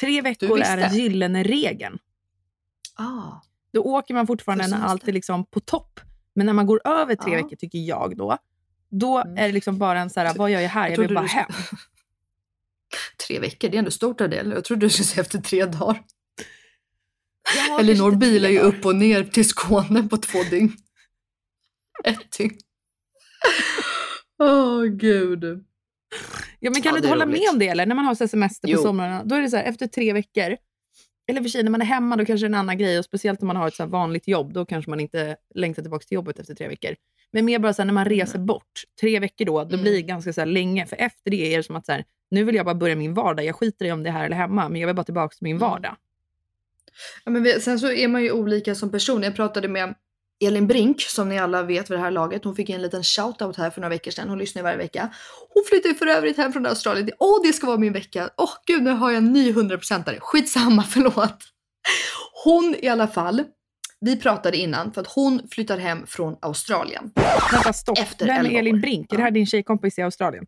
tre 0.00 0.20
veckor 0.22 0.60
är 0.60 0.76
den 0.76 0.94
gyllene 0.96 1.42
regeln. 1.42 1.98
Ah. 3.00 3.42
Då 3.72 3.82
åker 3.82 4.14
man 4.14 4.26
fortfarande 4.26 4.66
när 4.66 4.80
allt 4.86 5.08
är 5.08 5.12
liksom 5.12 5.44
på 5.46 5.60
topp. 5.60 6.00
Men 6.34 6.46
när 6.46 6.52
man 6.52 6.66
går 6.66 6.80
över 6.88 7.14
tre 7.14 7.32
Ja. 7.32 7.36
veckor, 7.42 7.56
tycker 7.56 7.78
jag 7.78 8.16
då, 8.16 8.38
då 8.90 9.18
Mm. 9.18 9.36
är 9.38 9.46
det 9.46 9.52
liksom 9.52 9.78
bara 9.78 10.00
en 10.00 10.10
så 10.10 10.20
här, 10.20 10.34
vad 10.34 10.50
gör 10.50 10.60
jag 10.60 10.68
här? 10.68 10.82
Jag, 10.82 10.88
vill 10.88 10.96
trodde 10.96 11.14
bara 11.14 11.22
du 11.22 11.28
hem. 11.28 11.50
Tre 13.26 13.38
veckor, 13.38 13.68
det 13.68 13.76
är 13.76 13.78
ändå 13.78 13.90
stort 13.90 14.18
det. 14.18 14.34
Jag 14.54 14.64
trodde 14.64 14.86
du 14.86 14.90
skulle 14.90 15.06
säga 15.06 15.22
efter 15.22 15.40
tre 15.40 15.66
dagar. 15.66 16.02
Elinor 17.80 18.12
bilar 18.16 18.48
ju 18.48 18.58
upp 18.58 18.86
och 18.86 18.96
ner 18.96 19.24
till 19.24 19.48
Skåne 19.48 20.02
på 20.08 20.16
två 20.16 20.38
dygn. 20.50 20.72
Ett 22.04 22.32
dygn. 22.38 22.58
Åh 24.38 24.84
gud. 24.84 25.44
Ja, 26.60 26.70
men 26.70 26.82
kan 26.82 26.90
Ja, 26.90 26.92
du 26.92 26.96
inte 26.96 27.08
hålla 27.08 27.26
roligt. 27.26 27.40
med 27.40 27.50
om 27.52 27.58
det? 27.58 27.68
Eller 27.68 27.86
när 27.86 27.94
man 27.94 28.04
har 28.04 28.14
så 28.14 28.28
semester 28.28 28.68
på 28.68 28.72
Jo. 28.72 28.82
somrarna, 28.82 29.24
då 29.24 29.34
är 29.34 29.40
det 29.42 29.50
så 29.50 29.56
här, 29.56 29.64
efter 29.64 29.86
tre 29.86 30.12
veckor, 30.12 30.56
eller 31.30 31.42
för 31.42 31.48
sig 31.48 31.62
när 31.62 31.70
man 31.70 31.80
är 31.80 31.86
hemma, 31.86 32.16
då 32.16 32.24
kanske 32.24 32.46
det 32.46 32.48
är 32.48 32.54
en 32.54 32.60
annan 32.60 32.78
grej. 32.78 32.98
Och 32.98 33.04
speciellt 33.04 33.40
om 33.40 33.46
man 33.46 33.56
har 33.56 33.68
ett 33.68 33.74
så 33.74 33.86
vanligt 33.86 34.28
jobb, 34.28 34.52
då 34.52 34.66
kanske 34.66 34.90
man 34.90 35.00
inte 35.00 35.36
längtar 35.54 35.82
tillbaka 35.82 36.04
till 36.04 36.14
jobbet 36.14 36.38
efter 36.38 36.54
tre 36.54 36.68
veckor. 36.68 36.94
Men 37.32 37.44
mer 37.44 37.58
bara 37.58 37.72
så 37.72 37.82
här, 37.82 37.86
när 37.86 37.92
man 37.92 38.04
reser 38.04 38.38
bort, 38.38 38.84
tre 39.00 39.18
veckor 39.18 39.44
då, 39.44 39.64
då 39.64 39.78
blir 39.78 39.92
det 39.92 40.02
ganska 40.02 40.32
så 40.32 40.44
länge. 40.44 40.86
För 40.86 40.96
efter 40.96 41.30
det 41.30 41.54
är 41.54 41.56
det 41.56 41.62
som 41.62 41.76
att 41.76 41.86
så 41.86 41.92
här, 41.92 42.04
nu 42.30 42.44
vill 42.44 42.54
jag 42.54 42.64
bara 42.64 42.74
börja 42.74 42.96
min 42.96 43.14
vardag. 43.14 43.44
Jag 43.44 43.56
skiter 43.56 43.84
i 43.84 43.92
om 43.92 44.02
det 44.02 44.08
är 44.08 44.12
här 44.12 44.24
eller 44.24 44.36
hemma, 44.36 44.68
men 44.68 44.80
jag 44.80 44.86
vill 44.86 44.96
bara 44.96 45.04
tillbaka 45.04 45.34
till 45.34 45.44
min 45.44 45.58
vardag. 45.58 45.96
Ja, 47.24 47.30
men 47.30 47.42
vi, 47.42 47.60
sen 47.60 47.78
så 47.78 47.92
är 47.92 48.08
man 48.08 48.22
ju 48.22 48.32
olika 48.32 48.74
som 48.74 48.90
person. 48.90 49.22
Jag 49.22 49.36
pratade 49.36 49.68
med 49.68 49.94
Elin 50.40 50.66
Brink 50.66 51.00
som 51.00 51.28
ni 51.28 51.38
alla 51.38 51.62
vet 51.62 51.90
vid 51.90 51.98
det 51.98 52.02
här 52.02 52.10
laget. 52.10 52.44
Hon 52.44 52.56
fick 52.56 52.70
en 52.70 52.82
liten 52.82 53.02
shoutout 53.04 53.56
här 53.56 53.70
för 53.70 53.80
några 53.80 53.88
veckor 53.90 54.10
sedan. 54.10 54.28
Hon 54.28 54.38
lyssnar 54.38 54.62
varje 54.62 54.76
vecka. 54.76 55.14
Hon 55.54 55.64
flyttade 55.68 55.88
ju 55.88 55.94
för 55.94 56.06
övrigt 56.06 56.36
hem 56.36 56.52
från 56.52 56.66
Australien. 56.66 57.10
Åh, 57.18 57.38
det 57.46 57.52
ska 57.52 57.66
vara 57.66 57.76
min 57.78 57.92
vecka. 57.92 58.30
Åh 58.36 58.50
gud, 58.66 58.82
nu 58.82 58.90
har 58.90 59.10
jag 59.10 59.18
en 59.18 59.32
ny 59.32 59.52
100%are. 59.52 60.18
Skitsamma, 60.20 60.82
förlåt. 60.88 61.38
Hon 62.44 62.74
i 62.82 62.88
alla 62.88 63.08
fall. 63.08 63.44
Vi 64.00 64.16
pratade 64.16 64.56
innan 64.56 64.92
för 64.92 65.00
att 65.00 65.06
hon 65.06 65.40
flyttar 65.50 65.78
hem 65.78 66.06
från 66.06 66.36
Australien. 66.42 67.10
Vänta, 67.52 67.72
stopp. 67.72 67.98
Efter 67.98 68.26
Vem 68.26 68.36
är 68.46 68.48
11 68.48 68.58
Elin. 68.58 68.80
Brink? 68.80 69.12
Är 69.12 69.16
det 69.16 69.22
här 69.22 69.30
din 69.30 69.46
tjejkompis 69.46 69.98
i 69.98 70.02
Australien? 70.02 70.44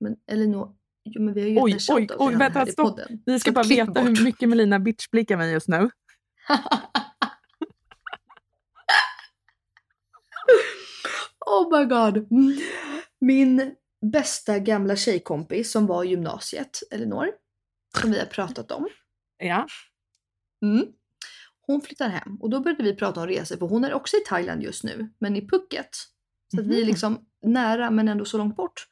Men 0.00 0.14
Elinor, 0.32 0.68
jo, 1.04 1.22
men 1.22 1.34
vi 1.34 1.40
har 1.40 1.48
ju 1.48 1.58
Oj, 1.60 1.72
en 1.72 1.96
oj, 1.96 2.08
oj, 2.18 2.34
vänta, 2.34 2.58
här 2.58 2.68
i 2.68 2.72
stopp. 2.72 2.86
podden. 2.88 3.22
Ni 3.26 3.40
ska 3.40 3.50
Så 3.50 3.54
bara 3.54 3.64
veta 3.64 3.84
bort. 3.90 4.04
hur 4.04 4.24
mycket 4.24 4.48
Melina 4.48 4.78
bitchblickar 4.78 5.36
mig 5.36 5.52
just 5.52 5.68
nu. 5.68 5.90
Oh 11.46 11.78
my 11.78 11.84
god. 11.84 12.26
Min 13.20 13.74
bästa 14.12 14.58
gamla 14.58 14.96
tjejkompis 14.96 15.72
som 15.72 15.86
var 15.86 16.04
i 16.04 16.08
gymnasiet, 16.08 16.78
Elinor, 16.90 17.28
som 18.00 18.10
vi 18.10 18.18
har 18.18 18.26
pratat 18.26 18.72
om. 18.72 18.88
Ja. 19.38 19.66
Mm. 20.62 20.86
Hon 21.66 21.80
flyttar 21.80 22.08
hem 22.08 22.36
och 22.40 22.50
då 22.50 22.60
började 22.60 22.82
vi 22.82 22.96
prata 22.96 23.20
om 23.20 23.26
resor 23.26 23.56
för 23.56 23.66
hon 23.66 23.84
är 23.84 23.94
också 23.94 24.16
i 24.16 24.20
Thailand 24.26 24.62
just 24.62 24.84
nu, 24.84 25.10
men 25.18 25.36
i 25.36 25.48
Phuket. 25.48 25.88
Så 26.54 26.60
att 26.60 26.66
vi 26.66 26.74
är 26.76 26.80
Mhm. 26.80 26.86
liksom 26.86 27.18
nära 27.42 27.90
men 27.90 28.08
ändå 28.08 28.24
så 28.24 28.38
långt 28.38 28.56
bort. 28.56 28.86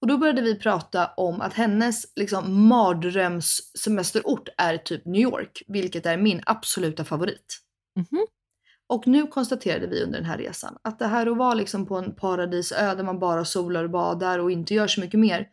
Och 0.00 0.06
då 0.08 0.18
började 0.18 0.42
vi 0.42 0.58
prata 0.58 1.06
om 1.06 1.40
att 1.40 1.52
hennes 1.54 2.04
liksom 2.16 2.68
mardrömssemesterort 2.68 4.48
är 4.58 4.78
typ 4.78 5.04
New 5.06 5.20
York, 5.20 5.62
vilket 5.66 6.06
är 6.06 6.16
min 6.16 6.42
absoluta 6.46 7.04
favorit. 7.04 7.58
Mhm. 7.96 8.26
Och 8.88 9.06
nu 9.06 9.26
konstaterade 9.26 9.86
vi 9.86 10.02
under 10.02 10.18
den 10.18 10.28
här 10.28 10.38
resan 10.38 10.76
att 10.82 10.98
det 10.98 11.06
här 11.06 11.26
att 11.26 11.36
vara 11.36 11.54
liksom 11.54 11.86
på 11.86 11.96
en 11.96 12.14
paradisö 12.14 12.94
där 12.94 13.04
man 13.04 13.18
bara 13.18 13.44
solar 13.44 13.84
och 13.84 13.90
badar 13.90 14.38
och 14.38 14.50
inte 14.50 14.74
gör 14.74 14.86
så 14.86 15.00
mycket 15.00 15.20
mer. 15.20 15.48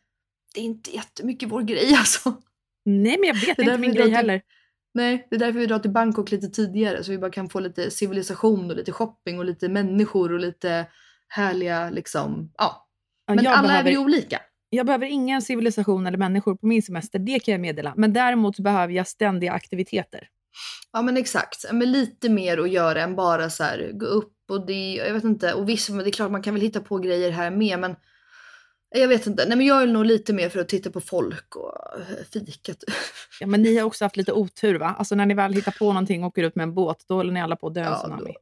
Det 0.53 0.59
är 0.59 0.63
inte 0.63 0.91
jättemycket 0.95 1.49
vår 1.51 1.61
grej 1.61 1.95
alltså. 1.99 2.33
Nej, 2.85 3.17
men 3.19 3.27
jag 3.27 3.35
vet 3.35 3.57
Det 3.57 3.61
är 3.63 3.65
inte 3.65 3.77
min 3.77 3.93
grej 3.93 4.03
till- 4.05 4.15
heller. 4.15 4.41
Nej, 4.93 5.27
det 5.29 5.35
är 5.35 5.39
därför 5.39 5.59
vi 5.59 5.65
drar 5.65 5.79
till 5.79 5.91
Bangkok 5.91 6.31
lite 6.31 6.47
tidigare 6.49 7.03
så 7.03 7.11
vi 7.11 7.17
bara 7.17 7.31
kan 7.31 7.49
få 7.49 7.59
lite 7.59 7.91
civilisation 7.91 8.69
och 8.71 8.75
lite 8.77 8.91
shopping 8.91 9.39
och 9.39 9.45
lite 9.45 9.69
människor 9.69 10.33
och 10.33 10.39
lite 10.39 10.85
härliga 11.27 11.89
liksom, 11.89 12.51
ja. 12.57 12.87
Ja, 13.27 13.35
Men 13.35 13.47
alla 13.47 13.57
är 13.57 13.67
behöver- 13.67 13.89
vi 13.89 13.97
olika. 13.97 14.39
Jag 14.69 14.85
behöver 14.85 15.05
ingen 15.05 15.41
civilisation 15.41 16.07
eller 16.07 16.17
människor 16.17 16.55
på 16.55 16.65
min 16.67 16.81
semester, 16.81 17.19
det 17.19 17.39
kan 17.39 17.51
jag 17.51 17.61
meddela. 17.61 17.93
Men 17.97 18.13
däremot 18.13 18.59
behöver 18.59 18.93
jag 18.93 19.07
ständiga 19.07 19.51
aktiviteter. 19.53 20.27
Ja 20.91 21.01
men 21.01 21.17
exakt, 21.17 21.65
men 21.71 21.91
lite 21.91 22.29
mer 22.29 22.57
att 22.57 22.69
göra 22.69 23.01
än 23.01 23.15
bara 23.15 23.49
så 23.49 23.63
här 23.63 23.91
gå 23.93 24.05
upp 24.05 24.33
och 24.49 24.65
det, 24.65 24.93
jag 24.95 25.13
vet 25.13 25.23
inte, 25.23 25.53
och 25.53 25.69
visst 25.69 25.89
men 25.89 25.97
det 25.99 26.09
är 26.09 26.11
klart 26.11 26.31
man 26.31 26.41
kan 26.41 26.53
väl 26.53 26.63
hitta 26.63 26.81
på 26.81 26.97
grejer 26.97 27.31
här 27.31 27.51
med 27.51 27.79
men 27.79 27.95
jag 28.95 29.07
vet 29.07 29.27
inte, 29.27 29.45
nej 29.47 29.57
men 29.57 29.67
jag 29.67 29.81
är 29.81 29.87
nog 29.87 30.05
lite 30.05 30.33
mer 30.33 30.49
för 30.49 30.59
att 30.59 30.69
titta 30.69 30.91
på 30.91 31.01
folk 31.01 31.55
och 31.55 31.99
eh, 31.99 32.25
fika. 32.33 32.73
typ. 32.73 32.95
Ja, 33.39 33.47
men 33.47 33.61
ni 33.61 33.77
har 33.77 33.85
också 33.85 34.05
haft 34.05 34.17
lite 34.17 34.33
otur 34.33 34.79
va? 34.79 34.95
Alltså 34.99 35.15
när 35.15 35.25
ni 35.25 35.33
väl 35.33 35.53
hittar 35.53 35.71
på 35.71 35.85
någonting 35.85 36.23
och 36.23 36.27
åker 36.27 36.43
ut 36.43 36.55
med 36.55 36.63
en 36.63 36.73
båt, 36.73 37.05
då 37.07 37.15
håller 37.15 37.33
ni 37.33 37.41
alla 37.41 37.55
på 37.55 37.67
att 37.67 37.73
dö 37.73 37.81
Ja, 37.81 37.95
tsunami. 37.95 38.35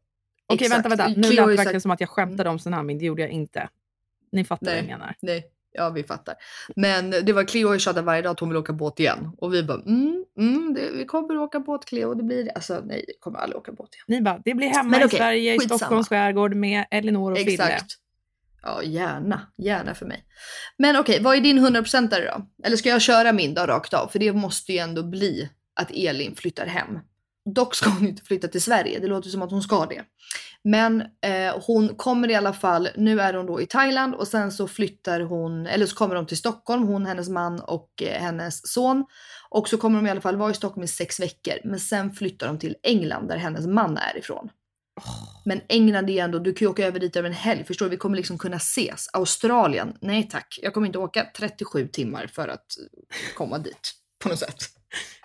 Okej, 0.48 0.70
vänta, 0.70 0.90
vänta. 0.90 1.08
Nu 1.08 1.32
lät 1.32 1.48
det 1.48 1.56
verkligen 1.56 1.82
som 1.82 1.92
att 1.92 2.00
jag 2.00 2.10
skämtade 2.10 2.50
om 2.50 2.58
tsunamin. 2.58 2.98
Det 2.98 3.06
gjorde 3.06 3.22
jag 3.22 3.32
inte. 3.32 3.70
Ni 4.32 4.46
fattar 4.46 4.66
vad 4.66 4.76
jag 4.78 4.84
Nej, 4.84 4.92
menar. 4.92 5.16
nej, 5.22 5.52
ja 5.72 5.90
vi 5.90 6.04
fattar. 6.04 6.36
Men 6.76 7.10
det 7.10 7.34
var 7.34 7.44
Cleo 7.44 7.74
ju 7.74 7.80
tjatat 7.80 8.06
varje 8.06 8.22
dag 8.22 8.32
att 8.32 8.40
hon 8.40 8.50
vill 8.50 8.58
åka 8.58 8.74
båt 8.74 9.00
igen 9.00 9.32
och 9.38 9.54
vi 9.54 9.64
bara 9.64 9.82
mm, 9.82 10.26
mm 10.38 10.74
det, 10.74 10.92
vi 10.92 11.06
kommer 11.06 11.38
åka 11.38 11.60
båt 11.60 11.86
Cleo, 11.86 12.14
det 12.14 12.24
blir. 12.24 12.52
Alltså 12.56 12.82
nej, 12.86 13.06
vi 13.08 13.14
kommer 13.20 13.40
aldrig 13.40 13.58
åka 13.58 13.72
båt 13.72 13.90
igen. 13.96 14.06
Ni 14.08 14.22
bara, 14.22 14.42
det 14.46 14.54
blir 14.54 14.68
hemma 14.68 14.90
Men 14.90 15.08
i 15.08 15.10
Sverige, 15.10 15.56
i 15.56 15.60
skitsamma. 15.60 15.78
Stockholms 15.78 16.10
skärgård 16.10 16.56
med 16.56 16.86
Elinor 16.92 17.32
och 17.32 17.38
Fille. 17.38 17.52
Exakt. 17.52 17.96
Ja, 18.62 18.84
gärna. 18.84 19.42
Gärna 19.58 19.96
för 19.96 20.06
mig. 20.06 20.26
Men 20.78 20.98
okej, 20.98 21.20
vad 21.22 21.38
är 21.38 21.42
din 21.42 21.66
100% 21.66 22.10
då? 22.10 22.48
Eller 22.64 22.78
ska 22.78 22.90
jag 22.90 23.02
köra 23.02 23.34
min 23.34 23.54
då 23.54 23.62
rakt 23.62 23.94
av? 23.94 24.08
För 24.08 24.20
det 24.20 24.34
måste 24.34 24.74
ju 24.74 24.78
ändå 24.78 25.04
bli 25.04 25.50
att 25.76 25.92
Elin 25.92 26.36
flyttar 26.36 26.66
hem. 26.66 27.00
Dock 27.56 27.76
ska 27.76 27.90
hon 27.90 28.08
inte 28.08 28.24
flytta 28.24 28.48
till 28.48 28.62
Sverige, 28.62 29.00
det 29.00 29.08
låter 29.08 29.30
som 29.30 29.42
att 29.42 29.52
hon 29.52 29.62
ska 29.62 29.86
det. 29.86 30.04
Men 30.64 31.02
eh, 31.02 31.62
hon 31.66 31.96
kommer 31.96 32.32
i 32.32 32.36
alla 32.36 32.54
fall, 32.54 32.90
nu 32.96 33.22
är 33.22 33.34
hon 33.34 33.46
då 33.46 33.62
i 33.62 33.66
Thailand 33.66 34.16
och 34.16 34.28
sen 34.28 34.52
så 34.52 34.68
flyttar 34.68 35.22
hon, 35.22 35.68
eller 35.68 35.86
så 35.86 35.96
kommer 35.96 36.16
de 36.16 36.26
till 36.26 36.38
Stockholm, 36.38 36.84
hon, 36.84 37.06
hennes 37.06 37.30
man 37.30 37.60
och 37.60 38.04
eh, 38.04 38.22
hennes 38.22 38.74
son. 38.74 39.06
Och 39.50 39.70
så 39.70 39.78
kommer 39.78 39.96
de 39.96 40.08
i 40.08 40.10
alla 40.10 40.22
fall 40.22 40.36
vara 40.36 40.52
i 40.52 40.54
Stockholm 40.54 40.84
i 40.84 40.88
sex 40.88 41.20
veckor. 41.20 41.54
Men 41.64 41.80
sen 41.80 42.12
flyttar 42.14 42.48
de 42.48 42.60
till 42.60 42.76
England 42.84 43.28
där 43.28 43.38
hennes 43.38 43.68
man 43.68 43.98
är 43.98 44.18
ifrån. 44.18 44.50
Men 45.46 45.62
England 45.70 46.10
är 46.10 46.24
ändå, 46.24 46.40
du 46.40 46.54
kan 46.54 46.66
ju 46.66 46.70
åka 46.70 46.88
över 46.88 47.00
dit 47.00 47.16
över 47.16 47.30
en 47.30 47.36
helg, 47.36 47.64
förstår 47.64 47.86
du? 47.86 47.90
Vi 47.90 47.98
kommer 47.98 48.18
liksom 48.18 48.38
kunna 48.38 48.58
ses. 48.58 49.10
Australien, 49.14 49.98
nej 50.02 50.30
tack. 50.32 50.60
Jag 50.62 50.74
kommer 50.74 50.88
inte 50.88 51.00
åka 51.00 51.28
37 51.38 51.88
timmar 51.88 52.28
för 52.28 52.48
att 52.48 52.66
komma 53.38 53.58
dit 53.58 53.94
på 54.20 54.30
något 54.30 54.40
sätt. 54.40 54.56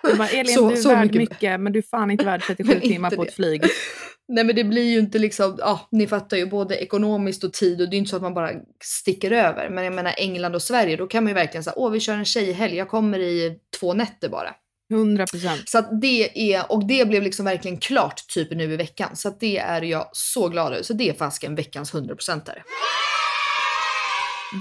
Jag 0.03 0.19
bara, 0.19 0.29
Elin, 0.29 0.55
Så- 0.55 0.69
du 0.71 0.77
är 0.77 0.81
så 0.81 0.89
värd 0.89 1.01
mycket- 1.07 1.19
mycket, 1.31 1.61
men 1.61 1.73
du 1.73 1.79
är 1.79 1.83
fan 1.91 2.11
inte 2.11 2.25
värd 2.25 2.43
37 2.47 2.73
Men 2.73 2.81
timmar 2.81 3.11
på 3.11 3.25
det. 3.25 3.29
ett 3.29 3.35
flyg. 3.35 3.63
Nej 4.29 4.45
men 4.45 4.57
det 4.57 4.65
blir 4.65 4.83
ju 4.93 4.99
inte 4.99 5.19
liksom, 5.19 5.57
ja 5.59 5.89
ni 5.91 6.07
fattar 6.07 6.37
ju 6.37 6.47
både 6.47 6.77
ekonomiskt 6.77 7.45
och 7.45 7.53
tid 7.53 7.81
och 7.81 7.91
det 7.91 7.97
är 7.97 7.99
inte 7.99 8.11
så 8.11 8.17
att 8.17 8.23
man 8.23 8.35
bara 8.35 8.51
sticker 8.85 9.31
över. 9.31 9.69
Men 9.71 9.85
jag 9.85 9.93
menar 9.93 10.15
England 10.17 10.55
och 10.55 10.63
Sverige, 10.63 10.97
då 10.97 11.07
kan 11.07 11.25
man 11.25 11.31
ju 11.31 11.35
verkligen 11.35 11.65
säga 11.65 11.75
åh 11.77 11.91
vi 11.91 12.01
kör 12.01 12.15
en 12.15 12.25
tjejhelg, 12.25 12.77
jag 12.77 12.89
kommer 12.89 13.19
i 13.19 13.59
två 13.81 13.95
nätter 13.95 14.29
bara. 14.29 14.55
100 14.93 15.27
procent. 15.27 15.69
Så 15.69 15.79
att 15.79 16.01
det 16.01 16.53
är, 16.55 16.73
och 16.73 16.87
det 16.87 17.09
blev 17.09 17.23
liksom 17.23 17.45
verkligen 17.45 17.79
klart 17.79 18.27
typ 18.29 18.51
nu 18.51 18.73
i 18.73 18.77
veckan. 18.77 19.17
Så 19.17 19.29
att 19.29 19.41
det 19.41 19.59
är 19.59 19.83
jag 19.83 20.09
så 20.13 20.49
glad 20.49 20.73
över. 20.73 20.83
Så 20.83 20.93
det 20.93 21.09
är 21.09 21.13
fasken 21.13 21.55
veckans 21.55 21.95
100%are. 21.95 22.63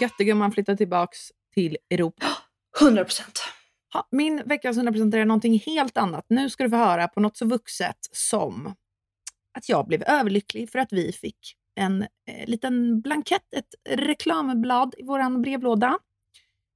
Göttegumman 0.01 0.51
flyttar 0.51 0.75
tillbaks 0.75 1.19
till 1.53 1.77
Europa. 1.89 2.25
100%. 2.79 3.21
Ja, 3.93 4.07
min 4.11 4.41
veckans 4.45 4.77
100% 4.77 5.15
är 5.15 5.25
någonting 5.25 5.59
helt 5.59 5.97
annat. 5.97 6.25
Nu 6.27 6.49
ska 6.49 6.63
du 6.63 6.69
få 6.69 6.75
höra 6.75 7.07
på 7.07 7.19
något 7.19 7.37
så 7.37 7.45
vuxet 7.45 7.97
som 8.11 8.75
att 9.53 9.69
jag 9.69 9.87
blev 9.87 10.03
överlycklig 10.07 10.69
för 10.69 10.79
att 10.79 10.93
vi 10.93 11.11
fick 11.11 11.55
en 11.75 12.01
eh, 12.01 12.47
liten 12.47 13.01
blankett, 13.01 13.53
ett 13.53 13.75
reklamblad 13.89 14.95
i 14.97 15.03
vår 15.03 15.39
brevlåda 15.41 15.99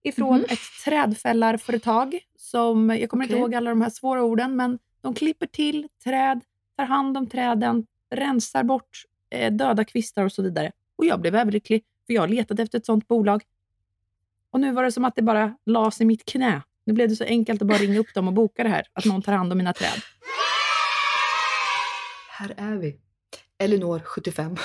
ifrån 0.04 0.36
Mhm. 0.38 0.46
ett 0.50 0.60
trädfällarföretag 0.86 2.20
som, 2.36 2.90
jag 2.90 3.10
kommer 3.10 3.24
inte 3.24 3.36
Okej. 3.36 3.42
ihåg 3.42 3.56
alla 3.56 3.70
de 3.70 3.82
här 3.82 3.90
svåra 3.90 4.24
orden, 4.24 4.56
men 4.56 4.80
de 5.02 5.14
klipper 5.14 5.48
till 5.48 5.88
träd, 6.04 6.42
tar 6.78 6.86
hand 6.86 7.18
om 7.18 7.28
träden, 7.28 7.86
rensar 8.10 8.64
bort 8.64 9.04
eh, 9.30 9.54
döda 9.54 9.84
kvistar 9.86 10.24
och 10.24 10.32
så 10.32 10.42
vidare. 10.42 10.72
Och 10.96 11.06
jag 11.06 11.22
blev 11.22 11.36
överlycklig, 11.36 11.84
för 12.08 12.14
jag 12.14 12.30
letat 12.30 12.60
efter 12.60 12.78
ett 12.78 12.86
sånt 12.86 13.08
bolag. 13.08 13.44
Och 14.50 14.60
nu 14.60 14.72
var 14.72 14.84
det 14.84 14.92
som 14.92 15.06
att 15.06 15.16
det 15.16 15.22
bara 15.22 15.58
lades 15.66 16.02
i 16.02 16.06
mitt 16.06 16.26
knä. 16.26 16.62
Nu 16.88 16.94
blev 16.94 17.10
det 17.10 17.16
så 17.16 17.24
enkelt 17.24 17.62
att 17.62 17.68
bara 17.68 17.78
ringa 17.78 18.00
upp 18.00 18.14
dem 18.14 18.28
och 18.28 18.34
boka 18.34 18.64
det 18.64 18.70
här, 18.70 18.88
att 18.94 19.06
någon 19.06 19.22
tar 19.22 19.34
hand 19.34 19.52
om 19.52 19.58
mina 19.58 19.74
träd. 19.74 20.02
Här 22.30 22.54
är 22.58 22.76
vi. 22.76 23.00
Elinor 23.58 24.00
75. 24.00 24.58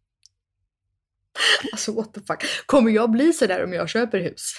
alltså 1.72 1.92
what 1.92 2.14
the 2.14 2.20
fuck. 2.20 2.66
Kommer 2.66 2.90
jag 2.90 3.10
bli 3.10 3.32
sådär 3.32 3.64
om 3.64 3.72
jag 3.72 3.88
köper 3.88 4.20
hus? 4.20 4.52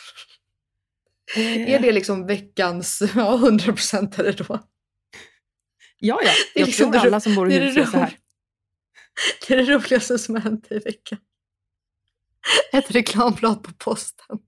Eh, 1.35 1.73
Är 1.73 1.79
det 1.79 1.91
liksom 1.91 2.27
veckans 2.27 3.01
ja, 3.15 3.37
100% 3.37 4.19
eller 4.19 4.33
då? 4.33 4.59
Ja, 5.99 6.19
ja. 6.23 6.31
Det 6.53 6.59
är 6.59 6.61
Jag 6.61 6.67
liksom 6.67 6.91
tror 6.91 7.05
alla 7.05 7.19
som 7.19 7.35
bor 7.35 7.51
i 7.51 7.59
hus 7.59 7.77
är 7.77 7.85
så 7.85 7.97
här. 7.97 8.17
Det 9.47 9.53
är 9.53 9.57
det 9.57 9.73
roligaste 9.73 10.19
som 10.19 10.35
har 10.35 10.41
hänt 10.41 10.67
i 10.69 10.79
veckan. 10.79 11.19
Ett 12.73 12.91
reklamblad 12.91 13.63
på 13.63 13.71
posten. 13.73 14.39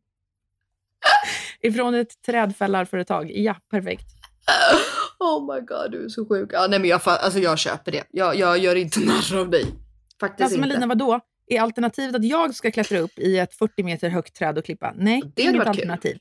Ifrån 1.62 1.95
ett 1.95 2.22
trädfällarföretag. 2.26 3.32
Ja, 3.36 3.55
perfekt. 3.72 4.05
Oh 5.22 5.55
my 5.55 5.62
god, 5.62 5.91
du 5.91 6.05
är 6.05 6.10
så 6.10 6.26
sjuk. 6.26 6.49
Ja, 6.53 6.68
nej 6.70 6.80
men 6.80 6.89
jag, 6.89 7.01
alltså, 7.05 7.39
jag 7.39 7.60
köper 7.60 7.91
det. 7.91 8.03
Jag, 8.12 8.36
jag 8.36 8.57
gör 8.57 8.76
inte 8.76 8.99
narr 9.05 9.38
av 9.39 9.49
dig. 9.49 9.66
Faktiskt 10.20 10.41
Alltså 10.41 10.57
inte. 10.57 10.68
Melina, 10.68 10.88
vadå? 10.88 11.20
Är 11.47 11.62
alternativet 11.62 12.16
att 12.16 12.26
jag 12.26 12.55
ska 12.55 12.72
klättra 12.72 12.99
upp 12.99 13.20
i 13.20 13.38
ett 13.38 13.53
40 13.53 13.84
meter 13.84 14.10
högt 14.10 14.36
träd 14.36 14.57
och 14.57 14.66
klippa? 14.66 14.93
Nej, 14.97 15.22
Det 15.36 15.41
hade 15.41 15.41
inget 15.41 15.55
varit 15.55 15.66
kul. 15.66 15.70
alternativ. 15.91 16.18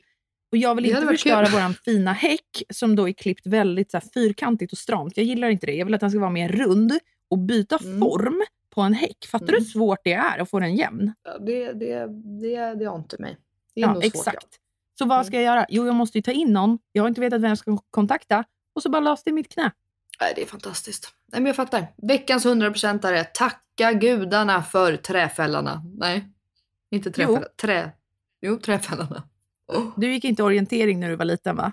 Och 0.53 0.59
jag 0.59 0.75
vill 0.75 0.87
inte 0.87 1.07
förstöra 1.07 1.47
vår 1.53 1.73
fina 1.85 2.13
häck 2.13 2.63
som 2.71 2.97
då 2.97 3.09
är 3.09 3.13
klippt 3.13 3.47
väldigt 3.47 3.91
så 3.91 3.97
här, 3.97 4.05
fyrkantigt 4.15 4.73
och 4.73 4.79
stramt. 4.79 5.17
Jag 5.17 5.27
gillar 5.27 5.49
inte 5.49 5.67
det. 5.67 5.73
Jag 5.75 5.85
vill 5.87 5.95
att 5.95 6.01
den 6.01 6.11
ska 6.11 6.21
vara 6.21 6.31
mer 6.31 6.49
rund 6.49 6.93
och 7.31 7.39
byta 7.39 7.79
Mm. 7.85 8.01
form 8.01 8.43
på 8.75 8.81
en 8.81 8.95
häck. 8.95 9.27
Fattar 9.31 9.47
du 9.47 9.53
Mm. 9.53 9.63
hur 9.65 9.71
svårt 9.71 9.99
det 10.05 10.13
är 10.13 10.39
att 10.39 10.51
få 10.51 10.61
den 10.61 10.77
jämn? 10.77 11.13
Ja, 11.25 11.39
det, 11.39 11.73
det, 11.73 12.07
det, 12.41 12.75
det 12.75 12.85
har 12.85 12.97
inte 12.97 13.17
mig. 13.23 13.37
Det 13.75 13.81
är 13.81 13.87
Ja, 13.87 13.93
nog 13.95 14.03
svårt. 14.03 14.15
exakt. 14.15 14.47
Ja. 14.51 14.59
Så 14.99 15.05
vad 15.05 15.27
ska 15.27 15.37
jag 15.37 15.45
göra? 15.45 15.67
Jo, 15.69 15.87
jag 15.87 15.95
måste 15.95 16.19
ju 16.19 16.23
ta 16.23 16.31
in 16.31 16.53
någon. 16.53 16.79
Jag 16.93 17.03
har 17.03 17.09
inte 17.09 17.21
vetat 17.21 17.41
vem 17.41 17.49
jag 17.49 17.59
ska 17.59 17.79
kontakta. 17.91 18.45
Och 18.75 18.83
så 18.83 18.91
bara 18.91 19.01
lades 19.01 19.25
det 19.25 19.31
i 19.31 19.33
mitt 19.33 19.49
knä. 19.49 19.73
Nej, 20.21 20.33
det 20.37 20.43
är 20.43 20.47
fantastiskt. 20.47 21.15
Nej, 21.33 21.41
men 21.41 21.47
jag 21.47 21.57
fattar. 21.57 21.87
Veckans 21.97 22.47
100%are. 22.47 23.25
Tacka 23.25 23.93
gudarna 23.93 24.63
för 24.63 24.97
träfällarna. 24.97 25.83
Nej, 25.99 26.29
inte 26.91 27.11
träfällarna. 27.11 27.47
Trä... 27.61 27.93
Jo, 28.41 28.59
träfällarna. 28.59 29.23
Du 29.97 30.13
gick 30.13 30.25
inte 30.25 30.43
orientering 30.43 31.01
när 31.01 31.11
du 31.11 31.17
var 31.17 31.25
liten 31.25 31.57
va? 31.57 31.73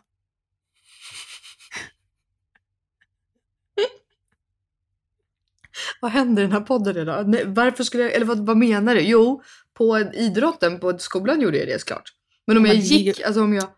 Vad 6.02 6.12
händer 6.12 6.44
i 6.44 6.46
den 6.46 6.54
här 6.54 6.62
podden 6.62 6.98
idag? 6.98 7.28
Nej, 7.30 7.44
varför 7.46 7.84
skulle 7.84 8.04
jag, 8.04 8.14
eller 8.14 8.26
vad, 8.26 8.46
vad 8.46 8.58
menar 8.58 8.96
du? 8.96 9.02
Jo, 9.02 9.44
på 9.74 10.00
idrotten 10.00 10.80
på 10.80 10.98
skolan 10.98 11.42
gjorde 11.42 11.58
jag 11.58 11.68
det 11.68 11.80
såklart. 11.80 12.14
Men 12.48 12.58
om 12.58 12.66
jag 12.66 12.76
gick, 12.76 13.22
alltså 13.22 13.44
om 13.44 13.54
jag... 13.54 13.70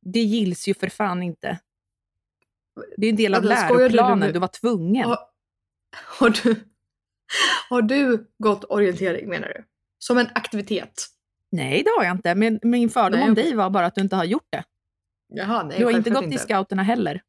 Det 0.00 0.20
gills 0.20 0.68
ju 0.68 0.74
för 0.74 0.88
fan 0.88 1.22
inte. 1.22 1.58
Det 2.96 3.06
är 3.06 3.10
en 3.10 3.16
del 3.16 3.34
av 3.34 3.42
du 3.42 3.48
läroplanen, 3.48 4.18
nu? 4.18 4.32
du 4.32 4.38
var 4.38 4.48
tvungen. 4.48 5.04
Har, 5.04 5.18
har, 6.18 6.30
du, 6.30 6.56
har 7.70 7.82
du 7.82 8.26
gått 8.38 8.64
orientering 8.64 9.28
menar 9.28 9.48
du? 9.48 9.64
Som 9.98 10.18
en 10.18 10.28
aktivitet? 10.34 11.06
Nej, 11.50 11.82
det 11.82 11.90
har 11.98 12.04
jag 12.04 12.16
inte. 12.16 12.34
Men 12.34 12.60
min 12.62 12.90
fördom 12.90 13.20
Nej, 13.20 13.28
om 13.28 13.34
dig 13.34 13.54
var 13.54 13.70
bara 13.70 13.86
att 13.86 13.94
du 13.94 14.00
inte 14.00 14.16
har 14.16 14.24
gjort 14.24 14.46
det. 14.50 14.64
Jaha, 15.28 15.62
nej. 15.62 15.78
du 15.78 15.84
har 15.84 15.92
inte 15.92 16.10
gått 16.10 16.32
i 16.32 16.38
scouterna 16.38 16.82
heller. 16.82 17.22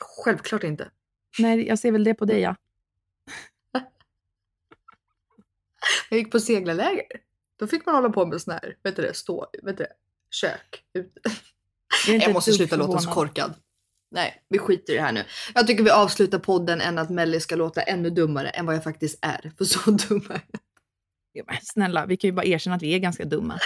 Självklart 0.00 0.64
inte. 0.64 0.90
Nej, 1.38 1.66
jag 1.66 1.78
ser 1.78 1.92
väl 1.92 2.04
det 2.04 2.14
på 2.14 2.24
dig 2.24 2.40
ja. 2.40 2.56
Jag 6.10 6.18
gick 6.18 6.32
på 6.32 6.40
seglarläger. 6.40 7.06
Då 7.58 7.66
fick 7.66 7.86
man 7.86 7.94
hålla 7.94 8.10
på 8.10 8.26
med 8.26 8.40
sån 8.40 8.52
här, 8.52 8.76
vet 8.82 8.96
du 8.96 9.02
det, 9.02 9.14
stå, 9.14 9.46
vet 9.62 9.76
du 9.76 9.84
det, 9.84 9.92
kök. 10.30 10.82
ute. 10.94 11.20
Jag, 12.08 12.32
måste 12.32 12.52
sluta 12.52 12.76
låta 12.76 12.98
så 12.98 13.10
korkad. 13.10 13.54
Nej, 14.10 14.42
vi 14.48 14.58
skiter 14.58 14.92
i 14.92 14.96
det 14.96 15.02
här 15.02 15.12
nu. 15.12 15.24
Jag 15.54 15.66
tycker 15.66 15.84
vi 15.84 15.90
avslutar 15.90 16.38
podden 16.38 16.80
än 16.80 16.98
att 16.98 17.10
Melly 17.10 17.40
ska 17.40 17.56
låta 17.56 17.82
ännu 17.82 18.10
dummare 18.10 18.48
än 18.48 18.66
vad 18.66 18.74
jag 18.74 18.84
faktiskt 18.84 19.18
är. 19.22 19.52
För 19.58 19.64
så 19.64 19.90
dum 20.08 20.26
är 20.30 20.40
jag. 20.52 20.60
Ja, 21.32 21.44
men 21.46 21.56
Snälla, 21.62 22.06
vi 22.06 22.16
kan 22.16 22.28
ju 22.28 22.32
bara 22.32 22.46
erkänna 22.46 22.76
att 22.76 22.82
vi 22.82 22.94
är 22.94 22.98
ganska 22.98 23.24
dumma. 23.24 23.58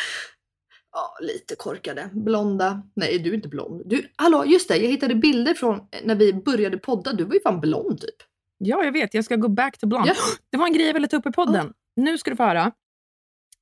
Ja, 0.92 1.16
lite 1.20 1.54
korkade. 1.54 2.10
Blonda. 2.12 2.82
Nej, 2.94 3.18
du 3.18 3.30
är 3.30 3.34
inte 3.34 3.48
blond. 3.48 3.82
Du, 3.86 4.10
hallå, 4.16 4.44
just 4.44 4.68
det. 4.68 4.76
Jag 4.76 4.88
hittade 4.88 5.14
bilder 5.14 5.54
från 5.54 5.88
när 6.02 6.14
vi 6.14 6.32
började 6.32 6.78
podda. 6.78 7.12
Du 7.12 7.24
var 7.24 7.34
ju 7.34 7.40
fan 7.40 7.60
blond 7.60 8.00
typ. 8.00 8.16
Ja, 8.58 8.84
jag 8.84 8.92
vet. 8.92 9.14
Jag 9.14 9.24
ska 9.24 9.36
gå 9.36 9.48
back 9.48 9.78
to 9.78 9.86
blonde. 9.86 10.08
Ja. 10.08 10.14
Det 10.50 10.56
var 10.56 10.66
en 10.66 10.72
grej 10.72 10.86
jag 10.86 10.94
ville 10.94 11.08
ta 11.08 11.16
upp 11.16 11.26
i 11.26 11.32
podden. 11.32 11.72
Nu 11.96 12.18
ska 12.18 12.30
du 12.30 12.36
få 12.36 12.42
höra. 12.42 12.72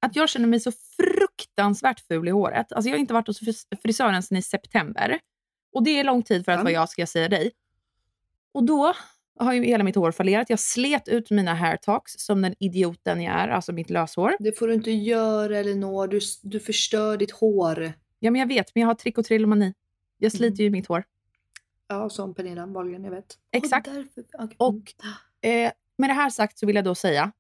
Att 0.01 0.17
jag 0.17 0.29
känner 0.29 0.47
mig 0.47 0.61
så 0.61 0.73
fruktansvärt 0.73 2.01
ful 2.01 2.29
i 2.29 2.31
håret. 2.31 2.73
Alltså 2.73 2.89
jag 2.89 2.95
har 2.97 3.01
inte 3.01 3.15
varit 3.15 3.27
hos 3.27 3.39
fris- 3.41 3.67
frisören 3.83 4.23
sedan 4.23 4.39
i 4.39 4.43
september. 4.43 5.19
Och 5.73 5.83
det 5.85 5.91
är 6.01 6.05
lång 6.05 6.23
tid 6.23 6.45
för 6.45 6.53
att 6.53 6.61
vara 6.61 6.73
jag, 6.73 6.89
ska 6.89 7.03
jag 7.03 7.09
säga 7.09 7.29
dig. 7.29 7.51
Och 8.53 8.65
då 8.65 8.95
har 9.39 9.53
ju 9.53 9.65
hela 9.65 9.85
mitt 9.85 9.97
hår 9.97 10.13
fallerat. 10.13 10.51
Jag 10.51 10.61
slet 10.61 11.09
ut 11.09 11.31
mina 11.31 11.55
hair 11.55 11.77
talks 11.77 12.13
som 12.19 12.43
den 12.43 12.55
idioten 12.59 13.23
jag 13.23 13.35
är, 13.35 13.49
alltså 13.49 13.73
mitt 13.73 13.91
löshår. 13.91 14.37
Det 14.39 14.59
får 14.59 14.69
du 14.69 14.75
inte 14.75 14.91
göra 14.91 15.59
Elinor. 15.59 16.07
Du, 16.09 16.21
du 16.43 16.61
förstör 16.61 17.17
ditt 17.17 17.31
hår. 17.31 17.93
Ja, 18.19 18.31
men 18.31 18.41
jag 18.41 18.47
vet, 18.49 18.75
men 18.75 18.81
jag 18.81 18.89
har 18.89 19.23
trillomani. 19.23 19.75
Jag 20.19 20.33
sliter 20.33 20.61
Mm. 20.61 20.65
ju 20.65 20.71
mitt 20.71 20.87
hår. 20.87 21.05
Ja, 21.89 22.11
som 22.11 22.35
Pernilla 22.35 22.67
Wahlgren, 22.67 23.05
jag 23.05 23.11
vet. 23.11 23.39
Exakt. 23.53 23.87
Och 23.89 23.95
därför, 23.95 24.25
okej. 24.39 24.57
Och 24.59 24.95
eh, 25.49 25.73
med 25.99 26.11
det 26.11 26.15
här 26.15 26.31
sagt 26.31 26.59
så 26.59 26.67
vill 26.67 26.77
jag 26.77 26.85
då 26.85 26.95
säga 26.95 27.33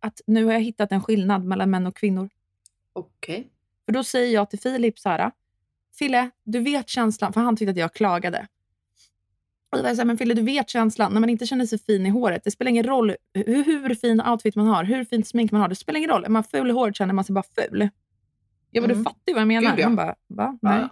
att 0.00 0.20
nu 0.26 0.44
har 0.44 0.52
jag 0.52 0.60
hittat 0.60 0.92
en 0.92 1.02
skillnad 1.02 1.44
mellan 1.44 1.70
män 1.70 1.86
och 1.86 1.96
kvinnor. 1.96 2.28
Okej. 2.92 3.48
För 3.84 3.92
då 3.92 4.04
säger 4.04 4.34
jag 4.34 4.50
till 4.50 4.58
Filip 4.60 4.98
så 4.98 5.08
här, 5.08 5.30
Fille, 5.98 6.30
du 6.44 6.60
vet 6.60 6.88
känslan, 6.88 7.32
för 7.32 7.40
han 7.40 7.56
tyckte 7.56 7.70
att 7.70 7.76
jag 7.76 7.94
klagade. 7.94 8.46
Och 9.70 9.78
var 9.78 9.86
jag 9.88 9.96
så 9.96 10.00
här, 10.00 10.06
men 10.06 10.18
Fille, 10.18 10.34
du 10.34 10.42
vet 10.42 10.68
känslan 10.70 11.12
när 11.12 11.20
man 11.20 11.30
inte 11.30 11.46
känner 11.46 11.66
sig 11.66 11.78
fin 11.78 12.06
i 12.06 12.08
håret. 12.10 12.44
Det 12.44 12.50
spelar 12.50 12.68
ingen 12.70 12.84
roll 12.84 13.16
hur, 13.34 13.64
hur 13.64 13.94
fin 13.94 14.20
outfit 14.20 14.54
man 14.56 14.66
har, 14.66 14.84
hur 14.84 15.04
fint 15.04 15.26
smink 15.26 15.52
man 15.52 15.60
har. 15.60 15.68
Det 15.68 15.74
spelar 15.74 15.98
ingen 15.98 16.10
roll. 16.10 16.24
Är 16.24 16.28
man 16.28 16.44
ful 16.44 16.68
i 16.70 16.72
håret 16.72 16.96
känner 16.96 17.14
man 17.14 17.24
sig 17.24 17.32
bara 17.34 17.44
ful. 17.54 17.88
Jag 18.70 18.82
bara, 18.84 18.86
Mm. 18.92 18.98
du 18.98 19.04
fattar 19.04 19.20
ju 19.26 19.34
vad 19.34 19.40
jag 19.40 19.48
menar. 19.48 19.70
Gud, 19.70 19.78
ja. 19.80 19.84
Han 19.84 19.96
bara, 19.96 20.14
va? 20.26 20.58
Nej. 20.62 20.80
Ja. 20.80 20.88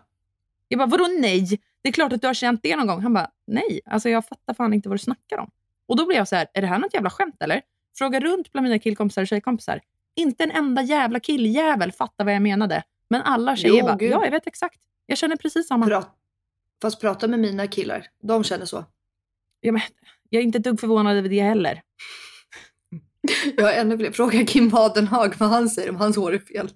Jag 0.68 0.78
bara, 0.78 0.86
vadå 0.86 1.06
nej? 1.20 1.60
Det 1.82 1.88
är 1.88 1.92
klart 1.92 2.12
att 2.12 2.20
du 2.20 2.26
har 2.26 2.34
känt 2.34 2.62
det 2.62 2.76
någon 2.76 2.86
gång. 2.86 3.00
Han 3.02 3.14
bara, 3.14 3.30
nej. 3.46 3.80
Alltså 3.84 4.08
jag 4.08 4.26
fattar 4.28 4.54
fan 4.54 4.74
inte 4.74 4.88
vad 4.88 4.94
du 4.98 5.02
snackar 5.02 5.38
om. 5.38 5.50
Och 5.86 5.96
då 5.96 6.06
blev 6.06 6.16
jag 6.18 6.28
så 6.28 6.36
här, 6.36 6.46
är 6.54 6.60
det 6.60 6.66
här 6.66 6.78
något 6.78 6.94
jävla 6.94 7.10
skämt 7.10 7.36
eller? 7.42 7.62
Fråga 7.98 8.20
runt 8.20 8.52
bland 8.52 8.64
mina 8.64 8.78
killkompisar 8.78 9.22
och 9.22 9.28
tjejkompisar. 9.28 9.80
Inte 10.16 10.44
en 10.44 10.50
enda 10.50 10.82
jävla 10.82 11.20
killjävel 11.20 11.92
fattar 11.92 12.24
vad 12.24 12.34
jag 12.34 12.42
menade. 12.42 12.82
Men 13.10 13.22
alla 13.22 13.56
tjejer 13.56 13.78
Jo, 13.78 13.84
bara, 13.84 13.96
gud. 13.96 14.12
ja 14.12 14.24
jag 14.24 14.30
vet 14.30 14.46
exakt. 14.46 14.80
Jag 15.06 15.18
känner 15.18 15.36
precis 15.36 15.68
samma. 15.68 15.86
Pra- 15.86 16.04
Fast 16.82 17.00
prata 17.00 17.28
med 17.28 17.38
mina 17.40 17.66
killar. 17.66 18.06
De 18.22 18.44
känner 18.44 18.66
så. 18.66 18.84
Ja, 19.60 19.72
men, 19.72 19.82
jag 20.30 20.40
är 20.40 20.44
inte 20.44 20.58
ett 20.58 20.64
dugg 20.64 20.80
förvånad 20.80 21.16
över 21.16 21.28
det 21.28 21.40
heller. 21.42 21.82
Jag 23.56 23.64
har 23.64 23.72
ännu 23.72 23.98
fler. 23.98 24.10
Fråga 24.12 24.46
Kim 24.46 24.68
Wadenhag 24.68 25.34
vad 25.38 25.48
han 25.48 25.68
säger 25.68 25.90
om 25.90 25.96
hans 25.96 26.16
hår 26.16 26.34
är 26.34 26.38
fel. 26.38 26.68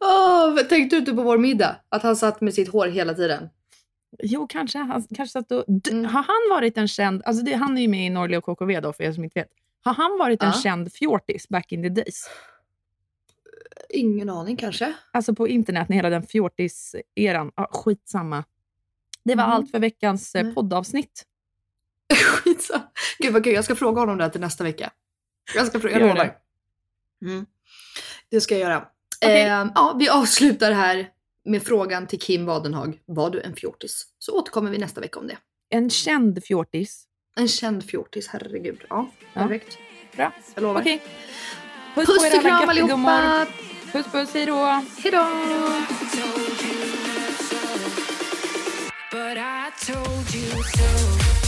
oh, 0.00 0.56
tänkte 0.56 0.96
du 0.96 1.00
inte 1.00 1.12
på 1.12 1.22
vår 1.22 1.38
middag? 1.38 1.76
Att 1.88 2.02
han 2.02 2.16
satt 2.16 2.40
med 2.40 2.54
sitt 2.54 2.68
hår 2.68 2.86
hela 2.86 3.14
tiden? 3.14 3.48
Jo, 4.22 4.46
kanske. 4.48 4.78
Han, 4.78 5.02
kanske 5.16 5.32
satt 5.32 5.52
och, 5.52 5.64
D- 5.68 5.90
Mm. 5.90 6.04
Har 6.04 6.22
han 6.22 6.50
varit 6.56 6.78
en 6.78 6.88
känd, 6.88 7.22
alltså 7.24 7.44
det, 7.44 7.54
han 7.54 7.78
är 7.78 7.82
ju 7.82 7.88
med 7.88 8.06
i 8.06 8.10
Norli 8.10 8.36
och 8.36 8.44
KKV 8.44 8.80
då 8.80 8.92
för 8.92 9.04
er 9.04 9.12
som 9.12 9.24
inte 9.24 9.40
vet. 9.40 9.48
Har 9.84 9.94
han 9.94 10.18
varit 10.18 10.42
en 10.42 10.48
Ja. 10.54 10.60
känd 10.62 10.92
fjortis 10.92 11.48
back 11.48 11.72
in 11.72 11.82
the 11.82 11.88
days? 11.88 12.30
Ingen 13.90 14.28
aning 14.30 14.56
kanske. 14.56 14.92
Alltså 15.12 15.34
på 15.34 15.48
internet, 15.48 15.88
när 15.88 15.96
hela 15.96 16.10
den 16.10 16.22
fjortis-eran. 16.22 17.52
Ja, 17.56 17.68
skitsamma. 17.72 18.44
Det 19.24 19.34
var 19.34 19.44
Mm. 19.44 19.56
allt 19.56 19.70
för 19.70 19.78
veckans 19.78 20.34
eh, 20.34 20.44
Nej. 20.44 20.54
poddavsnitt. 20.54 21.24
Skitsamma. 22.14 22.82
Gud 23.18 23.32
vad 23.32 23.44
kul, 23.44 23.52
jag 23.52 23.64
ska 23.64 23.74
fråga 23.74 24.00
honom 24.00 24.18
det 24.18 24.24
här 24.24 24.30
till 24.30 24.40
nästa 24.40 24.64
vecka. 24.64 24.90
Jag 25.54 25.66
ska 25.66 25.80
fråga, 25.80 25.98
jag 26.00 26.08
lovar. 26.08 26.36
Mm. 27.22 27.46
Det 28.30 28.40
ska 28.40 28.54
jag 28.54 28.60
göra. 28.70 28.86
Okej. 29.24 29.42
Eh, 29.42 29.66
ja, 29.74 29.96
vi 29.98 30.08
avslutar 30.08 30.72
här 30.72 31.08
med 31.48 31.62
frågan 31.62 32.06
till 32.06 32.20
Kim 32.20 32.46
Wadenhag. 32.46 32.98
Var 33.06 33.30
du 33.30 33.40
en 33.40 33.56
fjortis? 33.56 34.06
Så 34.18 34.32
återkommer 34.38 34.70
vi 34.70 34.78
nästa 34.78 35.00
vecka 35.00 35.18
om 35.18 35.26
det. 35.26 35.36
En 35.70 35.90
känd 35.90 36.44
fjortis. 36.44 37.04
En 37.36 37.48
känd 37.48 37.84
fjortis, 37.84 38.28
herregud. 38.28 38.78
Ja, 38.88 39.10
Ja. 39.34 39.40
perfekt. 39.42 39.78
Bra. 40.16 40.32
Jag 40.54 40.62
lovar. 40.62 40.80
Okej. 40.80 41.02
Puss, 41.94 42.06
Puss 42.06 42.18
på 42.18 42.24
er 42.26 42.36
och 42.36 42.42
kram 42.42 42.68
allihopa! 42.68 43.46
Puss 43.92 44.06
puss, 44.12 44.34
hej 44.34 44.46
då! 44.46 44.56
Hejdå! 45.02 45.26
But 49.10 49.36
I 49.38 49.70
told 49.86 50.34
you 50.34 50.62
so. 50.62 51.47